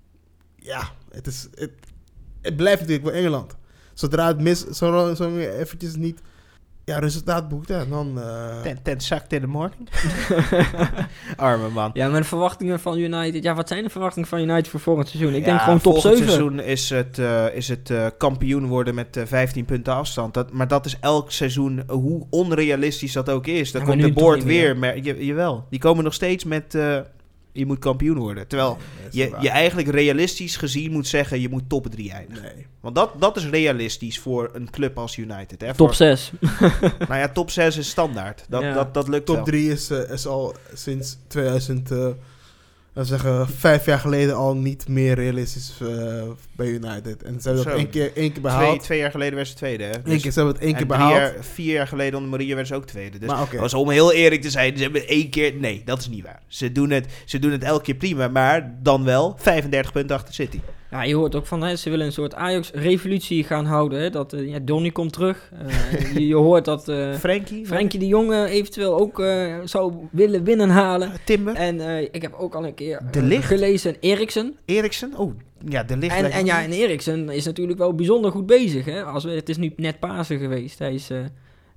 ja, 0.72 0.90
het 1.10 1.26
is... 1.26 1.48
Het, 1.54 1.72
het 2.40 2.56
blijft 2.56 2.80
natuurlijk 2.80 3.08
wel 3.08 3.16
Engeland. 3.16 3.56
Zodra 3.94 4.26
het 4.26 4.40
mis... 4.40 4.64
Zo, 4.64 5.14
zo 5.14 5.36
eventjes 5.36 5.96
niet... 5.96 6.20
Ja, 6.86 6.98
resultaat 6.98 7.48
boekt, 7.48 7.68
ja, 7.68 7.84
dan... 7.84 8.20
eh, 8.20 8.60
Ten, 8.62 8.78
ten 8.82 9.00
zakt 9.00 9.32
in 9.32 9.40
de 9.40 9.46
morning. 9.46 9.88
Arme 11.36 11.68
man. 11.68 11.90
Ja, 11.92 12.08
maar 12.08 12.20
de 12.20 12.26
verwachtingen 12.26 12.80
van 12.80 12.98
United... 12.98 13.42
Ja, 13.42 13.54
wat 13.54 13.68
zijn 13.68 13.82
de 13.84 13.90
verwachtingen 13.90 14.28
van 14.28 14.38
United 14.40 14.68
voor 14.68 14.80
volgend 14.80 15.08
seizoen? 15.08 15.34
Ik 15.34 15.38
Ja, 15.40 15.44
denk 15.46 15.60
gewoon 15.60 15.80
top 15.80 15.92
volgend 15.92 16.16
7. 16.16 16.32
seizoen 16.32 16.60
is 16.60 16.90
het, 16.90 17.18
eh, 17.18 17.54
is 17.54 17.68
het 17.68 17.90
eh, 17.90 18.06
kampioen 18.18 18.66
worden 18.66 18.94
met 18.94 19.16
eh, 19.16 19.22
15 19.26 19.64
punten 19.64 19.94
afstand. 19.94 20.34
Dat, 20.34 20.52
maar 20.52 20.68
dat 20.68 20.86
is 20.86 20.96
elk 21.00 21.32
seizoen, 21.32 21.82
hoe 21.88 22.26
onrealistisch 22.30 23.12
dat 23.12 23.28
ook 23.30 23.46
is. 23.46 23.72
Dan 23.72 23.80
Ja, 23.82 23.88
komt 23.88 24.02
de 24.02 24.12
board 24.12 24.44
weer. 24.44 24.76
Maar, 24.76 24.96
je, 25.02 25.24
jawel, 25.26 25.66
die 25.70 25.80
komen 25.80 26.04
nog 26.04 26.14
steeds 26.14 26.44
met... 26.44 26.78
je 27.56 27.66
moet 27.66 27.78
kampioen 27.78 28.18
worden. 28.18 28.46
Terwijl 28.46 28.78
nee, 29.12 29.28
je, 29.30 29.36
je 29.40 29.50
eigenlijk 29.50 29.88
realistisch 29.88 30.56
gezien 30.56 30.92
moet 30.92 31.06
zeggen... 31.06 31.40
je 31.40 31.48
moet 31.48 31.68
top 31.68 31.86
3 31.86 32.12
eindigen. 32.12 32.42
Nee. 32.54 32.66
Want 32.80 32.94
dat, 32.94 33.10
dat 33.18 33.36
is 33.36 33.46
realistisch 33.48 34.18
voor 34.18 34.50
een 34.52 34.70
club 34.70 34.98
als 34.98 35.16
United. 35.16 35.60
Hè? 35.60 35.66
Top 35.66 35.76
Voor- 35.76 35.94
6. 35.94 36.32
nou 37.08 37.14
ja, 37.20 37.28
top 37.28 37.50
6 37.50 37.76
is 37.76 37.88
standaard. 37.88 38.44
Dat, 38.48 38.62
Ja. 38.62 38.72
dat, 38.72 38.94
dat 38.94 39.08
lukt 39.08 39.26
Top 39.26 39.34
wel. 39.36 39.44
3 39.44 39.70
is, 39.70 39.90
eh, 39.90 40.10
is 40.10 40.26
al 40.26 40.54
sinds 40.74 41.18
2000... 41.26 41.90
eh, 41.90 42.08
laten 42.96 43.12
we 43.12 43.18
zeggen, 43.22 43.48
vijf 43.48 43.84
jaar 43.86 43.98
geleden 43.98 44.34
al 44.36 44.56
niet 44.56 44.88
meer 44.88 45.14
realistisch 45.14 45.72
eh, 45.82 45.88
bij 46.56 46.66
United. 46.66 47.22
En 47.22 47.40
ze 47.40 47.48
hebben 47.48 47.64
dat 47.64 47.72
Zo. 47.72 47.78
één 47.78 47.90
keer, 47.90 48.02
één 48.04 48.12
keer 48.14 48.30
Twee, 48.30 48.40
behaald. 48.42 48.82
twee 48.82 48.98
jaar 48.98 49.10
geleden 49.10 49.34
werd 49.34 49.48
ze 49.48 49.54
tweede. 49.54 49.84
Hè? 49.84 49.92
Eén 49.94 50.02
Dus- 50.04 50.22
keer, 50.22 50.30
ze 50.32 50.38
hebben 50.38 50.54
het 50.54 50.64
één 50.64 50.74
keer 50.76 50.86
behaald. 50.86 51.12
Jaar, 51.16 51.34
vier 51.40 51.72
jaar 51.72 51.86
geleden 51.86 52.14
onder 52.14 52.30
Maria 52.30 52.54
werd 52.54 52.66
ze 52.66 52.74
ook 52.74 52.86
tweede. 52.86 53.18
Dus 53.18 53.30
oké. 53.30 53.58
als 53.58 53.74
om 53.74 53.90
heel 53.90 54.12
eerlijk 54.12 54.42
te 54.42 54.50
zijn, 54.50 54.76
ze 54.76 54.82
hebben 54.82 55.06
één 55.08 55.30
keer... 55.30 55.54
Nee, 55.54 55.82
dat 55.84 55.98
is 55.98 56.08
niet 56.08 56.24
waar. 56.24 56.42
Ze 56.46 56.72
doen 56.72 56.90
het, 56.90 57.06
ze 57.24 57.38
doen 57.38 57.50
het 57.52 57.62
elke 57.62 57.82
keer 57.84 57.94
prima, 57.94 58.28
maar 58.28 58.74
dan 58.82 59.04
wel 59.04 59.34
35 59.38 59.92
punten 59.92 60.16
achter 60.16 60.34
City. 60.34 60.60
Ja, 60.90 61.02
je 61.02 61.14
hoort 61.14 61.34
ook 61.34 61.46
van, 61.46 61.62
hè, 61.62 61.76
ze 61.76 61.90
willen 61.90 62.06
een 62.06 62.12
soort 62.12 62.34
Ajax-revolutie 62.34 63.44
gaan 63.44 63.64
houden. 63.64 64.00
Hè, 64.00 64.10
dat 64.10 64.32
eh, 64.32 64.48
ja, 64.48 64.58
Donny 64.58 64.90
komt 64.90 65.12
terug. 65.12 65.50
Eh, 65.66 66.14
je, 66.14 66.26
je 66.26 66.34
hoort 66.34 66.64
dat 66.64 66.88
eh 66.88 67.14
Frenkie? 67.14 67.66
Frenkie 67.66 67.98
de 67.98 68.06
Jong 68.06 68.34
eventueel 68.34 68.98
ook 69.00 69.20
eh, 69.20 69.54
zou 69.64 69.94
willen 70.10 70.44
winnen 70.44 70.68
halen. 70.70 71.12
Timber? 71.24 71.54
En 71.54 71.80
eh, 71.80 72.00
ik 72.00 72.22
heb 72.22 72.34
ook 72.34 72.54
al 72.54 72.66
een 72.66 72.74
keer 72.74 73.00
De 73.10 73.18
eh, 73.18 73.24
Ligt? 73.24 73.44
gelezen 73.44 73.96
Eriksen. 74.00 74.56
Eriksen? 74.64 75.12
Oh, 75.16 75.34
ja, 75.68 75.82
de 75.82 75.96
licht. 75.96 76.16
En, 76.16 76.30
en 76.30 76.44
ja, 76.44 76.62
en 76.62 76.72
Eriksen 76.72 77.28
is 77.28 77.44
natuurlijk 77.44 77.78
wel 77.78 77.94
bijzonder 77.94 78.30
goed 78.30 78.46
bezig. 78.46 78.84
Hè? 78.84 79.02
Als 79.04 79.24
we, 79.24 79.30
het 79.30 79.48
is 79.48 79.56
nu 79.56 79.72
net 79.76 79.98
Pasen 79.98 80.38
geweest. 80.38 80.78
Hij 80.78 80.94
is, 80.94 81.10
eh, 81.10 81.18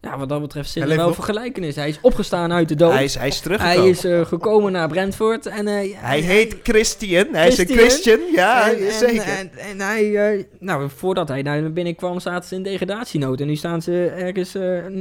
ja, 0.01 0.17
wat 0.17 0.29
dat 0.29 0.41
betreft, 0.41 0.69
zit 0.69 0.83
er 0.83 0.89
wel 0.89 1.05
nog? 1.05 1.15
vergelijkenis. 1.15 1.75
Hij 1.75 1.89
is 1.89 2.01
opgestaan 2.01 2.51
uit 2.51 2.69
de 2.69 2.75
dood. 2.75 2.93
hij, 2.93 3.03
is, 3.03 3.15
hij 3.15 3.27
is 3.27 3.43
Hij 3.43 3.89
is 3.89 4.03
eh, 4.03 4.25
gekomen 4.25 4.71
naar 4.71 4.87
Brentford. 4.87 5.45
En, 5.45 5.67
eh, 5.67 5.97
Hij 5.97 6.19
heet 6.19 6.55
Christian. 6.63 7.27
Hij 7.31 7.47
is 7.47 7.57
een 7.57 7.67
Christian? 7.67 8.19
Ja, 8.31 8.71
en, 8.71 8.87
en- 8.87 8.91
zeker. 8.91 9.23
En, 9.23 9.51
en 9.51 9.81
hij, 9.81 10.33
eh, 10.37 10.45
nou, 10.59 10.89
voordat 10.89 11.27
hij 11.27 11.43
daar 11.43 11.71
binnenkwam, 11.73 12.19
zaten 12.19 12.49
ze 12.49 12.55
in 12.55 12.63
degradatienood. 12.63 13.41
En 13.41 13.47
nu 13.47 13.55
staan 13.55 13.81
ze 13.81 14.05
ergens 14.07 14.53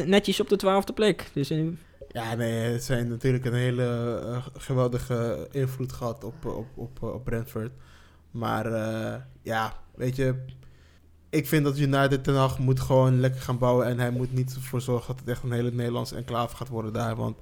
netjes 0.07 0.41
op 0.41 0.49
de 0.49 0.57
twaalfde 0.57 0.93
plek. 0.93 1.25
Dus 1.33 1.49
Ja, 2.09 2.35
nee, 2.35 2.73
het 2.73 2.85
zijn 2.85 3.09
natuurlijk 3.09 3.45
een 3.45 3.55
hele 3.55 4.43
geweldige 4.57 5.49
invloed 5.51 5.93
gehad 5.93 6.25
op, 6.25 6.45
op, 6.45 6.67
op, 6.75 7.03
op 7.03 7.25
Brentford. 7.25 7.73
Maar 8.31 8.71
ja, 9.43 9.73
weet 9.95 10.17
je, 10.17 10.35
ik 11.31 11.47
vind 11.47 11.65
dat 11.65 11.79
United 11.79 12.25
ten 12.25 12.35
Hag 12.35 12.59
moet 12.59 12.81
gewoon 12.81 13.21
lekker 13.21 13.41
gaan 13.41 13.59
bouwen. 13.59 13.87
En 13.87 13.99
hij 13.99 14.11
moet 14.11 14.33
niet 14.33 14.55
ervoor 14.55 14.81
zorgen 14.81 15.07
dat 15.07 15.21
het 15.21 15.29
echt 15.29 15.43
een 15.43 15.53
hele 15.53 15.71
Nederlandse 15.73 16.17
enclave 16.17 16.57
gaat 16.57 16.69
worden 16.69 16.93
daar. 16.93 17.17
Want 17.17 17.37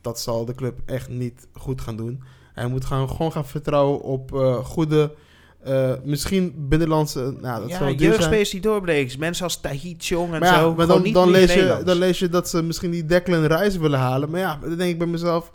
dat 0.00 0.20
zal 0.20 0.44
de 0.44 0.54
club 0.54 0.80
echt 0.86 1.08
niet 1.08 1.46
goed 1.52 1.80
gaan 1.80 1.96
doen. 1.96 2.22
Hij 2.52 2.66
moet 2.66 2.84
gaan, 2.84 3.08
gewoon 3.08 3.32
gaan 3.32 3.46
vertrouwen 3.46 4.00
op 4.00 4.34
eh, 4.34 4.64
goede, 4.64 5.14
eh, 5.62 5.92
misschien 6.04 6.54
binnenlandse... 6.56 7.34
Nou, 7.40 7.60
dat 7.60 7.70
ja, 7.70 7.90
jeugdspelers 7.90 8.50
die 8.50 8.60
doorbreken. 8.60 9.18
Mensen 9.18 9.44
als 9.44 9.60
Tahit 9.60 10.06
Jong 10.06 10.32
en 10.32 10.40
Maar, 10.40 10.48
ja, 10.48 10.60
zo. 10.60 10.74
maar 10.74 10.86
dan, 10.86 11.30
lees 11.30 11.54
je, 11.54 11.82
dan 11.84 11.96
lees 11.96 12.18
je 12.18 12.28
dat 12.28 12.48
ze 12.48 12.62
misschien 12.62 12.90
die 12.90 13.04
Declan 13.04 13.44
Rice 13.44 13.80
willen 13.80 13.98
halen. 13.98 14.30
Maar 14.30 14.40
ja, 14.40 14.58
dan 14.60 14.76
denk 14.76 14.90
ik 14.90 14.98
bij 14.98 15.06
mezelf... 15.06 15.52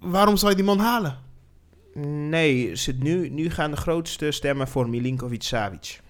Waarom 0.00 0.36
zou 0.36 0.50
je 0.50 0.56
die 0.56 0.66
man 0.66 0.78
halen? 0.78 1.18
Nee, 2.28 2.76
ze, 2.76 2.92
nu, 2.98 3.28
nu 3.28 3.50
gaan 3.50 3.70
de 3.70 3.76
grootste 3.76 4.30
stemmen 4.30 4.68
voor 4.68 4.88
Milinkovic-Savic. 4.88 6.02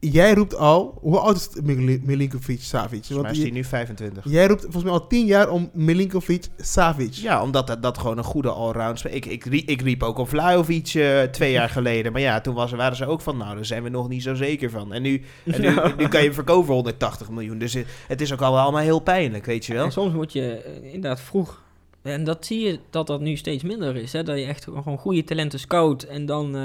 Jij 0.00 0.34
roept 0.34 0.56
al... 0.56 0.98
Hoe 1.00 1.18
oud 1.18 1.36
is 1.36 1.48
Mil- 1.62 1.98
Milinkovic-Savic? 2.02 3.04
Volgens 3.04 3.22
mij 3.22 3.30
is 3.30 3.38
hij 3.42 3.50
nu 3.50 3.64
25. 3.64 4.24
jij 4.26 4.46
roept 4.46 4.62
volgens 4.62 4.82
mij 4.84 4.92
al 4.92 5.06
tien 5.06 5.26
jaar 5.26 5.48
om 5.50 5.70
Milinkovic-Savic. 5.72 7.12
Ja, 7.14 7.42
omdat 7.42 7.66
dat, 7.66 7.82
dat 7.82 7.98
gewoon 7.98 8.18
een 8.18 8.24
goede 8.24 8.50
allround 8.50 8.98
speler 8.98 9.16
ik, 9.16 9.26
ik, 9.26 9.44
riep, 9.44 9.68
ik 9.68 9.80
riep 9.82 10.02
ook 10.02 10.18
op 10.18 10.28
Vlaovic 10.28 10.94
eh, 10.94 11.22
twee 11.22 11.52
jaar 11.52 11.68
geleden. 11.68 12.12
Maar 12.12 12.20
ja, 12.20 12.40
toen 12.40 12.54
was, 12.54 12.70
waren 12.70 12.96
ze 12.96 13.06
ook 13.06 13.20
van, 13.20 13.36
nou, 13.36 13.54
daar 13.54 13.64
zijn 13.64 13.82
we 13.82 13.88
nog 13.88 14.08
niet 14.08 14.22
zo 14.22 14.34
zeker 14.34 14.70
van. 14.70 14.92
En 14.92 15.02
nu, 15.02 15.22
en 15.44 15.60
nu, 15.60 15.66
Ja. 15.74 15.94
nu 15.96 16.08
kan 16.08 16.20
je 16.20 16.26
hem 16.26 16.34
verkopen 16.34 16.64
voor 16.66 16.74
180 16.74 17.30
miljoen. 17.30 17.58
Dus 17.58 17.72
het, 17.72 17.86
het 18.08 18.20
is 18.20 18.32
ook 18.32 18.40
al 18.42 18.58
allemaal 18.58 18.82
heel 18.82 19.00
pijnlijk, 19.00 19.44
weet 19.46 19.66
je 19.66 19.72
wel. 19.74 19.84
En 19.84 19.92
soms 19.92 20.12
word 20.14 20.32
je 20.32 20.52
eh, 20.52 20.84
inderdaad 20.84 21.20
vroeg. 21.20 21.62
En 22.02 22.24
dat 22.24 22.46
zie 22.46 22.60
je 22.66 22.78
dat 22.90 23.06
dat 23.06 23.20
nu 23.20 23.36
steeds 23.36 23.62
minder 23.62 23.96
is. 23.96 24.12
Hè? 24.12 24.22
Dat 24.22 24.38
je 24.38 24.44
echt 24.44 24.64
gewoon 24.64 24.98
goede 24.98 25.24
talenten 25.24 25.58
scout. 25.58 26.02
En 26.02 26.26
dan 26.26 26.56
eh, 26.56 26.62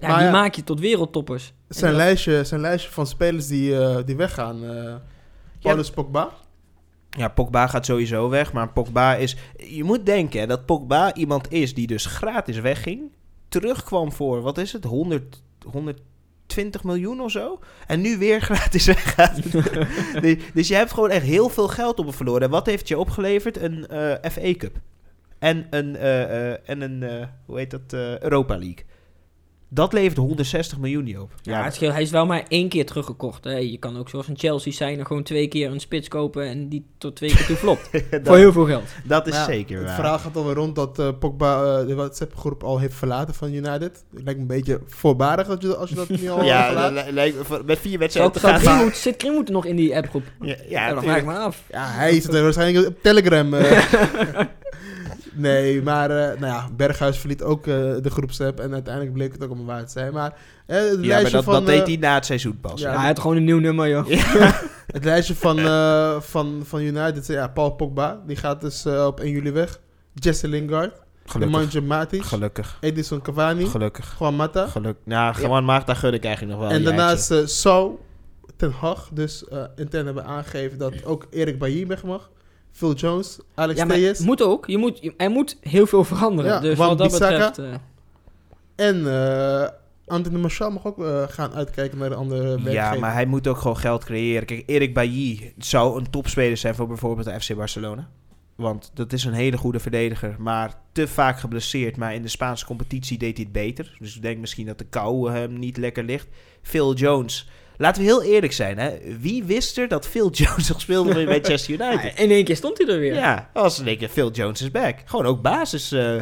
ja, 0.00 0.08
Maar 0.08 0.16
die 0.16 0.26
ja. 0.26 0.30
maak 0.30 0.54
je 0.54 0.64
tot 0.64 0.80
wereldtoppers. 0.80 1.52
En 1.72 1.78
Zijn, 1.78 1.94
lijstje, 1.94 2.44
zijn 2.44 2.60
lijstje 2.60 2.90
van 2.90 3.06
spelers 3.06 3.46
die, 3.46 3.78
eh, 3.78 3.96
die 4.04 4.16
weggaan. 4.16 4.64
eh 4.64 4.94
Paulus 5.60 5.90
Pogba. 5.90 6.30
Ja, 7.10 7.28
Pogba 7.28 7.66
gaat 7.66 7.86
sowieso 7.86 8.28
weg, 8.28 8.52
maar 8.52 8.68
Pogba 8.68 9.14
is... 9.14 9.36
Je 9.56 9.84
moet 9.84 10.06
denken 10.06 10.40
hè, 10.40 10.46
dat 10.46 10.66
Pogba 10.66 11.14
iemand 11.14 11.52
is 11.52 11.74
die 11.74 11.86
dus 11.86 12.06
gratis 12.06 12.60
wegging. 12.60 13.00
Terugkwam 13.48 14.12
voor, 14.12 14.40
wat 14.40 14.58
is 14.58 14.72
het, 14.72 14.84
100, 14.84 15.42
120 15.72 16.84
miljoen 16.84 17.20
of 17.20 17.30
zo. 17.30 17.58
En 17.86 18.00
nu 18.00 18.18
weer 18.18 18.40
gratis 18.50 18.86
weggaat. 18.86 19.52
dus, 20.22 20.36
dus 20.54 20.68
je 20.68 20.74
hebt 20.74 20.92
gewoon 20.92 21.10
echt 21.10 21.24
heel 21.26 21.48
veel 21.48 21.68
geld 21.68 21.98
op 21.98 22.14
verloren. 22.14 22.42
En 22.42 22.50
wat 22.50 22.66
heeft 22.66 22.88
je 22.88 22.98
opgeleverd? 22.98 23.56
Een 23.56 23.86
eh 23.86 24.30
FA 24.30 24.54
Cup. 24.56 24.80
En 25.38 25.66
een, 25.70 25.96
en 26.66 26.80
een 26.80 27.28
hoe 27.46 27.58
heet 27.58 27.70
dat, 27.70 27.92
Europa 28.20 28.56
League. 28.58 28.84
Dat 29.74 29.92
levert 29.92 30.16
160 30.16 30.78
miljoen 30.78 31.04
niet 31.04 31.18
op. 31.18 31.30
Ja, 31.42 31.64
het 31.64 31.74
scheelt, 31.74 31.92
hij 31.92 32.02
is 32.02 32.10
wel 32.10 32.26
maar 32.26 32.44
één 32.48 32.68
keer 32.68 32.86
teruggekocht. 32.86 33.44
Hè. 33.44 33.56
Je 33.56 33.78
kan 33.78 33.98
ook 33.98 34.08
zoals 34.08 34.28
een 34.28 34.38
Chelsea 34.38 34.72
zijn 34.72 34.98
en 34.98 35.06
gewoon 35.06 35.22
twee 35.22 35.48
keer 35.48 35.70
een 35.70 35.80
spits 35.80 36.08
kopen 36.08 36.46
en 36.46 36.68
die 36.68 36.86
tot 36.98 37.16
twee 37.16 37.34
keer 37.34 37.46
toe 37.46 37.56
flopt. 37.56 37.90
Voor 38.24 38.36
heel 38.36 38.52
veel 38.52 38.64
geld. 38.66 38.84
dat 39.04 39.26
is 39.26 39.34
ja, 39.34 39.44
zeker 39.44 39.76
Het 39.76 39.86
waar. 39.86 39.94
verhaal 39.94 40.18
gaat 40.18 40.36
alweer 40.36 40.54
rond 40.54 40.74
dat 40.74 40.98
eh, 40.98 41.08
Pogba 41.18 41.78
eh, 41.80 41.86
de 41.86 41.94
WhatsApp-groep 41.94 42.62
al 42.62 42.78
heeft 42.78 42.94
verlaten 42.94 43.34
van 43.34 43.52
United. 43.52 43.80
Het 43.80 44.04
lijkt 44.10 44.26
me 44.26 44.40
een 44.40 44.46
beetje 44.46 44.80
voorbarig 44.86 45.48
als 45.48 45.58
je, 45.60 45.76
als 45.76 45.88
je 45.88 45.94
dat 45.94 46.08
nu 46.08 46.28
al 46.30 46.44
ja, 46.52 46.90
met 47.64 47.78
vier 47.78 47.98
wedstrijden 47.98 48.32
te 48.32 48.40
gaan. 48.40 48.90
Zit 48.94 49.48
nog 49.50 49.66
in 49.66 49.76
die 49.76 49.96
appgroep? 49.96 50.24
Ja, 50.40 50.46
ja, 50.46 50.56
Ja, 50.68 50.94
dat 50.94 51.02
vraag 51.02 51.16
ik 51.16 51.22
tuurlijk. 51.22 51.38
me 51.38 51.44
af. 51.44 51.62
Ja, 51.70 51.86
hij 51.86 52.20
zit 52.20 52.40
waarschijnlijk 52.40 52.86
op 52.86 53.02
Telegram. 53.02 53.54
nee, 55.34 55.82
maar 55.82 56.10
eh, 56.10 56.40
nou 56.40 56.52
ja, 56.52 56.68
Berghuis 56.76 57.18
verliet 57.18 57.42
ook 57.42 57.66
eh, 57.66 57.74
de 58.00 58.10
groepsapp 58.10 58.60
en 58.60 58.72
uiteindelijk 58.72 59.14
bleek 59.14 59.32
het 59.32 59.42
ook 59.42 59.48
allemaal 59.48 59.66
waar 59.66 59.84
te 59.84 59.90
zijn. 59.90 60.12
Maar 60.12 60.34
eh, 60.66 60.76
het, 60.76 60.88
Ja, 60.90 60.96
maar 60.96 61.06
lijstje 61.06 61.30
dat, 61.30 61.44
van, 61.44 61.52
dat 61.54 61.66
deed 61.66 61.86
hij 61.86 61.96
na 61.96 62.14
het 62.14 62.26
seizoen 62.26 62.60
pas. 62.60 62.80
ja, 62.80 62.92
Ja, 62.92 62.98
hij 62.98 63.06
had 63.06 63.20
gewoon 63.20 63.36
een 63.36 63.44
nieuw 63.44 63.58
nummer, 63.58 63.88
joh. 63.88 64.06
het 64.96 65.04
lijstje 65.04 65.34
van, 65.34 65.58
eh, 65.58 66.20
van, 66.20 66.62
van 66.64 66.80
United, 66.80 67.26
ja, 67.26 67.48
Paul 67.48 67.70
Pogba, 67.70 68.20
die 68.26 68.36
gaat 68.36 68.60
dus 68.60 68.86
op 68.86 69.20
1 69.20 69.30
juli 69.30 69.52
weg. 69.52 69.80
Jesse 70.14 70.48
Lingard, 70.48 71.02
Gelukkig. 71.24 71.58
Nemanja 71.58 71.80
Matic, 71.80 72.22
Gelukkig. 72.22 72.78
Edison 72.80 73.22
Cavani, 73.22 73.66
Gelukkig. 73.66 74.16
Juan 74.18 74.36
Mata. 74.36 74.66
Gelukkig. 74.66 75.04
Nou, 75.04 75.34
gewoon 75.34 75.64
Magda 75.64 75.94
gun 75.94 76.14
ik 76.14 76.24
eigenlijk 76.24 76.58
nog 76.58 76.68
wel. 76.68 76.76
en 76.76 76.84
daarnaast 76.84 77.50
zou 77.50 77.98
Ten 78.62 78.70
Hag 78.70 79.08
dus 79.12 79.48
eh, 79.48 79.64
intern 79.76 80.04
hebben 80.04 80.24
aangegeven 80.24 80.78
dat 80.78 81.04
ook 81.04 81.26
Erik 81.30 81.58
Bailly 81.58 81.86
weg 81.86 82.02
mag. 82.02 82.30
Phil 82.72 82.94
Jones, 82.94 83.38
Alex 83.54 83.78
Ja, 83.78 83.84
maar 83.84 83.96
Tejes 83.96 84.18
moet 84.18 84.42
ook. 84.42 84.66
Je 84.66 84.78
moet, 84.78 84.98
je- 85.00 85.14
er 85.16 85.30
moet 85.30 85.56
heel 85.60 85.86
veel 85.86 86.04
veranderen. 86.04 86.50
Ja, 86.52 86.60
dus 86.60 86.78
wat 86.78 86.98
dat 86.98 87.10
Bissaka. 87.10 87.48
betreft... 87.48 87.58
eh, 88.76 88.86
en 88.88 89.06
eh 89.06 89.68
Anthony 90.06 90.38
Martial 90.38 90.70
mag 90.70 90.86
ook 90.86 91.04
eh, 91.04 91.22
gaan 91.28 91.52
uitkijken 91.54 91.98
naar 91.98 92.08
de 92.08 92.14
andere 92.14 92.42
werkgever. 92.42 92.72
Ja, 92.72 92.94
maar 92.94 93.12
hij 93.12 93.26
moet 93.26 93.46
ook 93.46 93.56
gewoon 93.58 93.76
geld 93.76 94.04
creëren. 94.04 94.46
Kijk, 94.46 94.62
Erik 94.66 94.94
Bailly 94.94 95.54
zou 95.58 95.98
een 95.98 96.10
topspeler 96.10 96.56
zijn 96.56 96.74
voor 96.74 96.86
bijvoorbeeld 96.86 97.26
de 97.26 97.40
FC 97.40 97.54
Barcelona. 97.56 98.08
Want 98.56 98.90
dat 98.94 99.12
is 99.12 99.24
een 99.24 99.32
hele 99.32 99.56
goede 99.56 99.78
verdediger, 99.80 100.34
maar 100.38 100.74
te 100.92 101.08
vaak 101.08 101.38
geblesseerd. 101.38 101.96
Maar 101.96 102.14
in 102.14 102.22
de 102.22 102.28
Spaanse 102.28 102.64
competitie 102.66 103.18
deed 103.18 103.36
hij 103.36 103.44
het 103.44 103.52
beter. 103.52 103.96
Dus 103.98 104.16
ik 104.16 104.22
denk 104.22 104.38
misschien 104.38 104.66
dat 104.66 104.78
de 104.78 104.84
kou 104.84 105.30
hem 105.32 105.58
niet 105.58 105.76
lekker 105.76 106.04
ligt. 106.04 106.28
Phil 106.62 106.94
Jones. 106.94 107.48
Laten 107.82 108.02
we 108.02 108.08
heel 108.08 108.22
eerlijk 108.22 108.52
zijn, 108.52 108.78
hè. 108.78 108.98
Wie 109.20 109.44
wist 109.44 109.78
er 109.78 109.88
dat 109.88 110.06
Phil 110.06 110.30
Jones 110.30 110.68
nog 110.68 110.80
speelde 110.80 111.14
bij 111.14 111.24
Manchester 111.40 111.74
United? 111.74 112.18
in 112.18 112.30
één 112.30 112.44
keer 112.44 112.56
stond 112.56 112.78
hij 112.78 112.86
er 112.86 112.98
weer. 112.98 113.14
Ja, 113.14 113.50
als 113.52 113.80
in 113.80 113.86
één 113.86 113.98
keer 113.98 114.08
Phil 114.08 114.30
Jones 114.30 114.62
is 114.62 114.70
back. 114.70 114.98
Gewoon 115.04 115.26
ook 115.26 115.42
basis 115.42 115.92
eh, 115.92 116.20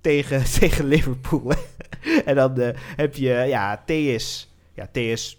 tegen, 0.00 0.44
tegen 0.60 0.88
Liverpool. 0.88 1.52
en 2.24 2.34
dan 2.34 2.60
eh, 2.60 2.68
heb 2.96 3.14
je, 3.14 3.28
ja, 3.28 3.84
TS. 3.86 4.52
Ja, 4.74 4.88
TS. 4.92 5.38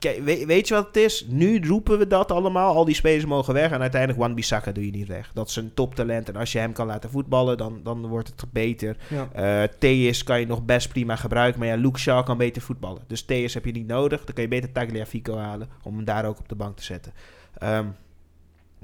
Weet, 0.00 0.44
weet 0.44 0.68
je 0.68 0.74
wat 0.74 0.86
het 0.86 0.96
is? 0.96 1.26
Nu 1.28 1.66
roepen 1.66 1.98
we 1.98 2.06
dat 2.06 2.32
allemaal. 2.32 2.74
Al 2.74 2.84
die 2.84 2.94
spelers 2.94 3.24
mogen 3.24 3.54
weg. 3.54 3.70
En 3.70 3.80
uiteindelijk 3.80 4.20
Wan 4.20 4.34
Bissaka 4.34 4.72
doe 4.72 4.84
je 4.84 4.90
niet 4.90 5.08
weg. 5.08 5.30
Dat 5.34 5.48
is 5.48 5.56
een 5.56 5.74
toptalent. 5.74 6.28
En 6.28 6.36
als 6.36 6.52
je 6.52 6.58
hem 6.58 6.72
kan 6.72 6.86
laten 6.86 7.10
voetballen, 7.10 7.56
dan, 7.56 7.80
dan 7.82 8.06
wordt 8.06 8.28
het 8.28 8.52
beter. 8.52 8.96
Ja. 9.08 9.28
Eh 9.32 9.68
TS 10.10 10.24
kan 10.24 10.40
je 10.40 10.46
nog 10.46 10.64
best 10.64 10.88
prima 10.88 11.16
gebruiken. 11.16 11.60
Maar 11.60 11.68
ja, 11.68 11.76
Luke 11.76 11.98
Shaw 11.98 12.24
kan 12.24 12.36
beter 12.36 12.62
voetballen. 12.62 13.02
Dus 13.06 13.22
TS 13.22 13.54
heb 13.54 13.64
je 13.64 13.72
niet 13.72 13.86
nodig. 13.86 14.24
Dan 14.24 14.34
kan 14.34 14.42
je 14.42 14.50
beter 14.50 14.72
Tagliafico 14.72 15.36
halen. 15.36 15.68
Om 15.82 15.96
hem 15.96 16.04
daar 16.04 16.24
ook 16.24 16.38
op 16.38 16.48
de 16.48 16.54
bank 16.54 16.76
te 16.76 16.84
zetten. 16.84 17.12
Ehm, 17.58 17.86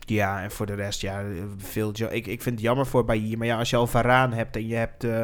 ja, 0.07 0.42
en 0.42 0.50
voor 0.50 0.66
de 0.66 0.74
rest, 0.74 1.00
ja, 1.00 1.22
veel 1.57 1.92
ik, 2.11 2.27
ik 2.27 2.42
vind 2.42 2.55
het 2.55 2.64
jammer 2.64 2.87
voor 2.87 3.05
Bailly. 3.05 3.37
Maar 3.37 3.46
ja, 3.46 3.59
als 3.59 3.70
je 3.70 3.77
al 3.77 3.87
Varaan 3.87 4.33
hebt 4.33 4.57
en 4.57 4.66
je 4.66 4.74
hebt, 4.74 5.05
eh, 5.05 5.20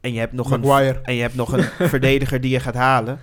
en 0.00 0.12
je 0.12 0.18
hebt 0.18 0.32
nog 0.32 0.50
een 0.50 0.64
en 1.02 1.14
je 1.14 1.20
hebt 1.20 1.34
nog 1.34 1.52
een 1.52 1.62
verdediger 1.88 2.40
die 2.40 2.50
je 2.50 2.60
gaat 2.60 2.74
halen. 2.74 3.18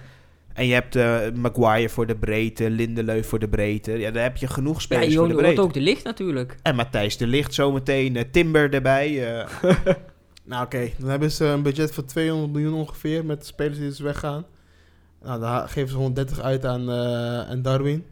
En 0.55 0.65
je 0.67 0.73
hebt 0.73 0.95
eh, 0.95 1.19
Maguire 1.35 1.89
voor 1.89 2.07
de 2.07 2.15
breedte, 2.15 2.69
Lindelöf 2.69 3.27
voor 3.27 3.39
de 3.39 3.47
breedte. 3.47 3.91
Ja, 3.91 4.11
dan 4.11 4.23
heb 4.23 4.37
je 4.37 4.47
genoeg 4.47 4.75
Ja, 4.75 4.79
spelers 4.81 5.07
je 5.11 5.17
voor 5.17 5.27
de 5.27 5.35
breedte. 5.35 5.61
ook 5.61 5.73
de 5.73 5.79
licht 5.81 6.03
natuurlijk. 6.03 6.55
En 6.61 6.75
Matthijs 6.75 7.17
de 7.17 7.27
Ligt 7.27 7.53
zometeen, 7.53 8.15
eh, 8.15 8.23
Timber 8.31 8.73
erbij. 8.73 9.37
eh. 9.37 9.47
Nou 10.47 10.65
oké, 10.65 10.89
dan 10.97 11.09
hebben 11.09 11.31
ze 11.31 11.45
een 11.45 11.61
budget 11.63 11.93
van 11.93 12.05
200 12.05 12.51
miljoen 12.53 12.73
ongeveer 12.73 13.25
met 13.25 13.39
de 13.39 13.45
spelers 13.45 13.77
die 13.77 13.87
dus 13.87 13.99
weggaan. 13.99 14.45
Nou, 15.23 15.39
dan 15.39 15.49
ha- 15.49 15.67
geven 15.67 15.89
ze 15.89 15.95
130 15.95 16.39
uit 16.41 16.65
aan, 16.65 16.89
eh, 16.89 17.39
aan 17.49 17.61
Darwin. 17.61 18.05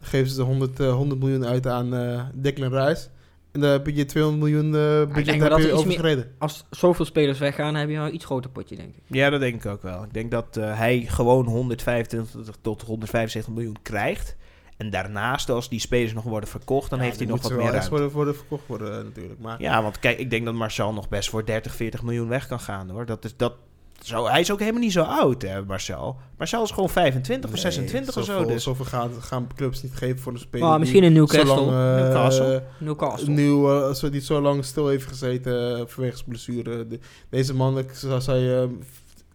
Dan 0.00 0.08
geven 0.08 0.30
ze 0.30 0.42
100, 0.42 0.80
eh, 0.80 0.92
100 0.94 1.20
miljoen 1.20 1.46
uit 1.46 1.66
aan 1.66 1.94
eh 1.94 2.22
Declan 2.34 2.74
Rice. 2.74 3.06
En 3.54 3.60
dan 3.60 3.70
heb 3.70 3.86
je 3.86 4.04
200 4.04 4.42
miljoen 4.42 4.74
eh 4.74 4.80
denk 4.98 5.12
budget 5.14 5.26
heb 5.26 5.42
je 5.42 5.48
er 5.48 5.58
iets 5.58 5.64
meer- 5.66 5.74
overschreden. 5.74 6.30
Als 6.38 6.64
zoveel 6.70 7.04
spelers 7.04 7.38
weggaan, 7.38 7.72
dan 7.72 7.80
heb 7.80 7.90
je 7.90 7.96
een 7.96 8.14
iets 8.14 8.24
groter 8.24 8.50
potje, 8.50 8.76
denk 8.76 8.88
ik. 8.94 9.02
ja, 9.06 9.30
dat 9.30 9.40
denk 9.40 9.64
ik 9.64 9.70
ook 9.70 9.82
wel. 9.82 10.02
Ik 10.02 10.12
denk 10.14 10.30
dat 10.30 10.56
eh, 10.56 10.78
hij 10.78 11.00
gewoon 11.08 11.46
125 11.46 12.54
tot 12.60 12.82
175 12.82 13.52
miljoen 13.54 13.76
krijgt. 13.82 14.36
En 14.76 14.90
daarnaast, 14.90 15.50
als 15.50 15.68
die 15.68 15.80
spelers 15.80 16.12
nog 16.12 16.24
worden 16.24 16.48
verkocht, 16.48 16.90
dan 16.90 16.98
Ja, 16.98 17.04
heeft 17.04 17.18
hij 17.18 17.26
nog 17.26 17.42
wat 17.42 17.50
meer 17.50 17.60
wel 17.60 17.70
ruimte. 17.70 17.90
worden, 17.90 18.10
worden 18.10 18.36
verkocht 18.36 18.66
worden 18.66 18.98
eh, 18.98 19.04
natuurlijk. 19.04 19.40
Maar 19.40 19.60
Ja, 19.62 19.82
want 19.82 19.98
kijk, 19.98 20.18
ik 20.18 20.30
denk 20.30 20.44
dat 20.44 20.54
Marcel 20.54 20.92
nog 20.92 21.08
best 21.08 21.28
voor 21.30 21.44
30, 21.46 21.74
40 21.74 22.02
miljoen 22.02 22.28
weg 22.28 22.46
kan 22.46 22.60
gaan 22.60 22.90
hoor. 22.90 23.06
Dat 23.06 23.24
is, 23.24 23.36
dat, 23.36 23.54
zo, 24.02 24.26
hij 24.26 24.40
is 24.40 24.50
ook 24.52 24.58
helemaal 24.58 24.80
niet 24.80 24.92
zo 24.92 25.02
oud, 25.02 25.42
hè, 25.42 25.64
Marcel. 25.64 26.16
Marcel 26.38 26.62
is 26.62 26.70
gewoon 26.70 26.90
25 26.90 27.44
of 27.50 27.62
nee, 27.62 27.72
26 27.72 28.16
of 28.16 28.24
zo. 28.24 28.44
Dus. 28.44 28.62
Zoveel 28.62 28.84
gaan, 28.84 29.10
gaan 29.20 29.46
clubs 29.56 29.82
niet 29.82 29.94
geven 29.94 30.18
voor 30.18 30.32
een 30.32 30.38
speler. 30.38 30.78
Misschien 30.78 31.02
in 31.02 31.12
Newcastle. 31.12 31.46
Lang, 31.46 31.68
eh, 31.68 32.02
Newcastle. 32.02 32.62
Newcastle. 32.78 33.32
nieuw, 33.32 33.88
eh, 33.88 33.94
zo, 33.94 34.10
die 34.10 34.20
zo 34.20 34.40
lang 34.40 34.64
stil 34.64 34.88
heeft 34.88 35.06
gezeten 35.06 35.78
eh, 35.78 35.82
vanwege 35.86 36.16
zijn 36.16 36.28
blessure. 36.28 36.86
De- 36.86 36.98
deze 37.30 37.54
man 37.54 37.78
ik 37.78 37.90
zou 37.92 38.20
zou 38.20 38.38
je 38.38 38.68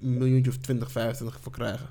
een 0.02 0.17
miljoentje 0.17 0.52
of 0.52 0.58
20, 0.58 0.91
25 0.91 1.39
voor 1.41 1.52
krijgen. 1.52 1.89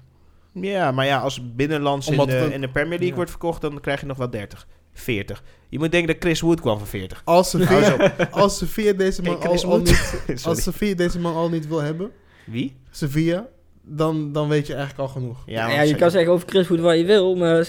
Ja, 0.52 0.92
maar 0.92 1.06
ja, 1.06 1.18
als 1.18 1.54
binnenlands 1.54 2.08
in 2.08 2.16
de, 2.16 2.22
het 2.32 2.44
een- 2.44 2.52
in 2.52 2.60
de 2.60 2.68
Premier 2.68 2.88
League 2.90 3.08
ja. 3.08 3.14
wordt 3.14 3.30
verkocht, 3.30 3.60
dan 3.60 3.80
krijg 3.80 4.00
je 4.00 4.06
nog 4.06 4.16
wel 4.16 4.30
30, 4.30 4.66
40. 4.92 5.42
Je 5.68 5.78
moet 5.78 5.90
denken 5.90 6.12
dat 6.14 6.22
Chris 6.22 6.40
Wood 6.40 6.60
kwam 6.60 6.78
van 6.78 6.86
40. 6.86 7.22
Als 7.24 7.52
Hou 7.52 7.64
Sevilla, 7.64 8.28
als 8.30 8.58
deze 8.96 9.22
man 9.22 9.40
al, 9.46 9.64
al 9.64 9.78
niet, 9.78 10.22
als 10.44 10.64
deze 10.78 11.18
man 11.18 11.34
al 11.34 11.48
niet 11.48 11.68
wil 11.68 11.80
hebben, 11.80 12.10
Wie? 12.50 12.76
Sevilla, 12.90 13.48
dan, 13.82 14.32
dan 14.32 14.48
weet 14.48 14.66
je 14.66 14.74
eigenlijk 14.74 15.08
al 15.08 15.14
genoeg. 15.14 15.42
Ja, 15.46 15.70
ja, 15.70 15.80
je 15.80 15.94
kan 15.94 16.10
zeggen 16.10 16.32
over 16.32 16.48
Chris 16.48 16.68
Wood 16.68 16.80
wat 16.80 16.96
je 16.96 17.04
wil, 17.04 17.36
maar 17.36 17.68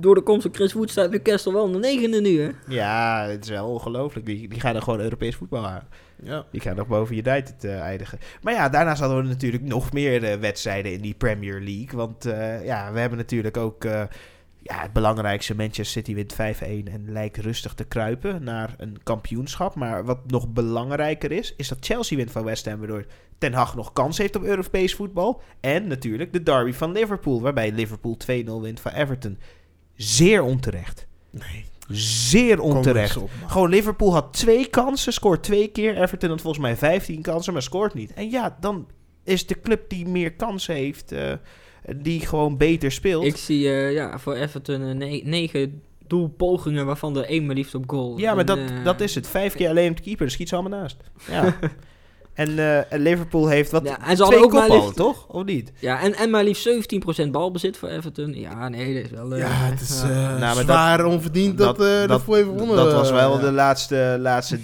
door 0.00 0.14
de 0.14 0.20
komst 0.20 0.42
van 0.42 0.54
Chris 0.54 0.72
Wood 0.72 0.90
staat 0.90 1.10
Newcastle 1.10 1.52
wel 1.52 1.66
in 1.66 1.72
de 1.72 1.78
negende 1.78 2.20
nu, 2.20 2.40
hè? 2.40 2.50
Ja, 2.68 3.26
het 3.28 3.44
is 3.44 3.50
wel 3.50 3.68
ongelooflijk. 3.68 4.26
Die, 4.26 4.48
die 4.48 4.60
gaan 4.60 4.74
er 4.74 4.82
gewoon 4.82 5.00
Europees 5.00 5.36
voetbal 5.36 5.66
aan. 5.66 5.88
Ja. 6.22 6.44
Die 6.50 6.60
gaan 6.60 6.76
nog 6.76 6.86
boven 6.86 7.16
United 7.16 7.64
eh 7.64 7.80
eindigen. 7.80 8.18
Maar 8.42 8.52
ja, 8.52 8.68
daarnaast 8.68 9.00
hadden 9.00 9.22
we 9.22 9.28
natuurlijk 9.28 9.62
nog 9.62 9.92
meer 9.92 10.24
eh, 10.24 10.38
wedstrijden 10.38 10.92
in 10.92 11.00
die 11.00 11.14
Premier 11.14 11.60
League. 11.60 11.98
Want 11.98 12.26
eh, 12.26 12.64
ja, 12.64 12.92
we 12.92 13.00
hebben 13.00 13.18
natuurlijk 13.18 13.56
ook 13.56 13.84
eh, 13.84 14.02
ja, 14.62 14.80
het 14.80 14.92
belangrijkste. 14.92 15.54
Manchester 15.54 15.86
City 15.86 16.14
wint 16.14 16.34
5-1 16.34 16.92
en 16.92 17.04
lijkt 17.06 17.36
rustig 17.36 17.74
te 17.74 17.84
kruipen 17.84 18.44
naar 18.44 18.74
een 18.76 18.98
kampioenschap. 19.02 19.74
Maar 19.74 20.04
wat 20.04 20.30
nog 20.30 20.48
belangrijker 20.48 21.32
is, 21.32 21.54
is 21.56 21.68
dat 21.68 21.78
Chelsea 21.80 22.16
wint 22.16 22.30
van 22.30 22.44
West 22.44 22.66
Ham. 22.66 22.78
Waardoor 22.78 23.06
Ten 23.38 23.52
Hag 23.52 23.74
nog 23.74 23.92
kans 23.92 24.18
heeft 24.18 24.36
op 24.36 24.42
Europees 24.42 24.94
voetbal. 24.94 25.42
En 25.60 25.86
natuurlijk 25.86 26.32
de 26.32 26.42
derby 26.42 26.72
van 26.72 26.92
Liverpool. 26.92 27.40
Waarbij 27.40 27.72
Liverpool 27.72 28.16
2-0 28.16 28.26
wint 28.60 28.80
van 28.80 28.92
Everton. 28.92 29.38
Zeer 29.94 30.42
onterecht. 30.42 31.06
Nee. 31.30 31.64
Zeer 31.88 32.52
er 32.52 32.60
onterecht. 32.60 33.16
op. 33.16 33.30
Gewoon 33.46 33.68
Liverpool 33.68 34.12
had 34.12 34.32
twee 34.32 34.66
kansen, 34.66 35.12
scoort 35.12 35.42
twee 35.42 35.68
keer. 35.68 36.02
Everton 36.02 36.30
had 36.30 36.40
volgens 36.40 36.62
mij 36.62 36.76
15 36.76 37.22
kansen, 37.22 37.52
maar 37.52 37.62
scoort 37.62 37.94
niet. 37.94 38.12
En 38.12 38.30
ja, 38.30 38.56
dan 38.60 38.86
is 39.24 39.46
de 39.46 39.60
club 39.60 39.88
die 39.88 40.06
meer 40.06 40.32
kansen 40.32 40.74
heeft, 40.74 41.12
eh, 41.12 41.32
die 41.96 42.20
gewoon 42.26 42.56
beter 42.56 42.92
speelt. 42.92 43.24
Ik 43.24 43.36
zie 43.36 43.68
eh, 43.68 43.92
ja, 43.92 44.18
voor 44.18 44.34
Everton 44.34 44.82
eh, 44.82 44.94
ne- 44.94 45.20
negen 45.24 45.82
doelpogingen, 46.06 46.86
waarvan 46.86 47.16
er 47.16 47.24
één 47.24 47.46
maar 47.46 47.54
liefst 47.54 47.74
op 47.74 47.84
goal. 47.90 48.18
ja, 48.18 48.30
maar 48.30 48.40
En, 48.40 48.46
dat, 48.46 48.58
eh, 48.58 48.84
dat 48.84 49.00
is 49.00 49.14
het. 49.14 49.26
Vijf 49.28 49.54
keer 49.54 49.68
alleen 49.68 49.90
op 49.90 49.96
de 49.96 50.02
keeper, 50.02 50.20
dan 50.26 50.30
schiet 50.34 50.48
ze 50.48 50.56
allemaal 50.56 50.78
naast. 50.80 50.96
Ja. 51.30 51.54
en, 52.34 52.58
eh, 52.58 52.92
en 52.92 53.00
Liverpool 53.00 53.48
heeft 53.48 53.70
wat 53.70 53.84
Ja, 53.84 54.06
en 54.06 54.16
ze 54.16 54.22
hadden 54.22 54.28
twee 54.28 54.42
ook 54.60 54.68
maar 54.68 54.78
liefst- 54.78 54.96
toch? 54.96 55.26
Of 55.28 55.44
niet? 55.44 55.72
Ja, 55.78 56.00
en, 56.00 56.14
en 56.14 56.30
maar 56.30 56.44
liefst 56.44 56.68
17% 57.26 57.30
balbezit 57.30 57.76
voor 57.76 57.88
Everton. 57.88 58.32
Ja, 58.34 58.68
nee, 58.68 58.94
dat 58.94 59.04
is 59.04 59.10
wel... 59.10 59.32
eh, 59.34 59.38
Ja, 59.38 59.48
het 59.50 59.80
is 59.80 60.02
Nou, 60.02 60.38
maar 60.38 60.54
dat- 60.54 60.64
zwaar 60.64 61.04
onverdiend 61.04 61.58
dat, 61.58 61.80
eh 61.80 61.84
dat, 61.86 62.08
Liverpool 62.08 62.36
even 62.36 62.52
wonnen. 62.58 62.76
dat 62.76 62.92
was 62.92 63.10
wel 63.10 63.38
de 63.38 63.46
ja. 63.46 63.52
laatste, 63.52 64.16
laatste 64.20 64.58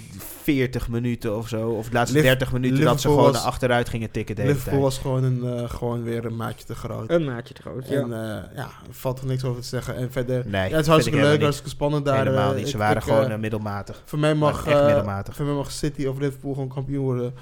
40 0.53 0.89
minuten 0.89 1.37
of 1.37 1.47
zo. 1.47 1.69
Of 1.69 1.87
de 1.87 1.93
laatste 1.93 2.15
Liv- 2.17 2.25
30 2.25 2.51
minuten 2.51 2.83
dat 2.83 3.01
ze 3.01 3.07
gewoon 3.07 3.31
was- 3.31 3.43
achteruit 3.43 3.89
gingen 3.89 4.11
tikken 4.11 4.35
de 4.35 4.41
hele 4.41 4.53
Liverpool 4.53 4.79
tijd. 4.81 4.93
was 4.93 5.01
gewoon, 5.01 5.23
een, 5.23 5.57
eh, 5.63 5.69
gewoon 5.69 6.03
weer 6.03 6.25
een 6.25 6.35
maatje 6.35 6.65
te 6.65 6.75
groot. 6.75 7.09
Een 7.11 7.25
maatje 7.25 7.53
te 7.53 7.61
groot, 7.61 7.87
ja. 7.87 7.95
En 8.01 8.13
eh, 8.13 8.55
ja, 8.55 8.63
er 8.63 8.69
valt 8.93 9.19
er 9.19 9.25
niks 9.25 9.43
over 9.43 9.61
te 9.61 9.67
zeggen. 9.67 9.95
En 9.95 10.11
verder, 10.11 10.43
Nee, 10.47 10.69
ja, 10.69 10.75
het 10.75 10.81
is 10.81 10.87
hartstikke 10.87 11.19
ik 11.19 11.25
leuk, 11.25 11.41
hartstikke 11.41 11.69
spannend 11.71 12.05
daar. 12.05 12.17
Helemaal 12.17 12.51
eh, 12.51 12.57
niet. 12.57 12.67
Ze 12.67 12.73
ik- 12.73 12.79
waren 12.79 12.97
ik, 12.97 13.03
gewoon 13.03 13.39
middelmatig. 13.39 14.01
voor, 14.05 14.19
mij 14.19 14.33
mag, 14.35 14.65
echt 14.67 14.77
eh, 14.79 14.85
middelmatig. 14.85 15.35
voor 15.35 15.45
mij 15.45 15.53
mag 15.55 15.71
City 15.71 16.05
of 16.05 16.17
Liverpool 16.19 16.53
gewoon 16.53 16.69
kampioen 16.69 17.03
worden. 17.03 17.33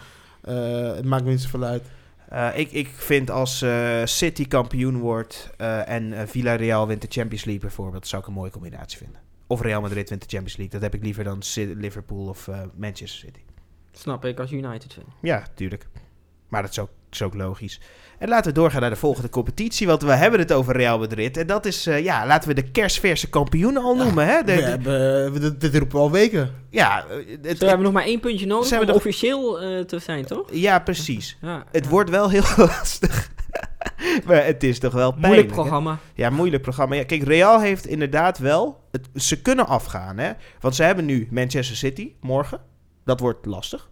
Eh, 0.41 0.56
het 0.96 1.06
maakt 1.06 1.24
me 1.24 1.30
niet 1.30 1.41
zoveel 1.41 1.63
uit. 1.63 1.84
Eh, 2.30 2.48
ik, 2.56 2.72
ik 2.72 2.89
vind 2.96 3.32
als 3.32 3.62
eh, 3.62 4.02
City 4.04 4.48
kampioen 4.48 4.98
wordt 5.00 5.50
eh, 5.58 5.89
en 5.89 6.13
eh, 6.13 6.28
Villarreal 6.28 6.88
wint 6.88 7.02
de 7.02 7.08
Champions 7.10 7.43
League 7.46 7.62
bijvoorbeeld, 7.63 8.08
zou 8.08 8.22
ik 8.22 8.28
een 8.28 8.34
mooie 8.34 8.52
combinatie 8.52 8.98
vinden. 8.98 9.22
Of 9.48 9.62
Real 9.62 9.82
Madrid 9.82 10.10
wint 10.10 10.22
de 10.22 10.28
Champions 10.28 10.58
League. 10.58 10.80
Dat 10.80 10.82
heb 10.82 10.94
ik 10.94 11.04
liever 11.04 11.24
dan 11.24 11.42
Liverpool 11.56 12.28
of 12.28 12.48
eh, 12.48 12.62
Manchester 12.76 13.20
City. 13.20 13.39
Snap 13.91 14.26
ik 14.26 14.39
als 14.39 14.52
United 14.52 14.93
fan. 14.93 15.04
Ja, 15.22 15.48
tuurlijk. 15.56 15.88
Maar 16.48 16.62
dat 16.62 16.72
is 16.72 16.80
ook, 16.80 16.89
is 17.10 17.22
ook 17.22 17.34
logisch. 17.34 17.82
En 18.18 18.30
laten 18.30 18.53
we 18.53 18.59
doorgaan 18.59 18.82
naar 18.82 18.89
de 18.89 18.95
volgende 18.95 19.30
competitie, 19.30 19.88
want 19.88 20.01
we 20.01 20.11
hebben 20.11 20.39
het 20.39 20.51
over 20.51 20.76
Real 20.76 20.99
Madrid. 20.99 21.38
En 21.38 21.47
dat 21.47 21.65
is, 21.65 21.86
eh, 21.88 22.03
ja, 22.03 22.26
laten 22.26 22.49
we 22.49 22.55
de 22.55 22.72
kerstverse 22.72 23.30
kampioen 23.30 23.78
al 23.78 23.95
Ja, 23.97 24.03
noemen. 24.03 24.26
Hè? 24.28 24.43
De, 24.43 24.55
we 24.55 24.61
de- 24.61 24.68
hebben, 24.68 25.34
we- 25.34 25.39
dit, 25.39 25.61
dit 25.61 25.76
roepen 25.76 25.95
we 25.97 26.01
al 26.03 26.11
weken. 26.11 26.51
ja, 26.70 27.05
eh, 27.05 27.15
het, 27.41 27.57
Zo 27.57 27.65
hebben 27.65 27.78
we 27.78 27.84
nog 27.84 27.93
maar 27.93 28.03
één 28.03 28.20
puntje 28.20 28.45
nodig 28.45 28.68
Zijn 28.68 28.80
we 28.80 28.86
om 28.86 28.91
nog- 28.91 29.01
officieel 29.01 29.61
eh, 29.61 29.80
te 29.84 29.99
zijn, 29.99 30.26
toch? 30.26 30.47
ja, 30.51 30.80
precies. 30.80 31.38
Ja, 31.41 31.63
Het 31.72 31.84
ja. 31.84 31.89
wordt 31.89 32.09
wel 32.09 32.30
heel 32.30 32.43
lastig. 32.57 33.30
maar 34.26 34.45
het 34.45 34.63
is 34.63 34.80
toch 34.80 34.93
wel 34.93 35.09
pijnlijk. 35.11 35.26
Moeilijk 35.28 35.49
hè? 35.49 35.55
programma. 35.55 35.97
Ja, 36.13 36.30
moeilijk 36.30 36.61
programma. 36.61 36.95
Ja, 36.95 37.03
kijk, 37.03 37.24
Real 37.24 37.59
heeft 37.61 37.86
inderdaad 37.88 38.38
wel... 38.38 38.80
Het, 38.91 39.07
ze 39.24 39.41
kunnen 39.41 39.68
afgaan, 39.68 40.18
hè. 40.18 40.32
Want 40.59 40.76
ze 40.76 40.84
hebben 40.84 41.05
nu 41.05 41.28
Manchester 41.32 41.76
City 41.76 42.11
morgen. 42.22 42.59
Dat 43.05 43.20
wordt 43.20 43.45
lastig. 43.45 43.89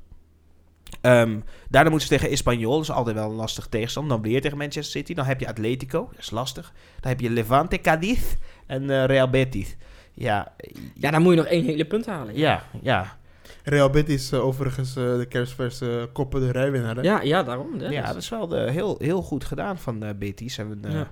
Ehm, 1.01 1.39
daarna 1.69 1.89
moeten 1.89 2.07
ze 2.07 2.15
tegen 2.15 2.29
Espanyol. 2.29 2.71
Dat 2.73 2.81
is 2.81 2.91
altijd 2.91 3.15
wel 3.15 3.29
een 3.29 3.35
lastig 3.35 3.67
tegenstand. 3.67 4.09
Dan 4.09 4.21
weer 4.21 4.41
tegen 4.41 4.57
Manchester 4.57 4.99
City. 4.99 5.13
Dan 5.13 5.25
heb 5.25 5.39
je 5.39 5.47
Atletico. 5.47 6.07
Dat 6.11 6.19
is 6.19 6.31
lastig. 6.31 6.73
Dan 6.99 7.09
heb 7.11 7.19
je 7.19 7.29
Levante, 7.29 7.77
Cadiz 7.81 8.19
en 8.65 8.89
eh, 8.89 9.05
Real 9.05 9.29
Betis. 9.29 9.75
Ja, 10.13 10.53
Ja, 10.93 11.11
dan 11.11 11.21
moet 11.21 11.31
je 11.33 11.37
nog 11.39 11.47
één 11.47 11.63
hele 11.65 11.85
punt 11.85 12.05
halen. 12.05 12.37
ja, 12.37 12.63
ja. 12.81 13.17
Real 13.63 13.89
Betis 13.89 14.31
eh, 14.31 14.45
overigens 14.45 14.95
eh, 14.95 15.03
de 15.17 15.25
kerstverse 15.29 16.09
koppen 16.13 16.41
de 16.41 16.51
rijwinnaar. 16.51 16.95
hè? 16.95 17.01
Ja, 17.01 17.21
ja, 17.21 17.43
daarom. 17.43 17.79
hè. 17.79 17.87
Ja, 17.87 18.05
dat 18.07 18.15
is 18.15 18.29
wel 18.29 18.47
de, 18.47 18.71
heel, 18.71 18.95
heel 18.99 19.21
goed 19.21 19.45
gedaan 19.45 19.77
van 19.79 20.03
eh 20.03 20.09
Betis. 20.15 20.57
En 20.57 20.79
eh, 20.83 20.91
Ja. 20.93 21.11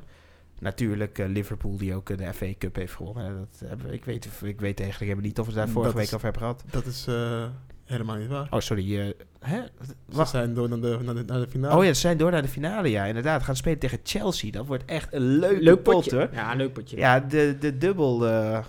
natuurlijk 0.59 1.19
eh, 1.19 1.27
Liverpool 1.27 1.77
die 1.77 1.95
ook 1.95 2.09
eh, 2.09 2.17
de 2.17 2.33
FA 2.33 2.45
Cup 2.57 2.75
heeft 2.75 2.93
gewonnen. 2.93 3.47
Eh, 3.61 3.69
Dat 3.69 3.91
ik, 3.91 4.05
weet, 4.05 4.25
ik 4.43 4.59
weet 4.59 4.79
eigenlijk 4.79 4.99
helemaal 4.99 5.21
niet 5.29 5.39
of 5.39 5.45
we 5.45 5.51
het 5.51 5.55
daar 5.59 5.65
Dat 5.65 5.73
vorige 5.75 5.93
is- 5.99 6.03
week 6.05 6.13
over 6.13 6.23
hebben 6.23 6.41
gehad. 6.41 6.63
Dat 6.71 6.85
is 6.85 7.05
eh, 7.07 7.43
helemaal 7.85 8.15
niet 8.15 8.29
waar. 8.29 8.47
Oh, 8.49 8.59
sorry. 8.59 8.99
eh, 8.99 9.05
hè? 9.39 9.61
Ze 10.15 10.25
zijn 10.25 10.53
door 10.53 10.69
naar 10.69 10.79
de, 10.79 10.97
naar 11.03 11.15
de, 11.15 11.23
naar 11.27 11.39
de 11.39 11.47
finale. 11.49 11.77
Oh 11.77 11.83
ja, 11.85 11.93
ze 11.93 11.99
zijn 11.99 12.17
door 12.17 12.31
naar 12.31 12.41
de 12.41 12.47
finale. 12.47 12.89
Ja, 12.89 13.03
inderdaad. 13.05 13.43
Gaan 13.43 13.55
spelen 13.55 13.79
tegen 13.79 13.99
Chelsea. 14.03 14.51
Dat 14.51 14.65
wordt 14.65 14.83
echt 14.85 15.13
een 15.13 15.21
leuke 15.39 15.61
Leuk 15.63 15.83
pot, 15.83 15.93
potje. 15.93 16.15
hoor. 16.15 16.29
Ja, 16.31 16.51
een 16.51 16.57
leuk 16.57 16.73
potje. 16.73 16.97
Ja, 16.97 17.19
de, 17.19 17.55
de 17.59 17.77
dubbel 17.77 18.27
eh, 18.27 18.59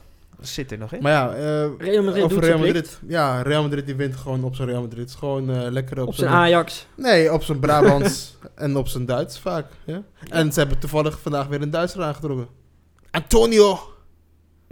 zit 0.41 0.73
er 0.73 0.79
nog 0.79 0.93
in. 0.93 1.03
Maar 1.03 1.13
ja, 1.13 1.35
eh, 1.35 1.71
Real 1.79 2.03
Madrid 2.05 2.25
over 2.25 2.37
doet 2.37 2.45
Real 2.45 2.59
zijn 2.59 2.73
Madrid. 2.73 2.99
Ja, 3.07 3.43
Real 3.43 3.63
Madrid 3.63 3.87
die 3.87 3.95
wint 3.95 4.17
gewoon 4.17 4.45
op 4.45 4.55
zijn 4.55 4.69
Real 4.69 4.81
Madrid. 4.81 5.09
Is 5.09 5.15
gewoon 5.15 5.51
eh, 5.51 5.71
lekker 5.71 6.01
op, 6.03 6.09
Op 6.09 6.15
zijn 6.15 6.31
Ajax. 6.31 6.87
Nee, 6.97 7.33
op 7.33 7.43
zijn 7.43 7.59
Brabants 7.59 8.37
en 8.55 8.77
op 8.77 8.89
zijn 8.89 9.07
Duits 9.07 9.39
vaak. 9.39 9.67
Ja? 9.85 10.03
En 10.29 10.53
ze 10.53 10.59
hebben 10.59 10.79
toevallig 10.79 11.21
vandaag 11.21 11.47
weer 11.47 11.63
een 11.63 11.71
Duitser 11.71 12.03
aangetrokken. 12.03 12.47
Antonio 13.11 13.79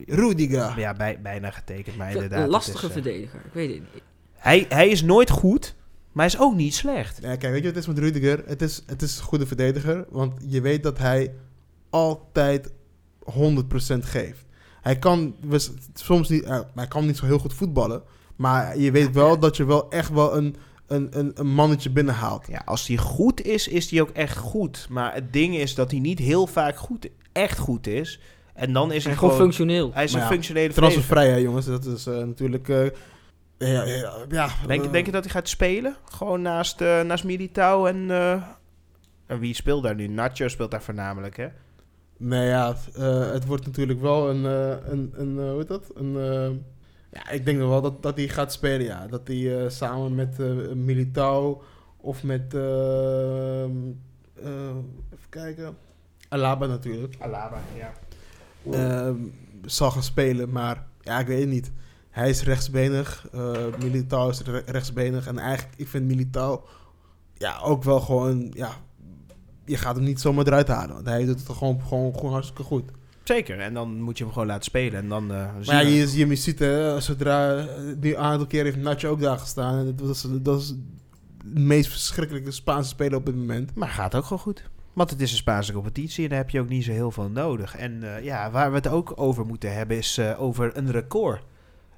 Rudiger. 0.07 0.78
Ja, 0.78 0.95
bij, 0.95 1.18
bijna 1.22 1.51
getekend, 1.51 1.97
maar 1.97 2.11
inderdaad. 2.11 2.32
Een 2.36 2.43
het 2.43 2.51
lastige 2.51 2.86
is, 2.86 2.93
verdediger. 2.93 3.40
Ik 3.45 3.53
weet 3.53 3.68
het 3.70 3.78
niet. 3.78 4.03
Hij, 4.43 4.66
hij 4.68 4.88
is 4.88 5.03
nooit 5.03 5.30
goed, 5.30 5.74
maar 6.12 6.24
hij 6.26 6.34
is 6.34 6.40
ook 6.40 6.55
niet 6.55 6.74
slecht. 6.74 7.18
Ja, 7.22 7.36
kijk, 7.36 7.53
weet 7.53 7.55
je 7.55 7.72
wat 7.72 7.74
het 7.74 7.76
is 7.76 7.86
met 7.86 7.99
Rudiger? 7.99 8.43
Het 8.47 8.62
is, 8.62 8.82
het 8.86 9.03
is 9.03 9.18
een 9.18 9.24
goede 9.24 9.47
verdediger, 9.47 10.05
want 10.11 10.32
je 10.47 10.61
weet 10.61 10.82
dat 10.82 10.99
hij 10.99 11.32
altijd 11.90 12.70
100% 13.24 13.32
geeft. 13.99 14.45
Hij 14.80 14.99
kan 14.99 15.34
soms 15.95 16.28
niet, 16.28 16.43
eh, 16.43 16.61
hij 16.74 16.86
kan 16.86 17.07
niet 17.07 17.16
zo 17.16 17.26
heel 17.26 17.38
goed 17.38 17.55
voetballen, 17.55 18.03
maar 18.36 18.78
je 18.78 18.90
weet 18.90 19.12
wel 19.12 19.38
dat 19.38 19.57
je 19.57 19.64
wel 19.64 19.90
echt 19.90 20.11
wel 20.11 20.36
een, 20.36 20.57
een, 20.86 21.09
een, 21.11 21.30
een 21.34 21.47
mannetje 21.55 21.90
binnenhaalt. 21.90 22.47
Ja, 22.49 22.62
als 22.64 22.86
hij 22.86 22.97
goed 22.97 23.43
is, 23.43 23.68
is 23.68 23.90
hij 23.90 24.01
ook 24.01 24.11
echt 24.11 24.36
goed. 24.36 24.86
Maar 24.90 25.14
het 25.14 25.32
ding 25.32 25.57
is 25.57 25.74
dat 25.74 25.90
hij 25.90 26.01
niet 26.01 26.18
heel 26.18 26.47
vaak 26.47 26.76
goed, 26.76 27.09
echt 27.32 27.59
goed 27.59 27.86
is. 27.86 28.20
En 28.55 28.72
dan 28.72 28.93
is 28.93 29.03
hij 29.03 29.12
En 29.12 29.18
gewoon 29.18 29.34
gewoon... 29.34 29.47
functioneel. 29.47 29.90
Hij 29.95 30.05
is 30.05 30.12
Maar 30.12 30.20
een 30.20 30.26
ja, 30.26 30.32
functionele 30.32 30.72
verdediger. 30.72 31.03
Transfervrij, 31.03 31.34
hè, 31.34 31.36
jongens. 31.36 31.66
Dat 31.66 31.84
is 31.84 32.07
eh, 32.07 32.14
natuurlijk. 32.14 32.68
eh, 32.68 32.86
ja, 33.59 33.84
ja, 33.84 34.12
ja, 34.28 34.48
Denk, 34.66 34.84
eh, 34.84 34.92
denk 34.92 35.07
je 35.07 35.12
dat 35.12 35.24
hij 35.24 35.32
gaat 35.32 35.48
spelen? 35.48 35.96
Gewoon 36.05 36.42
naast, 36.42 36.80
eh 36.80 37.00
naast 37.00 37.24
Militao 37.24 37.86
en... 37.86 38.11
eh, 38.11 38.42
en 39.26 39.38
wie 39.38 39.55
speelt 39.55 39.82
daar 39.82 39.94
nu? 39.94 40.07
Nacho 40.07 40.48
speelt 40.48 40.70
daar 40.70 40.82
voornamelijk, 40.82 41.36
hè? 41.36 41.48
Nee, 42.16 42.48
ja, 42.48 42.74
het 43.32 43.46
wordt 43.46 43.66
natuurlijk 43.66 44.00
wel 44.00 44.30
een, 44.30 44.44
een, 44.92 45.12
een 45.16 45.38
hoe 45.38 45.59
heet 45.59 45.68
dat? 45.68 45.90
Een, 45.94 46.12
ja, 47.12 47.30
ik 47.30 47.44
denk 47.44 47.59
wel 47.59 47.82
dat, 47.82 48.03
dat 48.03 48.16
hij 48.16 48.28
gaat 48.28 48.53
spelen, 48.53 48.86
ja. 48.86 49.07
Dat 49.07 49.28
hij 49.28 49.70
samen 49.70 50.14
met 50.14 50.40
eh 50.40 50.72
Militao 50.74 51.62
of 51.96 52.22
met, 52.22 52.55
even 52.55 54.00
kijken, 55.28 55.76
Alaba 56.32 56.66
natuurlijk, 56.66 57.14
Alaba, 57.18 57.61
ja. 57.76 57.92
eh, 58.72 59.14
zal 59.64 59.90
gaan 59.90 60.03
spelen. 60.03 60.50
Maar 60.50 60.86
ja, 61.00 61.18
ik 61.18 61.26
weet 61.26 61.40
het 61.40 61.48
niet. 61.48 61.72
Hij 62.12 62.28
is 62.28 62.42
rechtsbenig, 62.42 63.28
eh 63.32 63.52
Militao 63.82 64.28
is 64.28 64.40
re- 64.40 64.62
rechtsbenig. 64.66 65.26
En 65.26 65.38
eigenlijk, 65.38 65.78
ik 65.78 65.88
vind 65.88 66.06
Militao 66.06 66.64
ja, 67.34 67.58
ook 67.58 67.82
wel 67.82 68.00
gewoon, 68.00 68.50
ja, 68.54 68.70
je 69.64 69.76
gaat 69.76 69.94
hem 69.96 70.04
niet 70.04 70.20
zomaar 70.20 70.46
eruit 70.46 70.68
halen. 70.68 70.94
Want 70.94 71.06
hij 71.06 71.24
doet 71.24 71.40
het 71.40 71.56
gewoon, 71.56 71.80
gewoon, 71.82 72.14
gewoon 72.14 72.32
hartstikke 72.32 72.62
goed. 72.62 72.90
Zeker, 73.24 73.58
en 73.58 73.74
dan 73.74 74.00
moet 74.00 74.18
je 74.18 74.24
hem 74.24 74.32
gewoon 74.32 74.48
laten 74.48 74.64
spelen. 74.64 74.98
En 75.00 75.08
dan 75.08 75.32
eh 75.32 75.36
Maar 75.36 75.62
ja, 75.64 75.80
je... 75.80 76.16
je, 76.16 76.26
je 76.26 76.34
ziet, 76.36 76.58
hè, 76.58 77.00
zodra 77.00 77.66
die 77.98 78.18
aantal 78.18 78.46
keer 78.46 78.64
heeft 78.64 78.76
Nacho 78.76 79.10
ook 79.10 79.20
daar 79.20 79.38
gestaan. 79.38 79.78
En 79.78 79.96
dat 79.96 80.08
is, 80.08 80.26
dat 80.42 80.60
is 80.60 80.74
de 81.44 81.60
meest 81.60 81.90
verschrikkelijke 81.90 82.50
Spaanse 82.50 82.88
speler 82.88 83.18
op 83.18 83.26
dit 83.26 83.36
moment. 83.36 83.74
Maar 83.74 83.88
gaat 83.88 84.14
ook 84.14 84.24
gewoon 84.24 84.42
goed. 84.42 84.70
Want 84.92 85.10
het 85.10 85.20
is 85.20 85.30
een 85.30 85.36
Spaanse 85.36 85.72
competitie 85.72 86.22
en 86.24 86.28
daar 86.28 86.38
heb 86.38 86.50
je 86.50 86.60
ook 86.60 86.68
niet 86.68 86.84
zo 86.84 86.92
heel 86.92 87.10
veel 87.10 87.28
nodig. 87.30 87.76
En 87.76 88.16
eh, 88.16 88.24
ja, 88.24 88.50
waar 88.50 88.70
we 88.70 88.76
het 88.76 88.88
ook 88.88 89.12
over 89.16 89.46
moeten 89.46 89.74
hebben 89.74 89.96
is 89.96 90.20
over 90.38 90.76
een 90.76 90.90
record. 90.90 91.42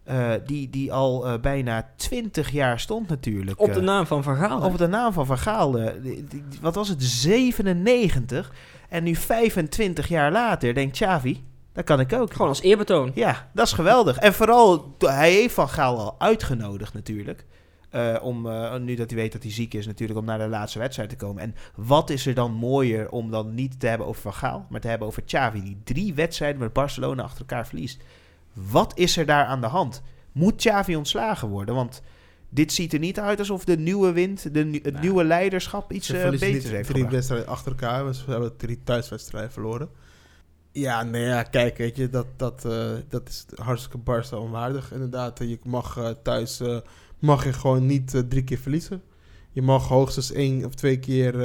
Eh, 0.05 0.31
die, 0.47 0.71
die 0.71 0.93
al 0.93 1.27
eh, 1.27 1.41
bijna 1.41 1.89
20 1.97 2.51
jaar 2.51 2.81
stond 2.81 3.09
natuurlijk. 3.09 3.61
Op 3.61 3.73
de 3.73 3.79
eh, 3.79 3.85
naam 3.87 4.07
van 4.07 4.23
Van 4.23 4.37
Gaal. 4.37 4.61
Op 4.63 4.79
de 4.79 4.87
naam 4.87 5.13
van 5.13 5.27
Van 5.27 5.39
Gaal. 5.39 5.73
die- 5.73 6.25
die- 6.29 6.45
wat 6.61 6.75
was 6.75 6.89
het? 6.89 7.03
97. 7.03 8.53
En 8.89 9.05
nu 9.05 9.15
25 9.17 10.09
jaar 10.09 10.33
later 10.33 10.75
denkt 10.75 10.93
Xavi, 10.93 11.45
dat 11.73 11.85
kan 11.85 12.01
ik 12.01 12.13
ook. 12.13 12.33
Gewoon 12.33 12.49
als 12.49 12.61
eerbetoon. 12.63 13.11
Ja, 13.15 13.51
dat 13.53 13.67
is 13.67 13.73
geweldig. 13.73 14.17
En 14.19 14.35
vooral, 14.35 14.95
hij 14.99 15.33
heeft 15.33 15.55
Van 15.55 15.69
Gaal 15.69 15.99
al 15.99 16.15
uitgenodigd 16.19 16.95
natuurlijk. 16.95 17.45
Om, 18.23 18.49
nu 18.85 18.95
dat 18.95 19.11
hij 19.11 19.19
weet 19.19 19.33
dat 19.33 19.43
hij 19.43 19.53
ziek 19.53 19.75
is 19.75 19.87
natuurlijk, 19.87 20.19
om 20.19 20.25
naar 20.25 20.39
de 20.39 20.49
laatste 20.49 20.79
wedstrijd 20.79 21.09
te 21.09 21.17
komen. 21.17 21.43
En 21.43 21.55
wat 21.77 22.11
is 22.11 22.27
er 22.27 22.35
dan 22.35 22.53
mooier 22.53 23.11
om 23.11 23.31
dan 23.31 23.55
niet 23.55 23.81
te 23.81 23.87
hebben 23.87 24.07
over 24.07 24.23
Van 24.23 24.33
Gaal, 24.35 24.67
maar 24.71 24.81
te 24.81 24.89
hebben 24.89 25.09
over 25.09 25.23
Xavi, 25.23 25.63
die 25.63 25.81
drie 25.85 26.15
wedstrijden 26.15 26.61
met 26.61 26.73
Barcelona 26.73 27.23
achter 27.23 27.41
elkaar 27.41 27.67
verliest. 27.67 28.03
Wat 28.55 28.93
is 28.99 29.17
er 29.17 29.27
daar 29.27 29.45
aan 29.45 29.61
de 29.61 29.67
hand? 29.67 30.03
Moet 30.33 30.57
Xavi 30.57 30.97
ontslagen 30.97 31.49
worden? 31.49 31.75
Want 31.75 32.03
dit 32.49 32.73
ziet 32.73 32.93
er 32.93 32.99
niet 32.99 33.21
uit 33.21 33.39
alsof 33.39 33.65
de 33.65 33.77
nieuwe 33.77 34.13
wind, 34.13 34.55
de, 34.55 34.61
het 34.61 34.85
Nou, 34.85 34.99
nieuwe 34.99 35.25
leiderschap 35.25 35.93
iets 35.93 36.09
beters 36.09 36.31
niet 36.31 36.41
heeft 36.41 36.63
drie 36.63 36.85
gebracht. 36.85 37.13
wedstrijden 37.13 37.49
achter 37.49 37.71
elkaar. 37.71 38.15
Ze 38.15 38.31
hebben 38.31 38.57
drie 38.57 38.81
thuiswedstrijden 38.85 39.53
verloren. 39.53 39.89
Ja, 40.73 41.03
nee, 41.03 41.25
ja, 41.25 41.43
kijk, 41.43 41.77
weet 41.77 41.97
je, 41.97 42.11
dat, 42.11 42.27
dat, 42.37 42.65
eh, 42.65 42.91
dat 43.09 43.29
is 43.29 43.47
hartstikke 43.55 43.99
Barca 43.99 44.37
onwaardig. 44.37 44.93
Inderdaad, 44.93 45.39
je 45.39 45.59
mag 45.63 45.97
eh, 45.97 46.11
thuis 46.23 46.63
mag 47.19 47.45
je 47.45 47.53
gewoon 47.53 47.87
niet 47.87 48.25
drie 48.29 48.45
keer 48.45 48.59
verliezen. 48.59 49.03
Je 49.51 49.63
mag 49.63 49.89
hoogstens 49.89 50.33
één 50.33 50.65
of 50.65 50.75
twee 50.75 50.99
keer... 50.99 51.37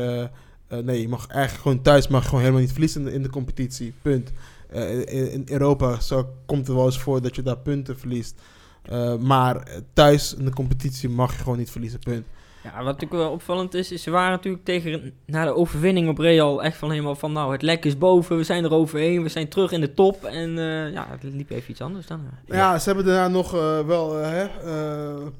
nee, 0.70 1.01
je 1.01 1.07
mag 1.07 1.28
eigenlijk 1.28 1.62
gewoon 1.62 1.82
thuis 1.82 2.07
mag 2.07 2.26
gewoon 2.26 2.39
helemaal 2.39 2.62
niet 2.62 2.72
verliezen 2.72 3.01
in 3.01 3.07
de, 3.07 3.14
in 3.14 3.24
de 3.24 3.30
competitie. 3.30 3.93
Punt. 4.01 4.32
Eh, 4.70 5.34
in, 5.34 5.43
Europa 5.49 5.99
zo 5.99 6.30
komt 6.45 6.67
het 6.67 6.76
wel 6.76 6.86
eens 6.86 6.99
voor 6.99 7.22
dat 7.22 7.36
je 7.36 7.41
daar 7.41 7.57
punten 7.57 7.99
verliest. 7.99 8.41
Eh, 8.84 9.15
maar 9.17 9.67
thuis 9.93 10.36
in 10.36 10.45
de 10.45 10.53
competitie 10.53 11.09
mag 11.09 11.32
je 11.32 11.43
gewoon 11.43 11.57
niet 11.57 11.72
verliezen, 11.72 11.99
punt. 11.99 12.26
Ja, 12.63 12.76
wat 12.76 12.86
natuurlijk 12.86 13.22
wel 13.22 13.32
opvallend 13.32 13.74
is, 13.74 13.91
is 13.91 14.03
ze 14.03 14.11
waren 14.11 14.32
natuurlijk 14.32 14.63
tegen, 14.63 15.13
na 15.26 15.45
de 15.45 15.55
overwinning 15.55 16.09
op 16.09 16.17
Real 16.17 16.63
echt 16.63 16.78
van 16.78 16.91
helemaal 16.91 17.15
van, 17.15 17.32
nou, 17.32 17.51
het 17.51 17.61
lek 17.61 17.86
is 17.86 17.97
boven, 17.97 18.38
we 18.38 18.43
zijn 18.43 18.63
er 18.63 18.72
overheen, 18.72 19.24
we 19.24 19.30
zijn 19.30 19.49
terug 19.49 19.72
in 19.72 19.82
de 19.82 19.93
top. 19.93 20.24
En 20.24 20.57
eh, 20.57 20.91
ja, 20.93 21.07
het 21.09 21.24
liep 21.24 21.49
even 21.49 21.72
iets 21.72 21.82
anders 21.82 22.07
dan. 22.07 22.20
eh. 22.45 22.57
Ja, 22.57 22.80
ze 22.80 22.86
hebben 22.88 23.05
daarna 23.05 23.28
nog 23.28 23.51
wel 23.86 24.15
hè, 24.15 24.47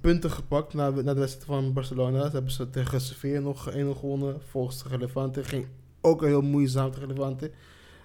punten 0.02 0.32
gepakt 0.32 0.74
na, 0.74 0.90
na 0.90 1.14
de 1.14 1.20
wedstrijd 1.20 1.46
van 1.46 1.74
Barcelona. 1.74 2.26
Ze 2.26 2.32
hebben 2.34 2.52
ze 2.52 2.70
tegen 2.70 3.02
Sevilla 3.02 3.40
nog 3.40 3.70
1-0 3.72 3.74
gewonnen. 4.00 4.42
Volgens 4.50 4.84
de 4.84 4.98
Levante 4.98 5.44
ging 5.44 5.68
ook 6.02 6.22
heel 6.22 6.42
moeizaam 6.42 6.92
tegen 6.92 7.08
Levante. 7.08 7.52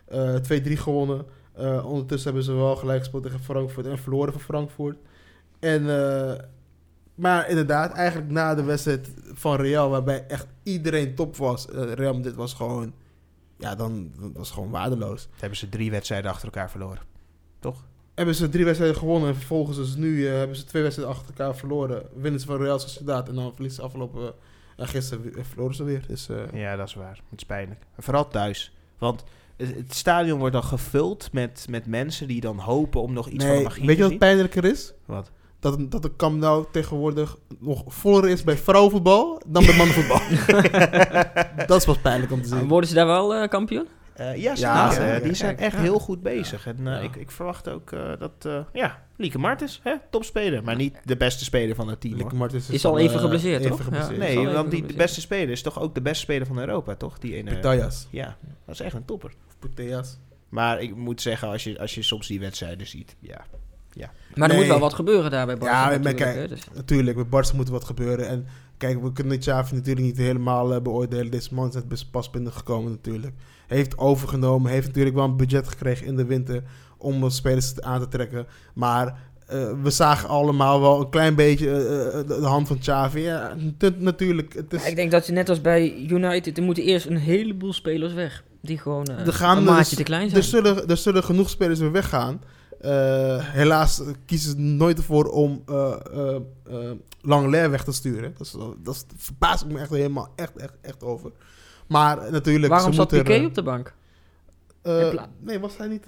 Eh 0.05 0.35
2-3 0.35 0.73
gewonnen. 0.77 1.27
Eh, 1.53 1.87
ondertussen 1.87 2.33
hebben 2.33 2.45
ze 2.45 2.53
wel 2.55 2.77
gelijk 2.77 2.99
gespeeld 2.99 3.23
tegen 3.23 3.41
Frankfurt 3.41 3.87
en 3.87 3.99
verloren 3.99 4.33
van 4.33 4.43
Frankfurt. 4.43 4.97
En, 5.61 5.91
eh, 5.91 6.41
maar 7.15 7.49
inderdaad, 7.49 7.93
eigenlijk 7.93 8.31
na 8.31 8.55
de 8.55 8.63
wedstrijd 8.63 9.13
van 9.33 9.57
Real, 9.57 9.91
waarbij 9.91 10.27
echt 10.27 10.47
iedereen 10.63 11.15
top 11.15 11.37
was. 11.37 11.71
eh, 11.71 11.93
Real 11.93 12.21
dit 12.21 12.35
was 12.35 12.55
gewoon, 12.55 12.95
ja, 13.59 13.75
dan 13.75 14.13
dat 14.21 14.31
was 14.35 14.51
gewoon 14.51 14.71
waardeloos. 14.71 15.23
Dan 15.23 15.39
hebben 15.39 15.59
ze 15.59 15.69
drie 15.69 15.91
wedstrijden 15.91 16.31
achter 16.31 16.45
elkaar 16.45 16.71
verloren. 16.71 17.03
Toch? 17.59 17.85
hebben 18.15 18.35
ze 18.35 18.49
drie 18.49 18.65
wedstrijden 18.65 18.99
gewonnen 18.99 19.29
en 19.29 19.35
vervolgens 19.35 19.77
dus 19.77 19.95
nu 19.95 20.27
eh, 20.29 20.35
hebben 20.35 20.57
ze 20.57 20.65
twee 20.65 20.83
wedstrijden 20.83 21.15
achter 21.17 21.35
elkaar 21.37 21.57
verloren. 21.57 22.03
Winnen 22.17 22.41
ze 22.41 22.47
van 22.47 22.57
Real 22.57 22.79
Sociedad 22.79 23.29
en 23.29 23.35
dan 23.35 23.53
verliezen 23.53 23.81
ze 23.81 23.87
afgelopen 23.87 24.23
uh, 24.23 24.89
gisteren 24.89 25.45
verloren 25.45 25.75
ze 25.75 25.85
weer. 25.85 26.05
Dus, 26.07 26.29
eh, 26.29 26.37
Ja, 26.53 26.77
dat 26.77 26.89
is 26.89 26.95
waar. 26.95 27.21
Het 27.31 27.41
is 27.41 27.47
pijnlijk. 27.47 27.81
En 27.97 28.03
vooral 28.03 28.29
thuis. 28.29 28.73
Want 28.99 29.25
het, 29.57 29.75
het 29.77 29.95
stadion 29.95 30.39
wordt 30.39 30.55
dan 30.55 30.65
gevuld 30.65 31.29
met, 31.33 31.67
met 31.71 31.87
mensen 31.87 32.29
die 32.29 32.41
dan 32.41 32.59
hopen 32.59 33.01
om 33.01 33.13
nog 33.13 33.29
iets 33.29 33.45
van 33.45 33.53
de 33.53 33.59
nee, 33.59 33.65
magie 33.65 33.87
weet 33.87 33.91
je 33.91 33.95
te 33.97 34.01
wat 34.03 34.11
zien. 34.11 34.19
pijnlijker 34.19 34.65
is? 34.65 34.93
Wat? 35.05 35.31
Dat, 35.61 35.91
dat 35.91 36.03
de 36.03 36.17
Camp 36.17 36.39
Nou 36.39 36.65
tegenwoordig 36.73 37.37
nog 37.59 37.83
voller 37.87 38.29
is 38.29 38.45
bij 38.45 38.57
vrouwenvoetbal 38.57 39.43
dan 39.47 39.67
bij 39.67 39.77
mannenvoetbal. 39.77 40.21
dat 41.67 41.79
is 41.79 41.85
pas 41.85 41.99
pijnlijk 41.99 42.33
om 42.33 42.43
te 42.43 42.49
zien. 42.49 42.69
Worden 42.69 42.89
ze 42.89 42.95
daar 42.95 43.07
wel 43.07 43.35
eh, 43.35 43.49
kampioen? 43.49 43.87
Eh, 44.15 44.37
ja, 44.37 44.55
zeker. 44.91 45.23
die 45.23 45.35
zijn 45.35 45.59
echt 45.59 45.77
ja. 45.77 45.81
heel 45.81 45.99
goed 45.99 46.23
bezig. 46.23 46.67
En 46.67 46.77
eh, 46.79 46.85
Ja. 46.85 46.99
ik, 46.99 47.17
ik 47.17 47.31
verwacht 47.31 47.69
ook 47.69 47.93
eh, 47.93 48.13
dat... 48.19 48.33
eh, 48.43 48.59
ja, 48.73 49.03
Lieke 49.17 49.39
Martens, 49.39 49.81
hè, 49.83 49.95
topspeler. 50.11 50.65
Maar 50.65 50.77
niet 50.77 51.01
de 51.05 51.17
beste 51.17 51.45
speler 51.45 51.75
van 51.75 51.89
het 51.89 52.01
team. 52.01 52.17
Lieke 52.17 52.35
Martens 52.35 52.71
Is 52.71 52.85
al 52.85 52.99
even 52.99 53.21
geblesseerd, 53.21 53.65
even 53.65 53.77
toch? 53.77 53.95
Ja. 53.95 54.11
Nee, 54.11 54.49
want 54.49 54.71
die 54.71 54.87
de 54.87 54.95
beste 54.95 55.21
speler 55.21 55.51
is 55.51 55.63
toch 55.63 55.81
ook 55.81 55.95
de 55.95 56.03
beste 56.03 56.21
speler 56.21 56.47
van 56.47 56.59
Europa, 56.59 56.95
toch? 56.95 57.19
Die 57.19 57.35
ene, 57.35 57.59
ja, 58.11 58.37
dat 58.67 58.75
is 58.75 58.81
echt 58.81 58.95
een 58.95 59.05
topper. 59.05 59.33
Maar 60.49 60.83
ik 60.83 60.97
moet 60.97 61.21
zeggen, 61.21 61.49
als 61.49 61.65
je, 61.65 61.79
als 61.79 61.95
je 61.95 62.03
soms 62.03 62.27
die 62.27 62.41
wedstrijden 62.41 62.87
ziet, 62.87 63.17
ja. 63.21 63.45
Maar 64.35 64.49
er 64.49 64.55
Nee. 64.55 64.57
moet 64.65 64.67
wel 64.75 64.79
wat 64.81 64.95
gebeuren 64.95 65.31
daar 65.31 65.47
bij 65.47 65.57
Barca 65.59 65.75
Ja, 65.75 65.81
maar 65.81 65.91
natuurlijk, 65.91 66.17
kijk, 66.17 66.35
hè, 66.37 66.49
dus- 66.49 66.67
Natuurlijk, 66.75 67.17
bij 67.17 67.27
Barca 67.27 67.57
moet 67.57 67.67
er 67.67 67.73
wat 67.73 67.85
gebeuren. 67.85 68.29
En 68.29 68.47
kijk, 68.77 69.03
we 69.03 69.13
kunnen 69.13 69.39
Xavi 69.39 69.75
natuurlijk 69.75 70.07
niet 70.07 70.17
helemaal 70.17 70.75
eh, 70.75 70.81
beoordelen. 70.83 71.31
Deze 71.31 71.55
man 71.55 71.69
is 71.69 71.75
net 71.75 71.89
best 71.89 72.11
pas 72.11 72.31
binnengekomen 72.31 72.91
natuurlijk. 72.91 73.35
Heeft 73.67 73.99
overgenomen, 73.99 74.71
heeft 74.71 74.87
natuurlijk 74.87 75.15
wel 75.17 75.25
een 75.25 75.37
budget 75.37 75.69
gekregen 75.69 76.07
in 76.07 76.17
de 76.17 76.25
winter 76.25 76.63
om 76.99 77.31
spelers 77.31 77.81
aan 77.81 78.01
te 78.01 78.09
trekken. 78.09 78.47
Maar 78.75 79.19
eh, 79.47 79.73
we 79.83 79.91
zagen 79.91 80.29
allemaal 80.29 80.81
wel 80.81 81.01
een 81.01 81.11
klein 81.11 81.35
beetje 81.35 81.71
eh, 81.71 82.19
de, 82.29 82.41
de 82.41 82.47
hand 82.47 82.67
van 82.67 82.79
Xavi. 82.79 83.21
Ja, 83.21 83.55
nat- 83.79 83.99
natuurlijk. 83.99 84.55
Het 84.55 84.73
is, 84.73 84.83
Ja, 84.83 84.89
ik 84.89 84.97
denk 84.97 85.11
dat 85.11 85.27
je 85.27 85.33
net 85.33 85.49
als 85.49 85.61
bij 85.61 85.97
United, 86.09 86.57
er 86.59 86.65
moeten 86.65 86.85
eerst 86.85 87.07
een 87.07 87.17
heleboel 87.17 87.73
spelers 87.73 88.13
weg. 88.13 88.45
Die 88.65 88.79
gewoon 88.79 89.07
eh, 89.07 89.27
Er 89.27 89.33
gaan 89.33 89.57
een 89.57 89.65
dus- 89.65 89.73
maatje 89.73 89.97
te 89.97 90.03
klein 90.03 90.29
zijn. 90.29 90.43
er, 90.43 90.49
zullen, 90.49 90.89
er 90.89 90.97
zullen 90.97 91.25
genoeg 91.25 91.51
spelers 91.51 91.79
weer 91.79 91.93
weggaan. 91.93 92.43
Eh, 92.81 93.39
helaas 93.41 94.03
kiezen 94.27 94.51
ze 94.51 94.59
nooit 94.59 94.99
ervoor 94.99 95.25
om 95.25 95.63
eh, 95.67 95.97
Langlais 97.21 97.69
weg 97.69 97.85
te 97.85 97.93
sturen. 97.93 98.35
Dat, 98.37 98.47
is, 98.47 98.57
dat 98.83 99.07
verbaas 99.17 99.63
ik 99.63 99.69
me 99.71 99.79
echt 99.79 99.91
helemaal 99.91 100.33
echt, 100.37 100.57
echt, 100.57 100.73
echt 100.81 101.03
over. 101.03 101.31
Maar 101.87 102.31
natuurlijk... 102.31 102.73
Waarom 102.73 102.91
ze 102.91 102.97
zat 102.97 103.09
Piqué 103.09 103.33
er, 103.33 103.47
op 103.47 103.55
de 103.55 103.63
bank? 103.63 103.95
nee, 105.41 105.61
was 105.61 105.77
hij 105.77 105.89
niet 105.89 106.05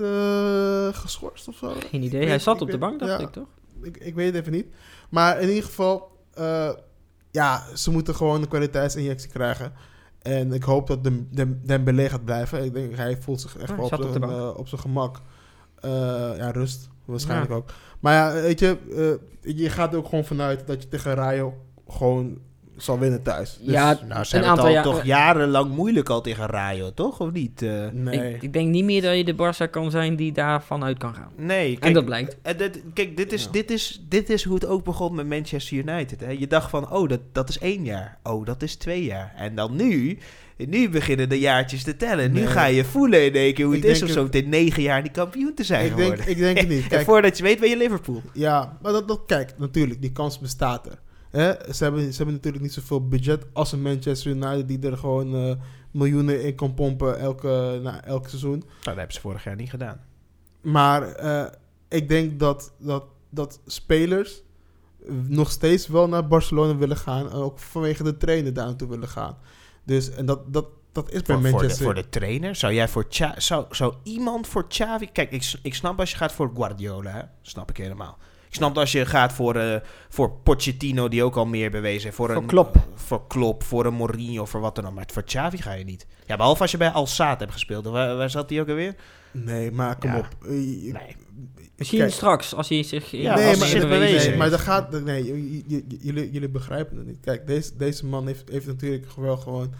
geschorst 0.97 1.49
of 1.49 1.57
zo? 1.57 1.73
Geen 1.91 2.03
idee. 2.03 2.27
Hij 2.27 2.39
zat 2.39 2.61
op 2.61 2.71
de 2.71 2.79
bank, 2.79 2.99
dacht 2.99 3.21
ja. 3.21 3.27
ik 3.27 3.33
toch? 3.33 3.49
Ik, 3.83 3.97
ik 3.97 4.15
weet 4.15 4.27
het 4.27 4.41
even 4.41 4.53
niet. 4.53 4.67
Maar 5.09 5.41
in 5.41 5.49
ieder 5.49 5.65
geval, 5.65 6.19
ja, 7.31 7.65
ze 7.75 7.91
moeten 7.91 8.15
gewoon 8.15 8.43
een 8.43 8.49
kwaliteitsinjectie 8.49 9.31
krijgen. 9.31 9.73
En 10.27 10.53
ik 10.53 10.63
hoop 10.63 10.87
dat 10.87 11.05
Dem- 11.05 11.61
Dembélé 11.65 12.09
gaat 12.09 12.25
blijven. 12.25 12.65
Ik 12.65 12.73
denk, 12.75 12.97
hij 12.97 13.17
voelt 13.21 13.41
zich 13.41 13.57
echt 13.57 13.69
Ja, 13.69 13.77
wel 13.77 13.85
op 13.85 13.95
zijn, 13.95 14.21
de 14.21 14.27
eh, 14.27 14.55
op 14.57 14.69
zijn 14.69 14.81
gemak. 14.81 15.21
Eh, 15.81 15.91
ja, 16.37 16.51
rust. 16.51 16.89
Waarschijnlijk 17.05 17.51
ook. 17.51 17.73
Maar 18.01 18.13
ja, 18.15 18.43
weet 18.43 18.59
je, 18.59 18.77
eh, 19.43 19.57
je 19.57 19.71
gaat 19.71 19.93
er 19.93 19.99
ook 19.99 20.09
gewoon 20.09 20.25
vanuit 20.25 20.67
dat 20.67 20.83
je 20.83 20.89
tegen 20.89 21.15
Rayo 21.15 21.55
gewoon 21.89 22.39
zal 22.77 22.99
winnen 22.99 23.23
thuis. 23.23 23.57
Dus, 23.61 23.73
Ja, 23.73 23.99
Nou, 24.09 24.25
ze 24.25 24.35
hebben 24.37 24.51
het 24.55 24.61
al 24.65 24.69
jaar- 24.71 24.83
toch 24.83 25.05
jarenlang 25.05 25.71
moeilijk 25.75 26.09
al 26.09 26.21
tegen 26.21 26.47
Rayo, 26.47 26.93
toch? 26.95 27.21
Of 27.21 27.33
niet? 27.33 27.63
Eh, 27.63 27.87
nee. 27.93 28.35
Ik, 28.35 28.43
ik 28.43 28.53
denk 28.53 28.69
niet 28.69 28.85
meer 28.85 29.03
dat 29.03 29.17
je 29.17 29.25
de 29.25 29.35
Barça 29.35 29.71
kan 29.71 29.91
zijn 29.91 30.17
die 30.17 30.33
daarvan 30.33 30.85
uit 30.85 30.99
kan 30.99 31.15
gaan. 31.15 31.31
nee, 31.37 31.73
kijk, 31.73 31.85
en 31.85 31.93
dat 31.93 32.05
blijkt. 32.05 32.37
eh, 32.43 32.59
dit- 32.59 32.83
kijk, 32.95 33.17
dit 33.17 33.33
is, 33.33 33.45
Ja. 33.45 33.51
dit, 33.51 33.71
is, 33.71 34.03
dit 34.09 34.31
is 34.31 34.45
hoe 34.45 34.55
het 34.55 34.67
ook 34.67 34.85
begon 34.85 35.15
met 35.15 35.27
Manchester 35.29 35.77
United. 35.77 36.21
Hè? 36.21 36.31
Je 36.31 36.47
dacht 36.47 36.71
van, 36.71 36.91
oh, 36.91 37.09
dat, 37.09 37.21
dat 37.33 37.49
is 37.49 37.59
één 37.59 37.85
jaar. 37.85 38.19
Oh, 38.23 38.47
dat 38.47 38.63
is 38.63 38.75
twee 38.77 39.05
jaar. 39.05 39.33
En 39.37 39.55
dan 39.55 39.77
nu, 39.77 40.19
nu 40.57 40.89
beginnen 40.89 41.29
de 41.29 41.39
jaartjes 41.39 41.83
te 41.83 41.97
tellen. 41.97 42.33
Nu 42.33 42.39
Nee. 42.41 42.49
ga 42.49 42.65
je 42.65 42.85
voelen 42.85 43.25
in 43.25 43.35
één 43.35 43.55
keer 43.55 43.65
hoe 43.65 43.77
Ik 43.77 43.83
het 43.83 43.91
is 43.91 43.99
denk 43.99 44.11
om 44.11 44.17
zo 44.17 44.23
meteen 44.23 44.49
negen 44.49 44.83
jaar 44.83 45.03
die 45.03 45.13
kampioen 45.13 45.55
te 45.55 45.65
zijn 45.65 45.87
ik, 45.87 45.97
denk, 45.97 46.11
geworden. 46.11 46.29
ik 46.31 46.39
denk 46.39 46.59
het 46.59 46.69
niet. 46.69 46.83
en 46.83 46.89
Kijk, 46.89 47.05
voordat 47.05 47.37
je 47.37 47.43
weet 47.43 47.61
ben 47.61 47.69
je 47.69 47.77
Liverpool. 47.77 48.23
Ja, 48.33 48.77
maar 48.83 48.93
dat, 48.93 49.09
dat, 49.09 49.21
kijk, 49.27 49.53
natuurlijk, 49.57 50.01
die 50.01 50.13
kans 50.13 50.39
bestaat 50.39 50.87
er. 50.87 50.99
Hè? 51.37 51.73
Ze, 51.73 51.85
hebben, 51.85 52.03
ze 52.03 52.17
hebben 52.17 52.35
natuurlijk 52.35 52.63
niet 52.63 52.73
zoveel 52.73 53.09
budget 53.09 53.47
als 53.53 53.73
een 53.73 53.83
Manchester 53.83 54.31
United 54.31 54.69
die 54.69 54.91
er 54.91 54.97
gewoon 54.97 55.35
eh, 55.35 55.55
miljoenen 55.91 56.45
in 56.45 56.55
kan 56.55 56.75
pompen 56.75 57.19
elke, 57.19 57.81
na, 57.83 58.05
elk 58.05 58.29
seizoen. 58.29 58.59
Nou, 58.59 58.65
dat 58.83 58.97
hebben 58.97 59.13
ze 59.13 59.21
vorig 59.21 59.45
jaar 59.45 59.57
niet 59.57 59.71
gedaan. 59.71 60.01
Maar 60.61 61.13
eh, 61.13 61.47
ik 61.89 62.09
denk 62.09 62.39
dat, 62.39 62.73
dat, 62.79 63.05
dat 63.31 63.61
spelers 63.67 64.43
nog 65.27 65.51
steeds 65.51 65.87
wel 65.87 66.09
naar 66.09 66.29
Barcelona 66.29 66.77
willen 66.77 66.97
gaan. 66.97 67.31
En 67.31 67.37
ook 67.37 67.59
vanwege 67.59 68.03
de 68.03 68.17
trainer 68.17 68.53
daar 68.53 68.67
naartoe 68.67 68.89
willen 68.89 69.09
gaan. 69.09 69.39
Dus 69.85 70.11
en 70.11 70.27
dat, 70.27 70.53
dat, 70.53 70.67
dat 70.93 71.13
is 71.13 71.23
bij 71.23 71.23
Voor, 71.23 71.35
voor, 71.35 71.43
de, 71.45 71.51
Manchester. 71.51 71.85
voor 71.85 71.95
de 71.95 72.09
trainer, 72.09 72.55
zou 72.55 72.73
jij 72.73 72.89
voor 72.89 73.07
Cha 73.09 73.41
zou, 73.41 73.67
zou 73.71 73.95
iemand 74.03 74.47
voor 74.47 74.69
Xavi... 74.69 75.09
Kijk, 75.13 75.31
ik, 75.31 75.53
ik 75.63 75.75
snap 75.75 76.01
als 76.01 76.11
je 76.11 76.17
gaat 76.17 76.33
voor 76.33 76.51
Guardiola, 76.55 77.11
hè? 77.11 77.21
snap 77.43 77.71
ik 77.71 77.77
helemaal. 77.77 78.19
Snap 78.57 78.79
als 78.79 78.93
je 78.93 79.07
gaat 79.07 79.33
voor, 79.33 79.55
eh, 79.57 79.77
voor 80.09 80.31
Pochettino, 80.43 81.09
die 81.09 81.23
ook 81.23 81.37
al 81.37 81.47
meer 81.47 81.71
bewezen 81.71 82.03
heeft. 82.03 82.17
Voor, 82.17 82.27
Voor 82.33 82.37
een, 82.37 82.47
Klopp. 82.47 82.77
Voor 82.95 83.27
Klopp, 83.27 83.63
voor 83.63 83.87
een 83.87 83.95
Mourinho, 83.95 84.45
voor 84.45 84.61
wat 84.61 84.75
dan 84.75 84.87
ook. 84.87 84.95
Maar 84.95 85.05
voor 85.13 85.23
Xavi 85.25 85.57
ga 85.63 85.73
je 85.73 85.85
niet. 85.85 86.07
Ja, 86.27 86.37
behalve 86.37 86.63
als 86.63 86.71
je 86.71 86.77
bij 86.77 86.91
Al 86.91 87.07
Saad 87.07 87.41
hebt 87.41 87.53
gespeeld. 87.53 87.85
Waar, 87.85 88.17
waar 88.17 88.31
zat 88.31 88.51
hij 88.51 88.61
ook 88.61 88.69
alweer? 88.69 88.95
Nee, 89.33 89.71
maar 89.71 89.99
kom 89.99 90.11
Ja. 90.11 90.19
op. 90.19 90.29
Eh, 90.43 90.49
Nee. 90.51 91.17
Misschien 91.77 91.99
Kijk. 92.01 92.13
straks, 92.13 92.55
als 92.55 92.69
hij 92.69 92.83
zich 92.83 93.13
in 93.13 93.21
Ja, 93.21 93.35
nee, 93.35 93.47
als 93.49 93.59
maar, 93.59 93.69
hij 93.69 93.81
zich 93.81 93.89
nee, 93.89 93.99
bewezen 93.99 94.29
nee, 94.29 94.39
maar 94.39 94.51
dat 94.51 94.61
gaat. 94.61 95.01
Nee, 95.05 95.25
jullie, 95.99 96.31
jullie 96.31 96.49
begrijpen 96.49 96.97
het 96.97 97.07
niet. 97.07 97.19
Kijk, 97.21 97.47
deze, 97.47 97.77
deze 97.77 98.07
man 98.07 98.27
heeft, 98.27 98.49
heeft 98.49 98.67
natuurlijk 98.67 99.07
wel 99.17 99.37
gewoon 99.37 99.73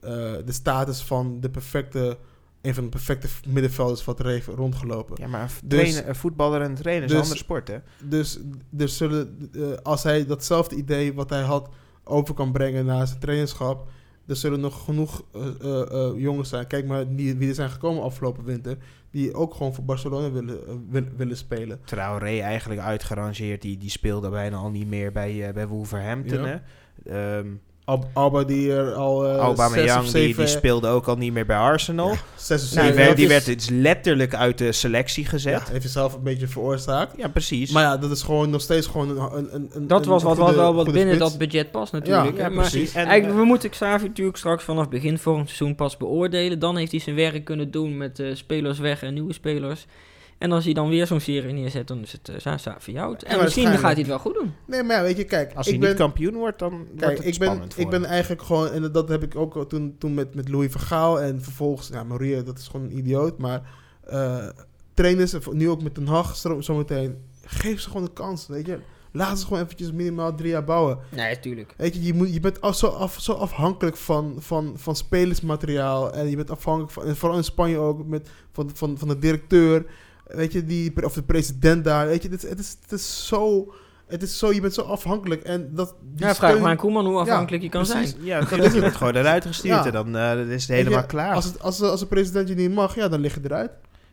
eh, 0.00 0.10
de 0.44 0.52
status 0.52 1.00
van 1.02 1.40
de 1.40 1.50
perfecte. 1.50 2.18
Een 2.62 2.74
van 2.74 2.82
de 2.84 2.88
perfecte 2.90 3.28
middenvelders 3.48 4.04
wat 4.04 4.18
er 4.18 4.26
heeft 4.26 4.46
rondgelopen. 4.46 5.16
Ja, 5.20 5.26
maar 5.28 5.42
een, 5.42 5.48
Dus- 5.68 5.78
trainer, 5.78 6.08
een 6.08 6.14
voetballer 6.16 6.60
en 6.60 6.68
een 6.70 6.74
trainer 6.76 7.04
is 7.04 7.08
dus- 7.10 7.16
een 7.18 7.22
andere 7.24 7.40
sport, 7.44 7.68
hè? 7.68 7.78
Dus 8.04 8.38
er 8.78 8.88
zullen, 8.88 9.50
eh, 9.54 9.62
als 9.82 10.02
hij 10.02 10.26
datzelfde 10.26 10.76
idee 10.76 11.14
wat 11.14 11.30
hij 11.30 11.42
had 11.42 11.68
over 12.04 12.34
kan 12.34 12.52
brengen 12.52 12.84
naar 12.84 13.06
zijn 13.06 13.18
trainerschap, 13.20 13.88
er 14.26 14.36
zullen 14.36 14.60
nog 14.60 14.84
genoeg 14.84 15.24
eh, 15.32 15.80
eh, 15.92 16.12
jongens 16.20 16.48
zijn. 16.48 16.66
Kijk 16.66 16.86
maar 16.86 17.14
wie, 17.14 17.36
wie 17.36 17.48
er 17.48 17.54
zijn 17.54 17.70
gekomen 17.70 18.02
afgelopen 18.02 18.44
winter, 18.44 18.76
die 19.10 19.34
ook 19.34 19.54
gewoon 19.54 19.74
voor 19.74 19.84
Barcelona 19.84 20.30
willen, 20.30 20.66
eh, 20.66 20.74
wil- 20.90 21.08
willen 21.16 21.36
spelen. 21.36 21.80
Traoré 21.84 22.38
eigenlijk 22.38 22.80
uitgerangeerd. 22.80 23.62
Die, 23.62 23.78
die 23.78 23.90
speelde 23.90 24.28
bijna 24.30 24.56
al 24.56 24.70
niet 24.70 24.88
meer 24.88 25.12
bij, 25.12 25.46
eh, 25.48 25.54
bij 25.54 25.66
Wolverhampton, 25.68 26.38
Ja. 26.40 26.62
hè? 27.04 27.38
Ehm, 27.38 27.48
Alba 28.12 28.44
die 28.44 28.72
er 28.72 28.92
al 28.94 29.26
eh 29.28 29.36
Aubameyang, 29.36 29.98
of 29.98 30.02
die, 30.02 30.10
zeven... 30.10 30.44
die 30.44 30.54
speelde 30.56 30.88
ook 30.88 31.06
al 31.06 31.16
niet 31.16 31.32
meer 31.32 31.46
bij 31.46 31.56
Arsenal. 31.56 32.14
zes 32.36 32.62
of 32.62 32.68
die 32.68 32.78
Nou, 32.78 32.94
werd, 32.94 33.16
die 33.16 33.28
werd 33.28 33.44
dus 33.44 33.68
letterlijk 33.68 34.34
uit 34.34 34.58
de 34.58 34.72
selectie 34.72 35.22
ja, 35.24 35.28
gezet. 35.28 35.52
Ja, 35.52 35.70
heeft 35.70 35.82
hij 35.82 35.92
zelf 35.92 36.14
een 36.14 36.22
beetje 36.22 36.46
veroorzaakt. 36.48 37.32
precies. 37.32 37.70
Maar 37.70 37.82
ja, 37.82 37.96
dat 37.96 38.10
is 38.10 38.22
gewoon 38.22 38.50
nog 38.50 38.60
steeds 38.60 38.86
gewoon 38.86 39.08
een... 39.10 39.36
een, 39.36 39.54
een, 39.54 39.70
een 39.72 39.86
Dat 39.86 40.04
was 40.06 40.22
wat, 40.22 40.36
goede- 40.36 40.52
wat 40.52 40.60
wel 40.60 40.74
wat 40.74 40.84
binnen 40.92 41.14
spits. 41.14 41.30
dat 41.30 41.38
budget 41.38 41.70
past 41.70 41.92
natuurlijk. 41.92 42.36
Ja, 42.36 42.42
ja, 42.42 42.48
maar 42.48 42.68
precies. 42.68 42.94
En, 42.94 43.06
Eigenlijk, 43.06 43.38
we 43.40 43.44
moeten 43.44 43.70
Xavi 43.70 44.06
natuurlijk 44.06 44.36
straks 44.36 44.64
vanaf 44.64 44.88
begin 44.88 45.18
volgend 45.18 45.46
seizoen 45.46 45.74
pas 45.74 45.96
beoordelen. 45.96 46.58
Dan 46.58 46.76
heeft 46.76 46.90
hij 46.90 47.00
zijn 47.00 47.16
werk 47.16 47.44
kunnen 47.44 47.70
doen 47.70 47.96
met 47.96 48.18
eh, 48.18 48.34
spelers 48.34 48.78
weg 48.78 49.02
en 49.02 49.14
nieuwe 49.14 49.32
spelers. 49.32 49.86
En 50.38 50.52
als 50.52 50.64
hij 50.64 50.72
dan 50.72 50.88
weer 50.88 51.06
zo'n 51.06 51.20
serie 51.20 51.52
neerzet, 51.52 51.86
dan 51.86 52.02
is 52.02 52.12
het 52.12 52.28
uh, 52.46 52.54
Xavi 52.56 52.98
out. 52.98 53.22
En 53.22 53.40
misschien 53.40 53.66
gaat 53.68 53.80
hij 53.80 53.94
het 53.94 54.06
wel 54.06 54.18
goed 54.18 54.34
doen. 54.34 54.54
Nee, 54.66 54.82
maar 54.82 54.96
ja, 54.96 55.02
weet 55.02 55.16
je, 55.16 55.24
kijk. 55.24 55.54
Als 55.54 55.66
ik 55.66 55.72
hij 55.72 55.80
ben, 55.80 55.88
niet 55.88 55.98
kampioen 55.98 56.34
wordt, 56.34 56.58
dan 56.58 56.70
wordt 56.70 56.96
Kijk, 56.96 57.16
het 57.16 57.26
ik 57.26 57.38
ben, 57.38 57.56
voor 57.56 57.82
ik 57.82 57.88
ben 57.90 58.04
eigenlijk 58.04 58.42
gewoon, 58.42 58.70
en 58.70 58.92
dat 58.92 59.08
heb 59.08 59.22
ik 59.22 59.36
ook 59.36 59.68
toen, 59.68 59.96
toen 59.98 60.14
met, 60.14 60.34
met 60.34 60.48
Louis 60.48 60.70
Vergaal 60.70 61.20
en 61.20 61.42
vervolgens, 61.42 61.88
ja, 61.88 62.04
Maria, 62.04 62.42
dat 62.42 62.58
is 62.58 62.68
gewoon 62.68 62.86
een 62.86 62.98
idioot, 62.98 63.38
maar 63.38 63.62
eh, 64.04 64.48
trainers, 64.94 65.34
nu 65.50 65.68
ook 65.68 65.82
met 65.82 65.94
Den 65.94 66.06
Haag 66.06 66.36
zo- 66.36 66.60
zometeen, 66.60 67.16
geef 67.44 67.80
ze 67.80 67.88
gewoon 67.90 68.04
de 68.04 68.12
kans, 68.12 68.46
weet 68.46 68.66
je. 68.66 68.78
Laat 69.12 69.38
ze 69.38 69.46
gewoon 69.46 69.62
eventjes 69.62 69.92
minimaal 69.92 70.34
drie 70.34 70.50
jaar 70.50 70.64
bouwen. 70.64 70.98
Nee, 71.10 71.34
natuurlijk. 71.34 71.74
Weet 71.76 71.94
je, 71.94 72.02
je, 72.02 72.14
moet, 72.14 72.34
je 72.34 72.40
bent 72.40 72.60
af, 72.60 72.76
zo, 72.76 72.86
af, 72.86 73.16
zo 73.20 73.32
afhankelijk 73.32 73.96
van, 73.96 74.34
van, 74.38 74.72
van 74.76 74.96
spelersmateriaal 74.96 76.12
en 76.12 76.30
je 76.30 76.36
bent 76.36 76.50
afhankelijk 76.50 76.92
van, 76.92 77.04
en 77.04 77.16
vooral 77.16 77.38
in 77.38 77.44
Spanje 77.44 77.78
ook, 77.78 78.06
met, 78.06 78.28
van, 78.52 78.70
van, 78.74 78.98
van 78.98 79.08
de 79.08 79.18
directeur, 79.18 79.86
weet 80.28 80.52
je, 80.52 80.64
die, 80.64 81.04
of 81.04 81.12
de 81.12 81.22
president 81.22 81.84
daar, 81.84 82.06
weet 82.06 82.22
je, 82.22 82.28
het, 82.28 82.42
is- 82.44 82.50
het, 82.50 82.58
is, 82.58 82.76
het 82.82 82.92
is 82.92 83.26
zo... 83.26 83.72
Het 84.06 84.22
is 84.22 84.38
zo, 84.38 84.52
je 84.52 84.60
bent 84.60 84.74
zo 84.74 84.80
afhankelijk 84.82 85.42
en 85.42 85.70
dat... 85.74 85.94
die 86.00 86.26
Ja, 86.26 86.34
vraag 86.34 86.50
steun- 86.50 86.62
maar 86.62 86.70
aan 86.70 86.76
Koeman 86.76 87.06
hoe 87.06 87.18
afhankelijk 87.18 87.62
je 87.62 87.68
kan 87.68 87.82
precies. 87.86 88.10
zijn. 88.10 88.24
Ja, 88.24 88.40
dat 88.40 88.58
is 88.74 88.74
het 88.74 88.96
gewoon 88.96 89.14
eruit 89.14 89.46
gestuurd 89.46 89.74
Ja. 89.74 89.84
en 89.86 89.92
dan 89.92 90.16
eh, 90.16 90.40
is 90.40 90.50
het 90.52 90.66
je, 90.66 90.72
helemaal 90.72 91.06
klaar. 91.06 91.34
Als, 91.34 91.44
het, 91.44 91.60
als, 91.62 91.80
als 91.82 92.00
de 92.00 92.06
president 92.06 92.48
je 92.48 92.54
niet 92.54 92.74
mag, 92.74 92.94
ja, 92.94 93.08
dan 93.08 93.20
lig 93.20 93.34
je 93.34 93.40
eruit. 93.44 93.70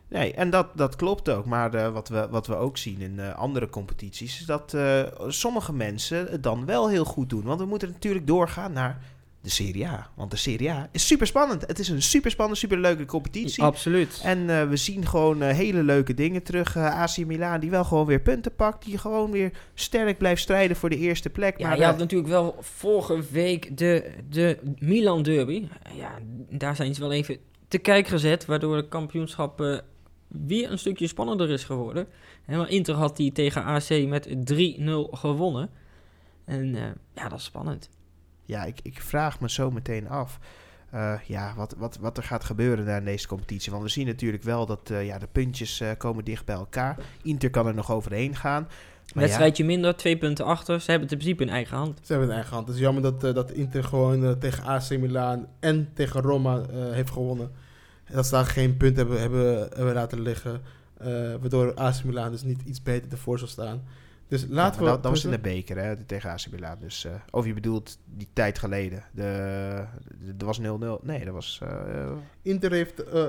Nee, 0.08 0.34
en 0.34 0.50
dat, 0.50 0.66
dat 0.74 0.96
klopt 0.96 1.28
ook. 1.28 1.44
Maar 1.46 1.74
eh, 1.74 1.92
wat, 1.92 2.08
we, 2.08 2.26
wat 2.30 2.46
we 2.46 2.54
ook 2.56 2.76
zien 2.78 3.00
in 3.00 3.18
eh, 3.20 3.34
andere 3.34 3.68
competities... 3.68 4.40
is 4.40 4.46
dat 4.46 4.74
eh, 4.74 5.00
sommige 5.28 5.72
mensen 5.72 6.26
het 6.30 6.42
dan 6.42 6.64
wel 6.66 6.88
heel 6.88 7.04
goed 7.04 7.30
doen. 7.30 7.42
Want 7.42 7.60
we 7.60 7.66
moeten 7.66 7.88
natuurlijk 7.90 8.26
doorgaan 8.26 8.72
naar 8.72 8.98
de 9.46 9.52
Serie 9.52 9.86
A. 9.86 10.10
Want 10.14 10.30
de 10.30 10.36
Serie 10.36 10.70
A 10.70 10.88
is 10.92 11.06
super 11.06 11.26
spannend. 11.26 11.66
Het 11.66 11.78
is 11.78 11.88
een 11.88 12.02
super 12.02 12.30
spannende, 12.30 12.60
super 12.60 12.78
leuke 12.78 13.04
competitie. 13.04 13.62
Absoluut. 13.62 14.20
En 14.22 14.50
eh, 14.50 14.68
we 14.68 14.76
zien 14.76 15.06
gewoon 15.06 15.42
eh, 15.42 15.56
hele 15.56 15.82
leuke 15.82 16.14
dingen 16.14 16.42
terug. 16.42 16.76
Eh 16.76 17.00
AC 17.00 17.16
Milan 17.16 17.60
die 17.60 17.70
wel 17.70 17.84
gewoon 17.84 18.06
weer 18.06 18.20
punten 18.20 18.54
pakt. 18.54 18.84
Die 18.84 18.98
gewoon 18.98 19.30
weer 19.30 19.50
sterk 19.74 20.18
blijft 20.18 20.42
strijden 20.42 20.76
voor 20.76 20.90
de 20.90 20.96
eerste 20.96 21.30
plek. 21.30 21.58
Ja, 21.58 21.68
maar 21.68 21.78
je 21.78 21.84
had 21.84 21.98
natuurlijk 21.98 22.30
wel 22.30 22.56
vorige 22.60 23.22
week 23.30 23.76
de, 23.78 24.12
de 24.30 24.58
Milan 24.78 25.22
Derby. 25.22 25.68
Ja, 25.94 26.18
daar 26.50 26.76
zijn 26.76 26.94
ze 26.94 27.00
wel 27.00 27.12
even 27.12 27.38
te 27.68 27.78
kijk 27.78 28.06
gezet, 28.06 28.44
waardoor 28.44 28.76
het 28.76 28.88
kampioenschap 28.88 29.82
weer 30.28 30.70
een 30.70 30.78
stukje 30.78 31.06
spannender 31.06 31.50
is 31.50 31.64
geworden. 31.64 32.06
En 32.46 32.68
Inter 32.68 32.94
had 32.94 33.16
die 33.16 33.32
tegen 33.32 33.64
AC 33.64 34.06
met 34.06 34.28
3-0 34.28 34.32
gewonnen. 35.10 35.70
En 36.44 36.74
ja, 37.14 37.28
dat 37.28 37.38
is 37.38 37.44
spannend. 37.44 37.88
Ja, 38.46 38.64
ik, 38.64 38.78
ik 38.82 39.00
vraag 39.02 39.40
me 39.40 39.50
zo 39.50 39.70
meteen 39.70 40.08
af. 40.08 40.38
eh, 40.90 41.14
ja, 41.26 41.54
wat, 41.56 41.74
wat, 41.78 41.98
wat 42.00 42.16
er 42.16 42.22
gaat 42.22 42.44
gebeuren 42.44 42.86
daar 42.86 42.98
in 42.98 43.04
deze 43.04 43.26
competitie. 43.28 43.70
Want 43.72 43.82
we 43.84 43.88
zien 43.90 44.06
natuurlijk 44.06 44.42
wel 44.42 44.66
dat 44.66 44.90
eh, 44.90 45.06
ja, 45.06 45.18
de 45.18 45.28
puntjes 45.32 45.80
eh, 45.80 45.90
komen 45.98 46.24
dicht 46.24 46.44
bij 46.44 46.54
elkaar. 46.56 46.96
Inter 47.22 47.50
kan 47.50 47.66
er 47.66 47.74
nog 47.74 47.90
overheen 47.92 48.36
gaan. 48.36 48.62
Maar 48.62 49.14
ja, 49.14 49.20
Wedstrijdje 49.20 49.64
minder, 49.64 49.96
twee 49.96 50.18
punten 50.18 50.44
achter. 50.44 50.80
Ze 50.80 50.90
hebben 50.90 51.08
het 51.08 51.12
in 51.12 51.18
principe 51.24 51.42
in 51.50 51.56
eigen 51.56 51.76
hand. 51.76 51.98
Ze 52.02 52.12
hebben 52.12 52.28
een 52.28 52.34
eigen 52.34 52.54
hand. 52.54 52.66
Het 52.66 52.76
is 52.76 52.82
jammer 52.82 53.02
dat, 53.02 53.24
eh, 53.24 53.34
dat 53.34 53.50
Inter 53.50 53.84
gewoon 53.84 54.38
tegen 54.38 54.64
AC 54.64 54.90
Milan 54.90 55.46
en 55.60 55.88
tegen 55.94 56.20
Roma 56.20 56.56
eh, 56.60 56.66
heeft 56.92 57.10
gewonnen. 57.10 57.50
En 58.04 58.14
dat 58.14 58.26
ze 58.26 58.30
daar 58.34 58.46
geen 58.46 58.76
punt 58.76 58.96
hebben, 58.96 59.20
hebben, 59.20 59.58
hebben 59.58 59.94
laten 59.94 60.20
liggen. 60.20 60.60
eh, 60.98 61.08
waardoor 61.40 61.74
AC 61.74 62.04
Milan 62.04 62.30
dus 62.30 62.42
niet 62.42 62.62
iets 62.62 62.82
beter 62.82 63.10
ervoor 63.12 63.38
zal 63.38 63.48
staan. 63.48 63.82
Dus 64.28 64.46
laten 64.48 64.80
we... 64.80 64.86
dat, 64.86 65.02
dat 65.02 65.12
was 65.12 65.24
in 65.24 65.30
de 65.30 65.38
beker 65.38 65.76
hè, 65.78 65.96
tegen 66.04 66.30
AC 66.30 66.46
Milan. 66.50 66.76
Dus, 66.80 67.04
eh, 67.04 67.12
of 67.30 67.46
je 67.46 67.54
bedoelt 67.54 67.98
die 68.04 68.28
tijd 68.32 68.58
geleden. 68.58 69.04
De, 69.12 69.84
dat 70.34 70.46
was 70.46 70.60
0-0. 70.60 70.62
Nee, 71.02 71.24
dat 71.24 71.34
was... 71.34 71.60
eh, 71.62 72.10
Inter 72.42 72.70
heeft... 72.72 73.02
eh, 73.04 73.24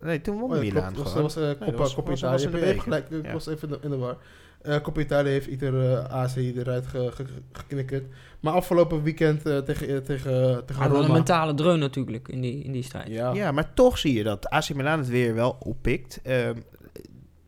nee, 0.00 0.20
toen 0.20 0.38
won 0.38 0.50
oh 0.50 0.56
ja, 0.56 0.62
Milan 0.62 0.92
klopt, 0.92 1.12
was, 1.12 1.36
eh, 1.36 1.42
dat 1.42 1.58
Coppa, 1.58 1.76
was- 1.76 1.94
Coppa 1.94 2.10
was- 2.10 2.18
Italia. 2.18 2.36
was 2.36 2.44
in 2.44 2.50
de 2.50 2.58
beker. 2.66 2.82
gelijk, 2.82 3.10
ik 3.10 3.30
was 3.32 3.46
even 3.46 3.68
in 3.68 3.74
de, 3.74 3.80
in 3.84 3.90
de 3.90 3.96
war. 3.96 4.16
Eh 4.62 4.80
Coppa 4.80 5.00
Italia 5.00 5.30
heeft 5.30 5.46
ieder 5.46 5.92
eh, 5.92 6.04
AC 6.04 6.36
eruit 6.36 6.86
ge, 6.86 7.10
ge- 7.14 7.24
geknikkerd. 7.52 8.04
Maar 8.40 8.52
afgelopen 8.52 9.02
weekend 9.02 9.46
eh, 9.46 9.58
tegen, 9.58 10.02
tegen, 10.04 10.64
tegen 10.66 10.82
wel 10.82 10.94
een 10.94 11.00
Roma. 11.02 11.12
mentale 11.12 11.54
dreun 11.54 11.78
natuurlijk 11.78 12.28
in 12.28 12.40
die, 12.40 12.62
in 12.64 12.72
die 12.72 12.82
strijd. 12.82 13.08
Ja. 13.08 13.32
Ja, 13.32 13.52
maar 13.52 13.74
toch 13.74 13.98
zie 13.98 14.12
je 14.14 14.22
dat 14.22 14.48
AC 14.48 14.74
Milan 14.74 14.98
het 14.98 15.08
weer 15.08 15.34
wel 15.34 15.56
oppikt. 15.60 16.20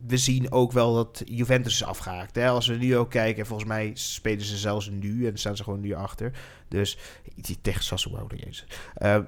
We 0.07 0.17
zien 0.17 0.53
ook 0.53 0.73
wel 0.73 0.95
dat 0.95 1.23
Juventus 1.25 1.73
is 1.73 1.85
afgehaakt. 1.85 2.35
Hè? 2.35 2.49
Als 2.49 2.67
we 2.67 2.75
nu 2.75 2.97
ook 2.97 3.11
kijken, 3.11 3.47
volgens 3.47 3.69
mij 3.69 3.91
spelen 3.95 4.45
ze 4.45 4.57
zelfs 4.57 4.91
nu 4.91 5.27
en 5.27 5.37
staan 5.39 5.57
ze 5.57 5.63
gewoon 5.63 5.81
nu 5.81 5.93
achter. 5.93 6.33
Dus 6.69 6.99
die- 7.37 7.59
tegen 7.63 7.85
Sassuolo, 7.85 8.27
jezus. 8.37 8.67
Ehm, 8.95 9.23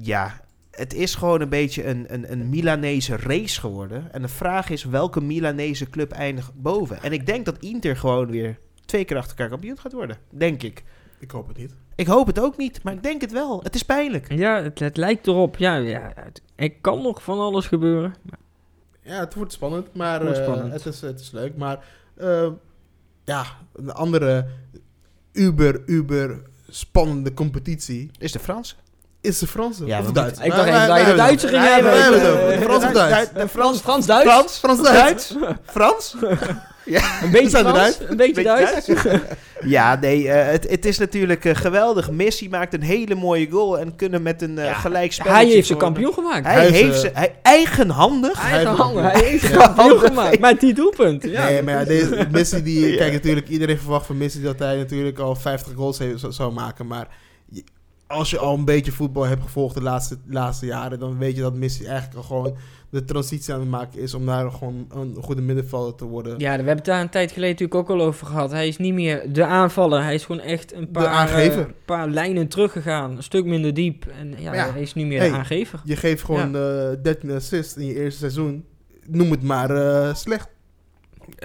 ja, 0.00 0.40
het 0.70 0.94
is 0.94 1.14
gewoon 1.14 1.40
een 1.40 1.48
beetje 1.48 1.84
een, 1.86 2.14
een, 2.14 2.32
een 2.32 2.48
Milanese 2.48 3.16
race 3.16 3.60
geworden. 3.60 4.12
En 4.12 4.22
de 4.22 4.28
vraag 4.28 4.70
is 4.70 4.84
welke 4.84 5.20
Milanese 5.20 5.90
club 5.90 6.12
eindigt 6.12 6.52
boven. 6.54 7.02
En 7.02 7.12
ik 7.12 7.26
denk 7.26 7.44
dat 7.44 7.58
Inter 7.58 7.96
gewoon 7.96 8.30
weer 8.30 8.58
twee 8.84 9.04
keer 9.04 9.16
achter 9.16 9.30
elkaar 9.30 9.48
kampioen 9.48 9.78
gaat 9.78 9.92
worden. 9.92 10.16
Denk 10.30 10.62
ik. 10.62 10.84
Ik 11.18 11.30
hoop 11.30 11.48
het 11.48 11.56
niet. 11.56 11.74
Ik 11.94 12.06
hoop 12.06 12.26
het 12.26 12.40
ook 12.40 12.56
niet, 12.56 12.82
maar 12.82 12.92
ik 12.92 13.02
denk 13.02 13.20
het 13.20 13.32
wel. 13.32 13.62
Het 13.62 13.74
is 13.74 13.82
pijnlijk. 13.82 14.32
Ja, 14.32 14.62
het, 14.62 14.78
het 14.78 14.96
lijkt 14.96 15.26
erop. 15.26 15.56
Ja, 15.56 15.76
ja 15.76 16.12
het, 16.14 16.42
er 16.56 16.72
kan 16.72 17.02
nog 17.02 17.22
van 17.22 17.38
alles 17.38 17.66
gebeuren. 17.66 18.14
Ja, 19.08 19.18
het 19.18 19.34
wordt 19.34 19.52
spannend, 19.52 19.94
maar 19.94 20.22
Wordt 20.22 20.38
eh, 20.38 20.44
spannend. 20.44 20.72
Het, 20.72 20.86
is, 20.86 21.00
het 21.00 21.20
is 21.20 21.30
leuk. 21.30 21.56
Maar 21.56 21.78
eh, 22.16 22.48
ja, 23.24 23.44
een 23.74 23.92
andere 23.92 24.46
uber, 25.32 25.82
uber 25.86 26.42
spannende 26.68 27.34
competitie 27.34 28.10
Is 28.18 28.32
de 28.32 28.38
Frans? 28.38 28.76
is 29.20 29.38
de 29.38 29.46
Franse. 29.46 29.86
Ja, 29.86 30.00
of 30.00 30.12
Duits. 30.12 30.40
Ik 30.40 30.50
dacht 30.50 30.68
even 30.68 30.86
dat 30.88 30.98
je 30.98 31.14
de 31.14 31.22
het. 31.22 31.44
ging 31.44 31.64
hebben. 31.64 32.62
Frans 32.62 32.84
of 32.84 32.92
Duits? 32.92 33.30
Eh, 33.32 33.46
Frans, 33.46 33.80
Frans, 35.64 36.14
Duits. 36.90 37.02
Duits? 37.20 37.22
Een 37.22 37.30
beetje 37.30 37.48
Frans, 37.58 37.76
eruit. 37.76 38.00
een 38.10 38.16
beetje 38.16 38.34
Beetje 38.42 38.94
Duits. 38.94 39.22
Ja, 39.64 39.98
nee, 40.00 40.28
eh, 40.28 40.50
het, 40.52 40.70
het 40.70 40.84
is 40.84 40.98
natuurlijk 40.98 41.44
eh, 41.44 41.54
geweldig. 41.54 42.10
Messi 42.10 42.48
maakt 42.48 42.74
een 42.74 42.82
hele 42.82 43.14
mooie 43.14 43.50
goal 43.50 43.78
en 43.78 43.96
kunnen 43.96 44.22
met 44.22 44.42
een 44.42 44.58
eh 44.58 44.64
Ja, 44.64 44.72
gelijk 44.72 45.12
spelletje 45.12 45.36
Hij 45.44 45.46
heeft 45.54 45.66
gewoon- 45.66 45.82
kampioen 45.82 46.12
gemaakt. 46.12 46.46
Hij, 46.46 46.54
Hij 46.54 46.70
heeft 46.70 46.94
eh, 46.94 46.98
ze, 47.00 47.10
hij 47.12 47.34
eigenhandig. 47.42 48.40
Hij 48.48 48.50
heeft 48.58 49.42
Hij- 49.42 49.50
Ja, 49.50 49.56
kampioen 49.74 49.98
gemaakt. 50.00 50.40
Met 50.40 50.60
die 50.60 50.74
doelpunt. 50.74 51.22
Ja. 51.22 51.44
Nee, 51.44 51.62
maar 51.62 51.74
ja, 51.78 51.84
deze, 51.84 52.26
Messi 52.30 52.62
die... 52.62 52.86
Ja. 52.90 52.96
Kijk, 52.96 53.12
natuurlijk, 53.12 53.48
iedereen 53.48 53.78
verwacht 53.78 54.06
van 54.06 54.16
Messi 54.16 54.42
dat 54.42 54.58
hij 54.58 54.76
natuurlijk 54.76 55.18
al 55.18 55.34
50 55.34 55.72
goals 55.74 55.98
heeft, 55.98 56.20
zou, 56.20 56.32
zou 56.32 56.52
maken. 56.52 56.86
Maar 56.86 57.06
als 58.08 58.30
je 58.30 58.38
al 58.38 58.54
een 58.54 58.64
beetje 58.64 58.92
voetbal 58.92 59.26
hebt 59.26 59.42
gevolgd 59.42 59.74
de 59.74 59.82
laatste, 59.82 60.16
laatste 60.26 60.66
jaren... 60.66 60.98
dan 60.98 61.18
weet 61.18 61.36
je 61.36 61.42
dat 61.42 61.54
Messi 61.54 61.84
eigenlijk 61.84 62.16
al 62.16 62.22
gewoon 62.22 62.56
de 62.90 63.04
transitie 63.04 63.54
aan 63.54 63.60
het 63.60 63.68
maken 63.68 64.00
is... 64.00 64.14
om 64.14 64.26
daar 64.26 64.50
gewoon 64.50 64.86
een 64.90 65.16
goede 65.20 65.42
middenvelder 65.42 65.94
te 65.94 66.04
worden. 66.04 66.32
Ja, 66.38 66.50
we 66.50 66.56
hebben 66.56 66.76
het 66.76 66.84
daar 66.84 67.00
een 67.00 67.08
tijd 67.08 67.32
geleden 67.32 67.50
natuurlijk 67.50 67.90
ook 67.90 67.98
al 67.98 68.06
over 68.06 68.26
gehad. 68.26 68.50
Hij 68.50 68.68
is 68.68 68.76
niet 68.76 68.94
meer 68.94 69.32
de 69.32 69.44
aanvaller. 69.44 70.02
Hij 70.02 70.14
is 70.14 70.24
gewoon 70.24 70.40
echt 70.40 70.74
een 70.74 70.90
paar, 70.90 71.06
aangever. 71.06 71.60
eh, 71.60 71.72
paar 71.84 72.08
lijnen 72.08 72.48
teruggegaan. 72.48 73.16
Een 73.16 73.22
stuk 73.22 73.44
minder 73.44 73.74
diep. 73.74 74.06
En 74.06 74.34
ja, 74.38 74.52
hij 74.52 74.82
is 74.82 74.94
niet 74.94 75.06
meer 75.06 75.18
hey, 75.18 75.28
de 75.30 75.34
aangever. 75.36 75.80
Je 75.84 75.96
geeft 75.96 76.24
gewoon 76.24 76.56
eh 76.56 77.02
13 77.02 77.30
assists 77.30 77.76
in 77.76 77.86
je 77.86 77.94
eerste 77.94 78.18
seizoen. 78.18 78.64
Noem 79.06 79.30
het 79.30 79.42
maar 79.42 79.70
eh, 79.70 80.14
slecht. 80.14 80.48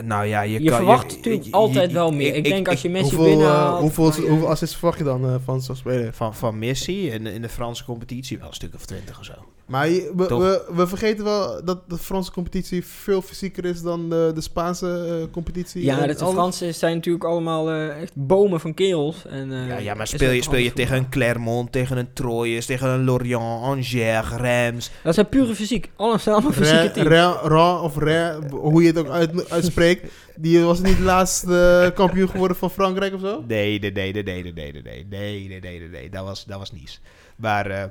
Nou 0.05 0.25
ja, 0.25 0.41
je, 0.41 0.61
Je 0.63 0.69
kan, 0.69 0.77
verwacht 0.77 1.15
natuurlijk 1.15 1.47
altijd 1.51 1.91
wel 1.91 2.11
meer. 2.11 2.36
Ik, 2.36 2.43
denk 2.43 2.67
als 2.67 2.81
je 2.81 2.89
Messi 2.89 3.15
hoeveel, 3.15 3.31
eh, 3.31 3.38
binnenhaalt... 3.38 3.79
hoeveel, 3.81 4.09
kan 4.11 4.21
je- 4.23 4.29
hoeveel 4.29 4.49
assists 4.49 4.75
verwacht 4.75 4.97
je 4.97 5.03
dan 5.03 5.25
eh, 5.29 5.36
van 5.43 5.61
zo'n 5.61 5.75
speler? 5.75 6.13
Van, 6.13 6.36
van 6.36 6.59
Messi 6.59 7.09
in, 7.09 7.27
in 7.27 7.41
de 7.41 7.49
Franse 7.49 7.86
competitie 7.86 8.38
wel 8.38 8.47
een 8.47 8.53
stuk 8.53 8.73
of 8.73 8.86
twintig 8.86 9.19
of 9.19 9.25
zo. 9.25 9.34
Maar 9.66 9.88
we, 9.88 10.11
we, 10.16 10.66
we 10.76 10.88
vergeten 10.88 11.24
wel 11.24 11.66
dat 11.66 11.89
de 11.89 11.97
Franse 11.97 12.32
competitie 12.32 12.86
veel 12.86 13.22
fysieker 13.22 13.66
is 13.66 13.82
dan 13.82 14.09
de, 14.09 14.32
de 14.36 14.41
Spaanse 14.41 15.20
eh, 15.26 15.32
competitie. 15.32 15.84
Ja, 15.84 16.05
dat 16.07 16.18
de 16.18 16.24
alle- 16.26 16.34
Fransen 16.34 16.74
zijn 16.76 16.95
natuurlijk 16.95 17.24
allemaal 17.24 17.70
eh, 17.70 18.01
echt 18.01 18.11
bomen 18.16 18.59
van 18.59 18.74
kerels. 18.74 19.26
En, 19.26 19.51
eh, 19.51 19.68
ja, 19.68 19.78
ja, 19.78 19.93
maar 19.93 20.07
speel 20.07 20.32
je, 20.32 20.41
speel 20.41 20.59
je 20.59 20.74
tegen 20.74 20.97
een. 20.97 21.09
Clermont, 21.09 21.72
tegen 21.72 21.97
een 21.97 22.14
Troyes, 22.14 22.66
tegen 22.66 22.89
een 22.89 23.03
Lorient, 23.03 23.41
Angers, 23.41 23.93
Reims. 24.38 24.91
Dat 25.03 25.14
zijn 25.14 25.30
pure 25.30 25.55
fysiek. 25.55 25.89
Alles 25.95 26.28
allemaal 26.28 26.51
fysieke 26.51 26.91
teams. 26.91 27.09
Ra 27.41 27.82
of 27.82 27.97
Re, 27.97 28.39
hoe 28.51 28.82
je 28.82 28.88
het 28.88 28.97
ook 28.97 29.09
uit, 29.09 29.49
uitspreekt. 29.49 30.11
Die 30.36 30.59
was 30.59 30.80
niet 30.80 30.99
laatst 30.99 31.43
eh, 31.43 31.88
kampioen 31.93 32.30
geworden 32.30 32.57
van 32.57 32.70
Frankrijk 32.72 33.14
of 33.14 33.20
zo? 33.20 33.43
Nee, 33.47 33.80
nee, 33.80 33.91
nee, 33.91 34.14
nee, 34.14 34.24
nee, 34.24 34.43
nee, 34.43 34.53
nee, 34.53 34.72
nee, 34.84 35.05
nee, 35.09 35.47
nee, 35.47 35.59
nee, 35.61 35.89
nee. 35.89 36.09
Dat 36.09 36.24
was, 36.26 36.45
dat 36.45 36.59
was 36.59 36.72
Nice. 36.72 36.97
Maar 37.36 37.66
eh, 37.66 37.84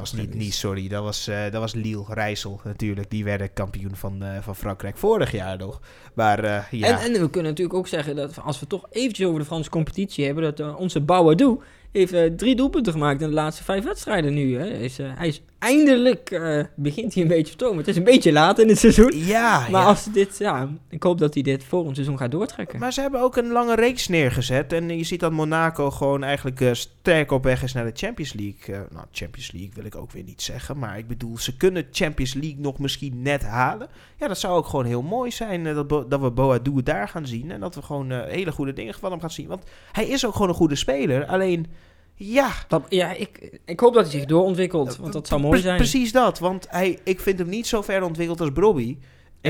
dat 0.00 0.10
was 0.10 0.20
niet 0.20 0.34
Nice. 0.34 0.58
Sorry. 0.58 0.88
Dat 0.88 1.02
was, 1.02 1.26
eh, 1.26 1.42
dat 1.42 1.60
was 1.60 1.74
Lille, 1.74 2.04
Rijssel 2.08 2.60
natuurlijk. 2.64 3.10
Die 3.10 3.24
werden 3.24 3.52
kampioen 3.52 3.96
van, 3.96 4.22
eh, 4.22 4.38
van 4.40 4.56
Frankrijk 4.56 4.96
vorig 4.96 5.32
jaar 5.32 5.58
nog. 5.58 5.80
Maar 6.14 6.44
eh, 6.44 6.62
ja, 6.70 6.88
En, 6.88 7.14
en 7.14 7.20
we 7.20 7.30
kunnen 7.30 7.50
natuurlijk 7.50 7.78
ook 7.78 7.88
zeggen 7.88 8.16
dat 8.16 8.40
als 8.42 8.60
we 8.60 8.66
toch 8.66 8.86
eventjes 8.90 9.26
over 9.26 9.40
de 9.40 9.46
Franse 9.46 9.70
competitie 9.70 10.24
hebben, 10.24 10.54
dat 10.54 10.76
onze 10.76 11.00
Bouadou 11.00 11.60
heeft 11.98 12.12
eh, 12.12 12.24
drie 12.36 12.56
doelpunten 12.56 12.92
gemaakt 12.92 13.20
in 13.20 13.28
de 13.28 13.34
laatste 13.34 13.64
vijf 13.64 13.84
wedstrijden 13.84 14.34
nu. 14.34 14.58
Hè. 14.58 14.66
Hij, 14.66 14.84
is, 14.84 14.98
eh, 14.98 15.06
hij 15.14 15.28
is 15.28 15.42
eindelijk, 15.58 16.30
eh, 16.30 16.64
begint 16.74 17.14
hij 17.14 17.22
een 17.22 17.28
beetje 17.28 17.52
te 17.52 17.58
tomen. 17.58 17.78
Het 17.78 17.88
is 17.88 17.96
een 17.96 18.04
beetje 18.04 18.32
laat 18.32 18.58
in 18.58 18.68
het 18.68 18.78
seizoen. 18.78 19.12
ja, 19.14 19.58
Maar 19.70 19.80
ja. 19.80 19.86
als 19.86 20.04
dit, 20.04 20.38
ja, 20.38 20.68
ik 20.88 21.02
hoop 21.02 21.18
dat 21.18 21.34
hij 21.34 21.42
dit 21.42 21.64
volgend 21.64 21.94
seizoen 21.94 22.18
gaat 22.18 22.30
doortrekken. 22.30 22.78
Maar 22.78 22.92
ze 22.92 23.00
hebben 23.00 23.20
ook 23.20 23.36
een 23.36 23.52
lange 23.52 23.74
reeks 23.74 24.08
neergezet. 24.08 24.72
En 24.72 24.98
je 24.98 25.04
ziet 25.04 25.20
dat 25.20 25.32
Monaco 25.32 25.90
gewoon 25.90 26.22
eigenlijk 26.22 26.70
sterk 26.72 27.30
op 27.30 27.44
weg 27.44 27.62
is 27.62 27.72
naar 27.72 27.84
de 27.84 27.90
Champions 27.94 28.32
League. 28.32 28.86
Nou, 28.92 29.06
Champions 29.12 29.52
League 29.52 29.72
wil 29.74 29.84
ik 29.84 29.96
ook 29.96 30.12
weer 30.12 30.24
niet 30.24 30.42
zeggen. 30.42 30.78
Maar 30.78 30.98
ik 30.98 31.08
bedoel, 31.08 31.38
ze 31.38 31.56
kunnen 31.56 31.86
Champions 31.90 32.34
League 32.34 32.60
nog 32.60 32.78
misschien 32.78 33.22
net 33.22 33.42
halen. 33.42 33.88
Ja, 34.16 34.28
dat 34.28 34.38
zou 34.38 34.56
ook 34.56 34.66
gewoon 34.66 34.84
heel 34.84 35.02
mooi 35.02 35.30
zijn 35.30 35.64
dat, 35.64 35.88
dat 35.88 36.20
we 36.20 36.30
Boadu 36.30 36.82
daar 36.82 37.08
gaan 37.08 37.26
zien. 37.26 37.50
En 37.50 37.60
dat 37.60 37.74
we 37.74 37.82
gewoon 37.82 38.10
hele 38.10 38.52
goede 38.52 38.72
dingen 38.72 38.94
van 38.94 39.10
hem 39.10 39.20
gaan 39.20 39.30
zien. 39.30 39.48
Want 39.48 39.62
hij 39.92 40.06
is 40.06 40.26
ook 40.26 40.32
gewoon 40.32 40.48
een 40.48 40.54
goede 40.54 40.74
speler. 40.74 41.26
Alleen, 41.26 41.66
ja... 42.14 42.50
Dat, 42.68 42.82
ja, 42.88 43.12
ik, 43.12 43.58
ik 43.64 43.80
hoop 43.80 43.94
dat 43.94 44.02
hij 44.02 44.12
zich 44.12 44.24
doorontwikkelt, 44.24 44.96
want 44.96 45.12
dat 45.12 45.28
zou 45.28 45.40
mooi 45.40 45.60
zijn. 45.60 45.76
Precies 45.76 46.12
dat. 46.12 46.38
Want 46.38 46.66
hij, 46.70 46.98
ik 47.04 47.20
vind 47.20 47.38
hem 47.38 47.48
niet 47.48 47.66
zo 47.66 47.82
ver 47.82 48.02
ontwikkeld 48.02 48.40
als 48.40 48.52
Brobby. 48.52 48.96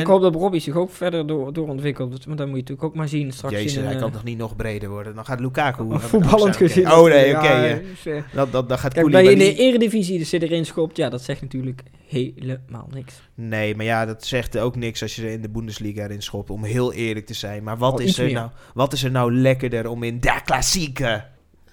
Ik 0.01 0.07
hoop 0.07 0.23
dat 0.23 0.35
Robbie 0.35 0.61
zich 0.61 0.77
ook 0.77 0.91
verder 0.91 1.27
door, 1.27 1.53
doorontwikkelt, 1.53 2.25
want 2.25 2.39
dan 2.39 2.49
moet 2.49 2.57
je 2.57 2.63
natuurlijk 2.63 2.83
ook 2.83 2.95
maar 2.95 3.09
zien 3.09 3.33
straks 3.33 3.55
Jezus, 3.55 3.77
in 3.77 3.85
hij 3.85 3.95
eh, 3.95 4.01
kan 4.01 4.11
toch 4.11 4.25
niet 4.25 4.39
nog 4.39 4.57
breder 4.57 4.89
worden? 4.89 5.15
Dan 5.15 5.25
gaat 5.25 5.41
Lukaku... 5.41 5.99
voetballend 5.99 6.55
Oké. 6.55 6.67
gezien. 6.67 6.93
Oh 6.93 7.05
nee, 7.05 7.37
oké. 7.37 7.53
ja. 7.53 7.75
dus, 7.75 8.07
eh, 8.07 8.23
Dat, 8.33 8.53
dat, 8.53 8.69
dat 8.69 8.79
gaat 8.79 8.93
Kijk, 8.93 9.11
bij 9.11 9.25
je 9.25 9.31
in 9.31 9.39
de 9.39 9.55
eredivisie 9.55 10.19
de 10.19 10.25
zit 10.25 10.43
erin 10.43 10.67
schopt, 10.67 10.97
ja, 10.97 11.09
dat 11.09 11.23
zegt 11.23 11.43
natuurlijk 11.43 11.83
helemaal 12.07 12.89
niks. 12.91 13.21
Nee, 13.35 13.75
maar 13.77 13.85
ja, 13.85 14.07
dat 14.07 14.25
zegt 14.25 14.59
ook 14.59 14.77
niks 14.77 15.03
als 15.03 15.17
je 15.17 15.23
er 15.23 15.31
in 15.31 15.43
de 15.43 15.49
Bundesliga 15.51 16.03
erin 16.03 16.23
schopt, 16.23 16.51
om 16.51 16.65
heel 16.65 16.93
eerlijk 16.93 17.27
te 17.27 17.35
zijn. 17.35 17.63
Maar 17.63 17.79
wat, 17.79 17.93
Al 17.93 17.99
is 17.99 18.19
er, 18.19 18.25
meer. 18.25 18.35
nou, 18.35 18.51
wat 18.75 18.93
is 18.93 19.05
er 19.05 19.11
nou 19.11 19.35
lekkerder 19.35 19.89
om 19.89 20.03
in 20.03 20.21
de 20.21 20.41
klassieke 20.45 21.25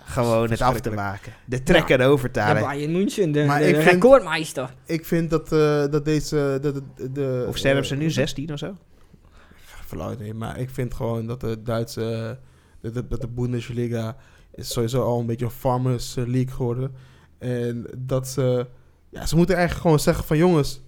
gewoon 0.03 0.49
het 0.49 0.61
af 0.61 0.79
te 0.79 0.91
maken? 0.91 1.33
De 1.45 1.63
trekker 1.63 2.05
over 2.07 2.31
te 2.31 2.39
Ja, 2.39 2.45
halen. 2.45 2.61
Bayern 2.61 2.91
München, 2.91 3.31
de, 3.31 3.43
Maar 3.45 3.59
de 3.59 3.67
ik 3.67 3.75
vind- 3.75 3.87
recordmeister. 3.91 4.73
Ik 4.85 5.05
vind 5.05 5.29
dat, 5.29 5.51
eh, 5.51 5.85
dat 5.89 6.05
deze... 6.05 6.57
Dat, 6.61 6.73
de, 6.95 7.11
de, 7.11 7.45
Of 7.47 7.57
sterven 7.57 7.85
ze 7.85 7.93
eh, 7.93 7.99
nu 7.99 8.09
16 8.09 8.53
of 8.53 8.59
zo? 8.59 8.77
Flauw 9.85 10.11
idee, 10.11 10.33
maar 10.33 10.59
ik 10.59 10.69
vind 10.69 10.93
gewoon 10.93 11.27
dat 11.27 11.41
de 11.41 11.61
Duitse... 11.63 12.39
Dat 12.81 12.93
de, 12.93 13.07
dat 13.07 13.21
de 13.21 13.27
Bundesliga 13.27 14.15
is 14.55 14.71
sowieso 14.73 15.03
al 15.03 15.19
een 15.19 15.25
beetje 15.25 15.45
een 15.45 15.51
farmers 15.51 16.17
eh, 16.17 16.25
league 16.27 16.53
geworden. 16.53 16.91
En 17.39 17.85
dat 17.97 18.27
ze... 18.27 18.67
Ja, 19.09 19.25
ze 19.25 19.35
moeten 19.35 19.55
eigenlijk 19.55 19.85
gewoon 19.85 19.99
zeggen 19.99 20.25
van... 20.25 20.37
Jongens, 20.37 20.81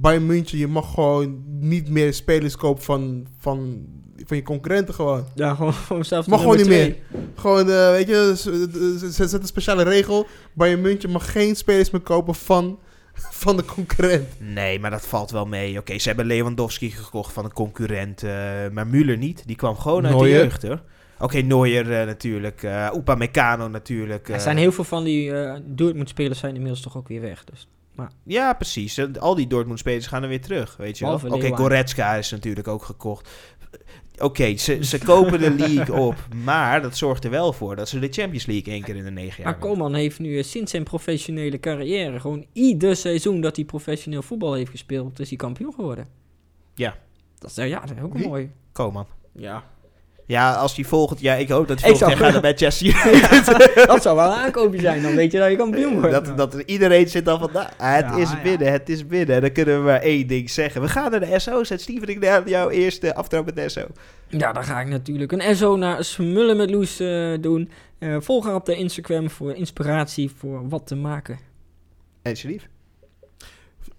Bayern 0.00 0.26
München, 0.26 0.58
je 0.58 0.66
mag 0.66 0.94
gewoon 0.94 1.42
niet 1.46 1.88
meer 1.88 2.14
spelers 2.14 2.56
kopen 2.56 2.82
van, 2.82 3.26
van, 3.38 3.86
van 4.24 4.36
je 4.36 4.42
concurrenten 4.42 4.94
gewoon. 4.94 5.24
Ja, 5.34 5.54
gewoon, 5.54 5.72
gewoon 5.72 6.04
zelf 6.04 6.24
de 6.24 6.30
Mag 6.30 6.40
gewoon 6.40 6.56
niet 6.56 6.64
twee. 6.64 6.98
Gewoon, 7.34 7.70
eh, 7.70 7.90
weet 7.90 8.08
je, 8.08 8.32
ze- 8.36 8.68
ze 8.72 8.96
ze 8.98 9.10
zetten 9.12 9.40
een 9.40 9.46
speciale 9.46 9.82
regel. 9.82 10.26
Bayern 10.52 10.80
München 10.80 11.10
mag 11.10 11.32
geen 11.32 11.56
spelers 11.56 11.90
meer 11.90 12.00
kopen 12.00 12.34
van, 12.34 12.78
van 13.42 13.56
de 13.56 13.64
concurrent. 13.64 14.28
Nee, 14.38 14.78
maar 14.78 14.90
dat 14.90 15.06
valt 15.06 15.30
wel 15.30 15.46
mee. 15.46 15.78
Oké, 15.78 15.98
ze 15.98 16.08
hebben 16.08 16.26
Lewandowski 16.26 16.90
gekocht 16.90 17.32
van 17.32 17.44
een 17.44 17.52
concurrent, 17.52 18.22
eh, 18.22 18.30
maar 18.72 18.86
Müller 18.86 19.18
niet. 19.18 19.42
Die 19.46 19.56
kwam 19.56 19.76
gewoon 19.76 20.06
uit 20.06 20.18
de 20.18 20.28
jeugd, 20.28 20.62
hoor. 20.62 20.82
Oké, 21.18 21.38
Neuer 21.38 22.00
eh, 22.00 22.06
natuurlijk. 22.06 22.62
eh 22.62 22.88
Upamecano 22.96 23.68
natuurlijk. 23.68 24.28
Er 24.28 24.40
zijn 24.40 24.56
heel 24.56 24.72
veel 24.72 24.84
van 24.84 25.04
die 25.04 25.30
uh, 25.30 25.54
Dortmund-spelers 25.64 26.38
zijn 26.38 26.54
inmiddels 26.54 26.80
toch 26.82 26.96
ook 26.96 27.08
weer 27.08 27.20
weg. 27.20 27.44
Dus. 27.44 27.68
Ja, 28.24 28.52
precies. 28.52 28.96
Eh, 28.96 29.06
Al 29.18 29.34
die 29.34 29.46
Dortmund-spelers 29.46 30.06
gaan 30.06 30.22
er 30.22 30.28
weer 30.28 30.40
terug, 30.40 30.76
weet 30.76 30.98
je 30.98 31.04
wel. 31.04 31.20
Oké. 31.28 31.56
Goretzka 31.56 32.14
is 32.14 32.30
natuurlijk 32.30 32.68
ook 32.68 32.82
gekocht. 32.82 33.28
Oké, 34.18 34.56
ze, 34.56 34.84
ze 34.84 34.98
kopen 34.98 35.38
de 35.38 35.50
league 35.50 35.94
op, 35.94 36.14
maar 36.44 36.82
dat 36.82 36.96
zorgt 36.96 37.24
er 37.24 37.30
wel 37.30 37.52
voor 37.52 37.76
dat 37.76 37.88
ze 37.88 37.98
de 37.98 38.08
Champions 38.10 38.46
League 38.46 38.72
één 38.72 38.82
keer 38.82 38.96
in 38.96 39.04
de 39.04 39.10
negen 39.10 39.42
jaar 39.42 39.52
Maar 39.52 39.60
Koeman 39.60 39.94
heeft 39.94 40.18
nu 40.18 40.38
eh, 40.38 40.44
sinds 40.44 40.70
zijn 40.70 40.84
professionele 40.84 41.60
carrière... 41.60 42.20
gewoon 42.20 42.46
ieder 42.52 42.96
seizoen 42.96 43.40
dat 43.40 43.56
hij 43.56 43.64
professioneel 43.64 44.22
voetbal 44.22 44.54
heeft 44.54 44.70
gespeeld... 44.70 45.20
is 45.20 45.28
hij 45.28 45.38
kampioen 45.38 45.74
geworden. 45.74 46.06
Ja. 46.74 46.96
Dat 47.38 47.50
is, 47.50 47.58
eh, 47.58 47.68
ja, 47.68 47.80
dat 47.80 47.96
is 47.96 48.02
ook 48.02 48.12
Wie? 48.12 48.28
mooi. 48.28 48.50
Koman. 48.72 49.06
Ja. 49.32 49.64
Ja, 50.30 50.54
als 50.54 50.74
hij 50.76 50.84
volgend 50.84 51.20
jaar... 51.20 51.40
Ik 51.40 51.48
hoop 51.48 51.68
dat 51.68 51.80
hij 51.80 51.90
volgend 51.90 52.10
jaar 52.10 52.18
gaat 52.18 52.32
naar 52.32 52.42
Manchester 52.42 52.86
United. 52.86 53.86
dat 53.86 54.02
zou 54.02 54.16
wel 54.16 54.26
een 54.26 54.38
aankoopje 54.38 54.80
zijn, 54.80 55.02
dan 55.02 55.14
weet 55.14 55.32
je 55.32 55.38
dat 55.38 55.50
je 55.50 55.56
kampioen 55.56 56.00
wordt. 56.00 56.10
dat, 56.10 56.36
dat 56.36 56.54
iedereen 56.66 57.08
zit 57.08 57.24
dan 57.24 57.38
van... 57.38 57.50
Nou, 57.52 57.66
het 57.66 58.04
Ja, 58.04 58.16
is 58.16 58.30
ja. 58.30 58.42
binnen, 58.42 58.72
het 58.72 58.88
is 58.88 59.06
binnen. 59.06 59.34
En 59.34 59.40
dan 59.40 59.52
kunnen 59.52 59.78
we 59.78 59.84
maar 59.84 60.00
één 60.00 60.26
ding 60.26 60.50
zeggen. 60.50 60.80
We 60.80 60.88
gaan 60.88 61.10
naar 61.10 61.20
de 61.20 61.38
SO. 61.38 61.64
Zet 61.64 61.80
Steven 61.80 62.08
ik 62.08 62.18
naar 62.20 62.48
jouw 62.48 62.68
eerste 62.68 63.14
aftrap 63.14 63.44
met 63.44 63.56
de 63.56 63.68
SO. 63.68 63.86
Ja, 64.28 64.52
dan 64.52 64.64
ga 64.64 64.80
ik 64.80 64.88
natuurlijk 64.88 65.32
een 65.32 65.56
SO 65.56 65.76
naar 65.76 66.04
Smullen 66.04 66.56
met 66.56 66.70
Loes 66.70 67.00
eh, 67.00 67.34
doen. 67.40 67.70
Eh, 67.98 68.16
volg 68.20 68.44
haar 68.44 68.54
op 68.54 68.66
de 68.66 68.74
Instagram 68.74 69.30
voor 69.30 69.54
inspiratie 69.54 70.30
voor 70.36 70.68
wat 70.68 70.86
te 70.86 70.96
maken. 70.96 71.38
En 72.22 72.36
Sharif? 72.36 72.68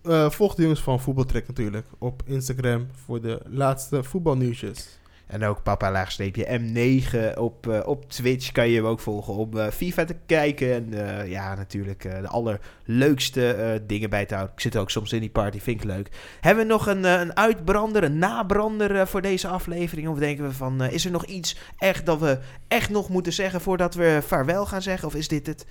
Eh, 0.04 0.30
volg 0.30 0.56
de 0.56 0.62
jongens 0.62 0.82
van 0.82 1.00
Voetbaltrek 1.00 1.48
natuurlijk 1.48 1.86
op 1.98 2.22
Instagram 2.26 2.88
voor 3.06 3.22
de 3.22 3.42
laatste 3.46 4.04
voetbalnieuwsjes. 4.04 5.00
En 5.32 5.44
ook 5.44 5.64
papa 5.64 5.92
laagstreepje 5.92 6.60
M9 6.60 7.38
op, 7.38 7.68
eh, 7.68 7.88
op 7.88 8.10
Twitch 8.12 8.52
kan 8.52 8.70
je 8.70 8.76
hem 8.76 8.86
ook 8.86 9.00
volgen 9.00 9.34
om 9.34 9.58
eh, 9.58 9.68
FIFA 9.68 10.06
te 10.06 10.16
kijken. 10.26 10.74
En 10.74 10.94
eh, 11.20 11.30
ja, 11.32 11.56
natuurlijk 11.56 12.06
eh, 12.06 12.22
de 12.22 12.28
allerleukste 12.28 13.54
eh, 13.54 13.80
dingen 13.88 14.10
bij 14.10 14.26
te 14.26 14.34
houden. 14.34 14.56
Ik 14.56 14.62
zit 14.62 14.78
ook 14.78 14.90
soms 14.90 15.14
in 15.14 15.20
die 15.20 15.30
party, 15.30 15.60
vind 15.60 15.80
ik 15.82 15.88
leuk. 15.88 16.10
Hebben 16.42 16.64
we 16.66 16.72
nog 16.72 16.88
een, 16.88 17.04
een 17.04 17.36
uitbrander, 17.36 18.04
een 18.04 18.18
nabrander 18.18 19.08
voor 19.08 19.22
deze 19.22 19.48
aflevering? 19.48 20.08
Of 20.08 20.18
denken 20.20 20.44
we 20.46 20.52
van, 20.54 20.84
is 20.84 21.06
er 21.06 21.12
nog 21.12 21.26
iets 21.26 21.58
echt 21.78 22.06
dat 22.06 22.20
we 22.20 22.40
echt 22.68 22.90
nog 22.90 23.10
moeten 23.10 23.34
zeggen 23.34 23.62
voordat 23.62 23.94
we 23.94 24.20
vaarwel 24.24 24.66
gaan 24.66 24.82
zeggen? 24.82 25.08
Of 25.08 25.16
is 25.16 25.28
dit 25.28 25.48
het? 25.48 25.66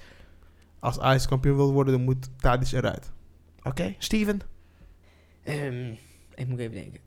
Als 0.78 0.98
Ajax 1.00 1.28
kampioen 1.28 1.56
wil 1.56 1.72
worden, 1.72 1.94
dan 1.94 2.04
moet 2.04 2.28
Tadic 2.38 2.72
eruit. 2.72 3.10
Oké, 3.62 3.94
Steven? 3.98 4.40
Ehm, 5.44 5.92
ik 6.34 6.46
moet 6.48 6.58
even 6.58 6.74
denken. 6.74 7.00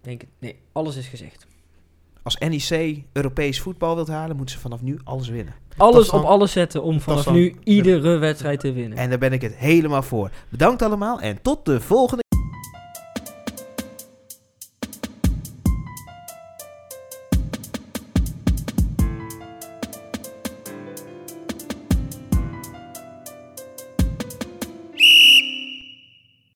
Denk, 0.00 0.20
het- 0.20 0.30
nee, 0.38 0.58
alles 0.72 0.96
is 0.96 1.06
gezegd. 1.06 1.46
Als 2.24 2.36
NEC 2.38 3.02
Europees 3.12 3.60
voetbal 3.60 3.94
wilt 3.94 4.08
halen, 4.08 4.36
moeten 4.36 4.54
ze 4.54 4.60
vanaf 4.60 4.82
nu 4.82 4.98
alles 5.04 5.28
winnen. 5.28 5.54
Alles 5.76 6.08
dan- 6.08 6.20
op 6.20 6.26
alles 6.26 6.52
zetten 6.52 6.82
om 6.82 7.00
vanaf 7.00 7.30
nu 7.30 7.54
iedere 7.64 8.16
wedstrijd 8.18 8.60
te 8.60 8.72
winnen. 8.72 8.98
En 8.98 9.08
daar 9.08 9.18
ben 9.18 9.32
ik 9.32 9.42
het 9.42 9.54
helemaal 9.56 10.02
voor. 10.02 10.30
Bedankt 10.48 10.82
allemaal 10.82 11.20
en 11.20 11.38
tot 11.42 11.64
de 11.64 11.80
volgende 11.80 12.23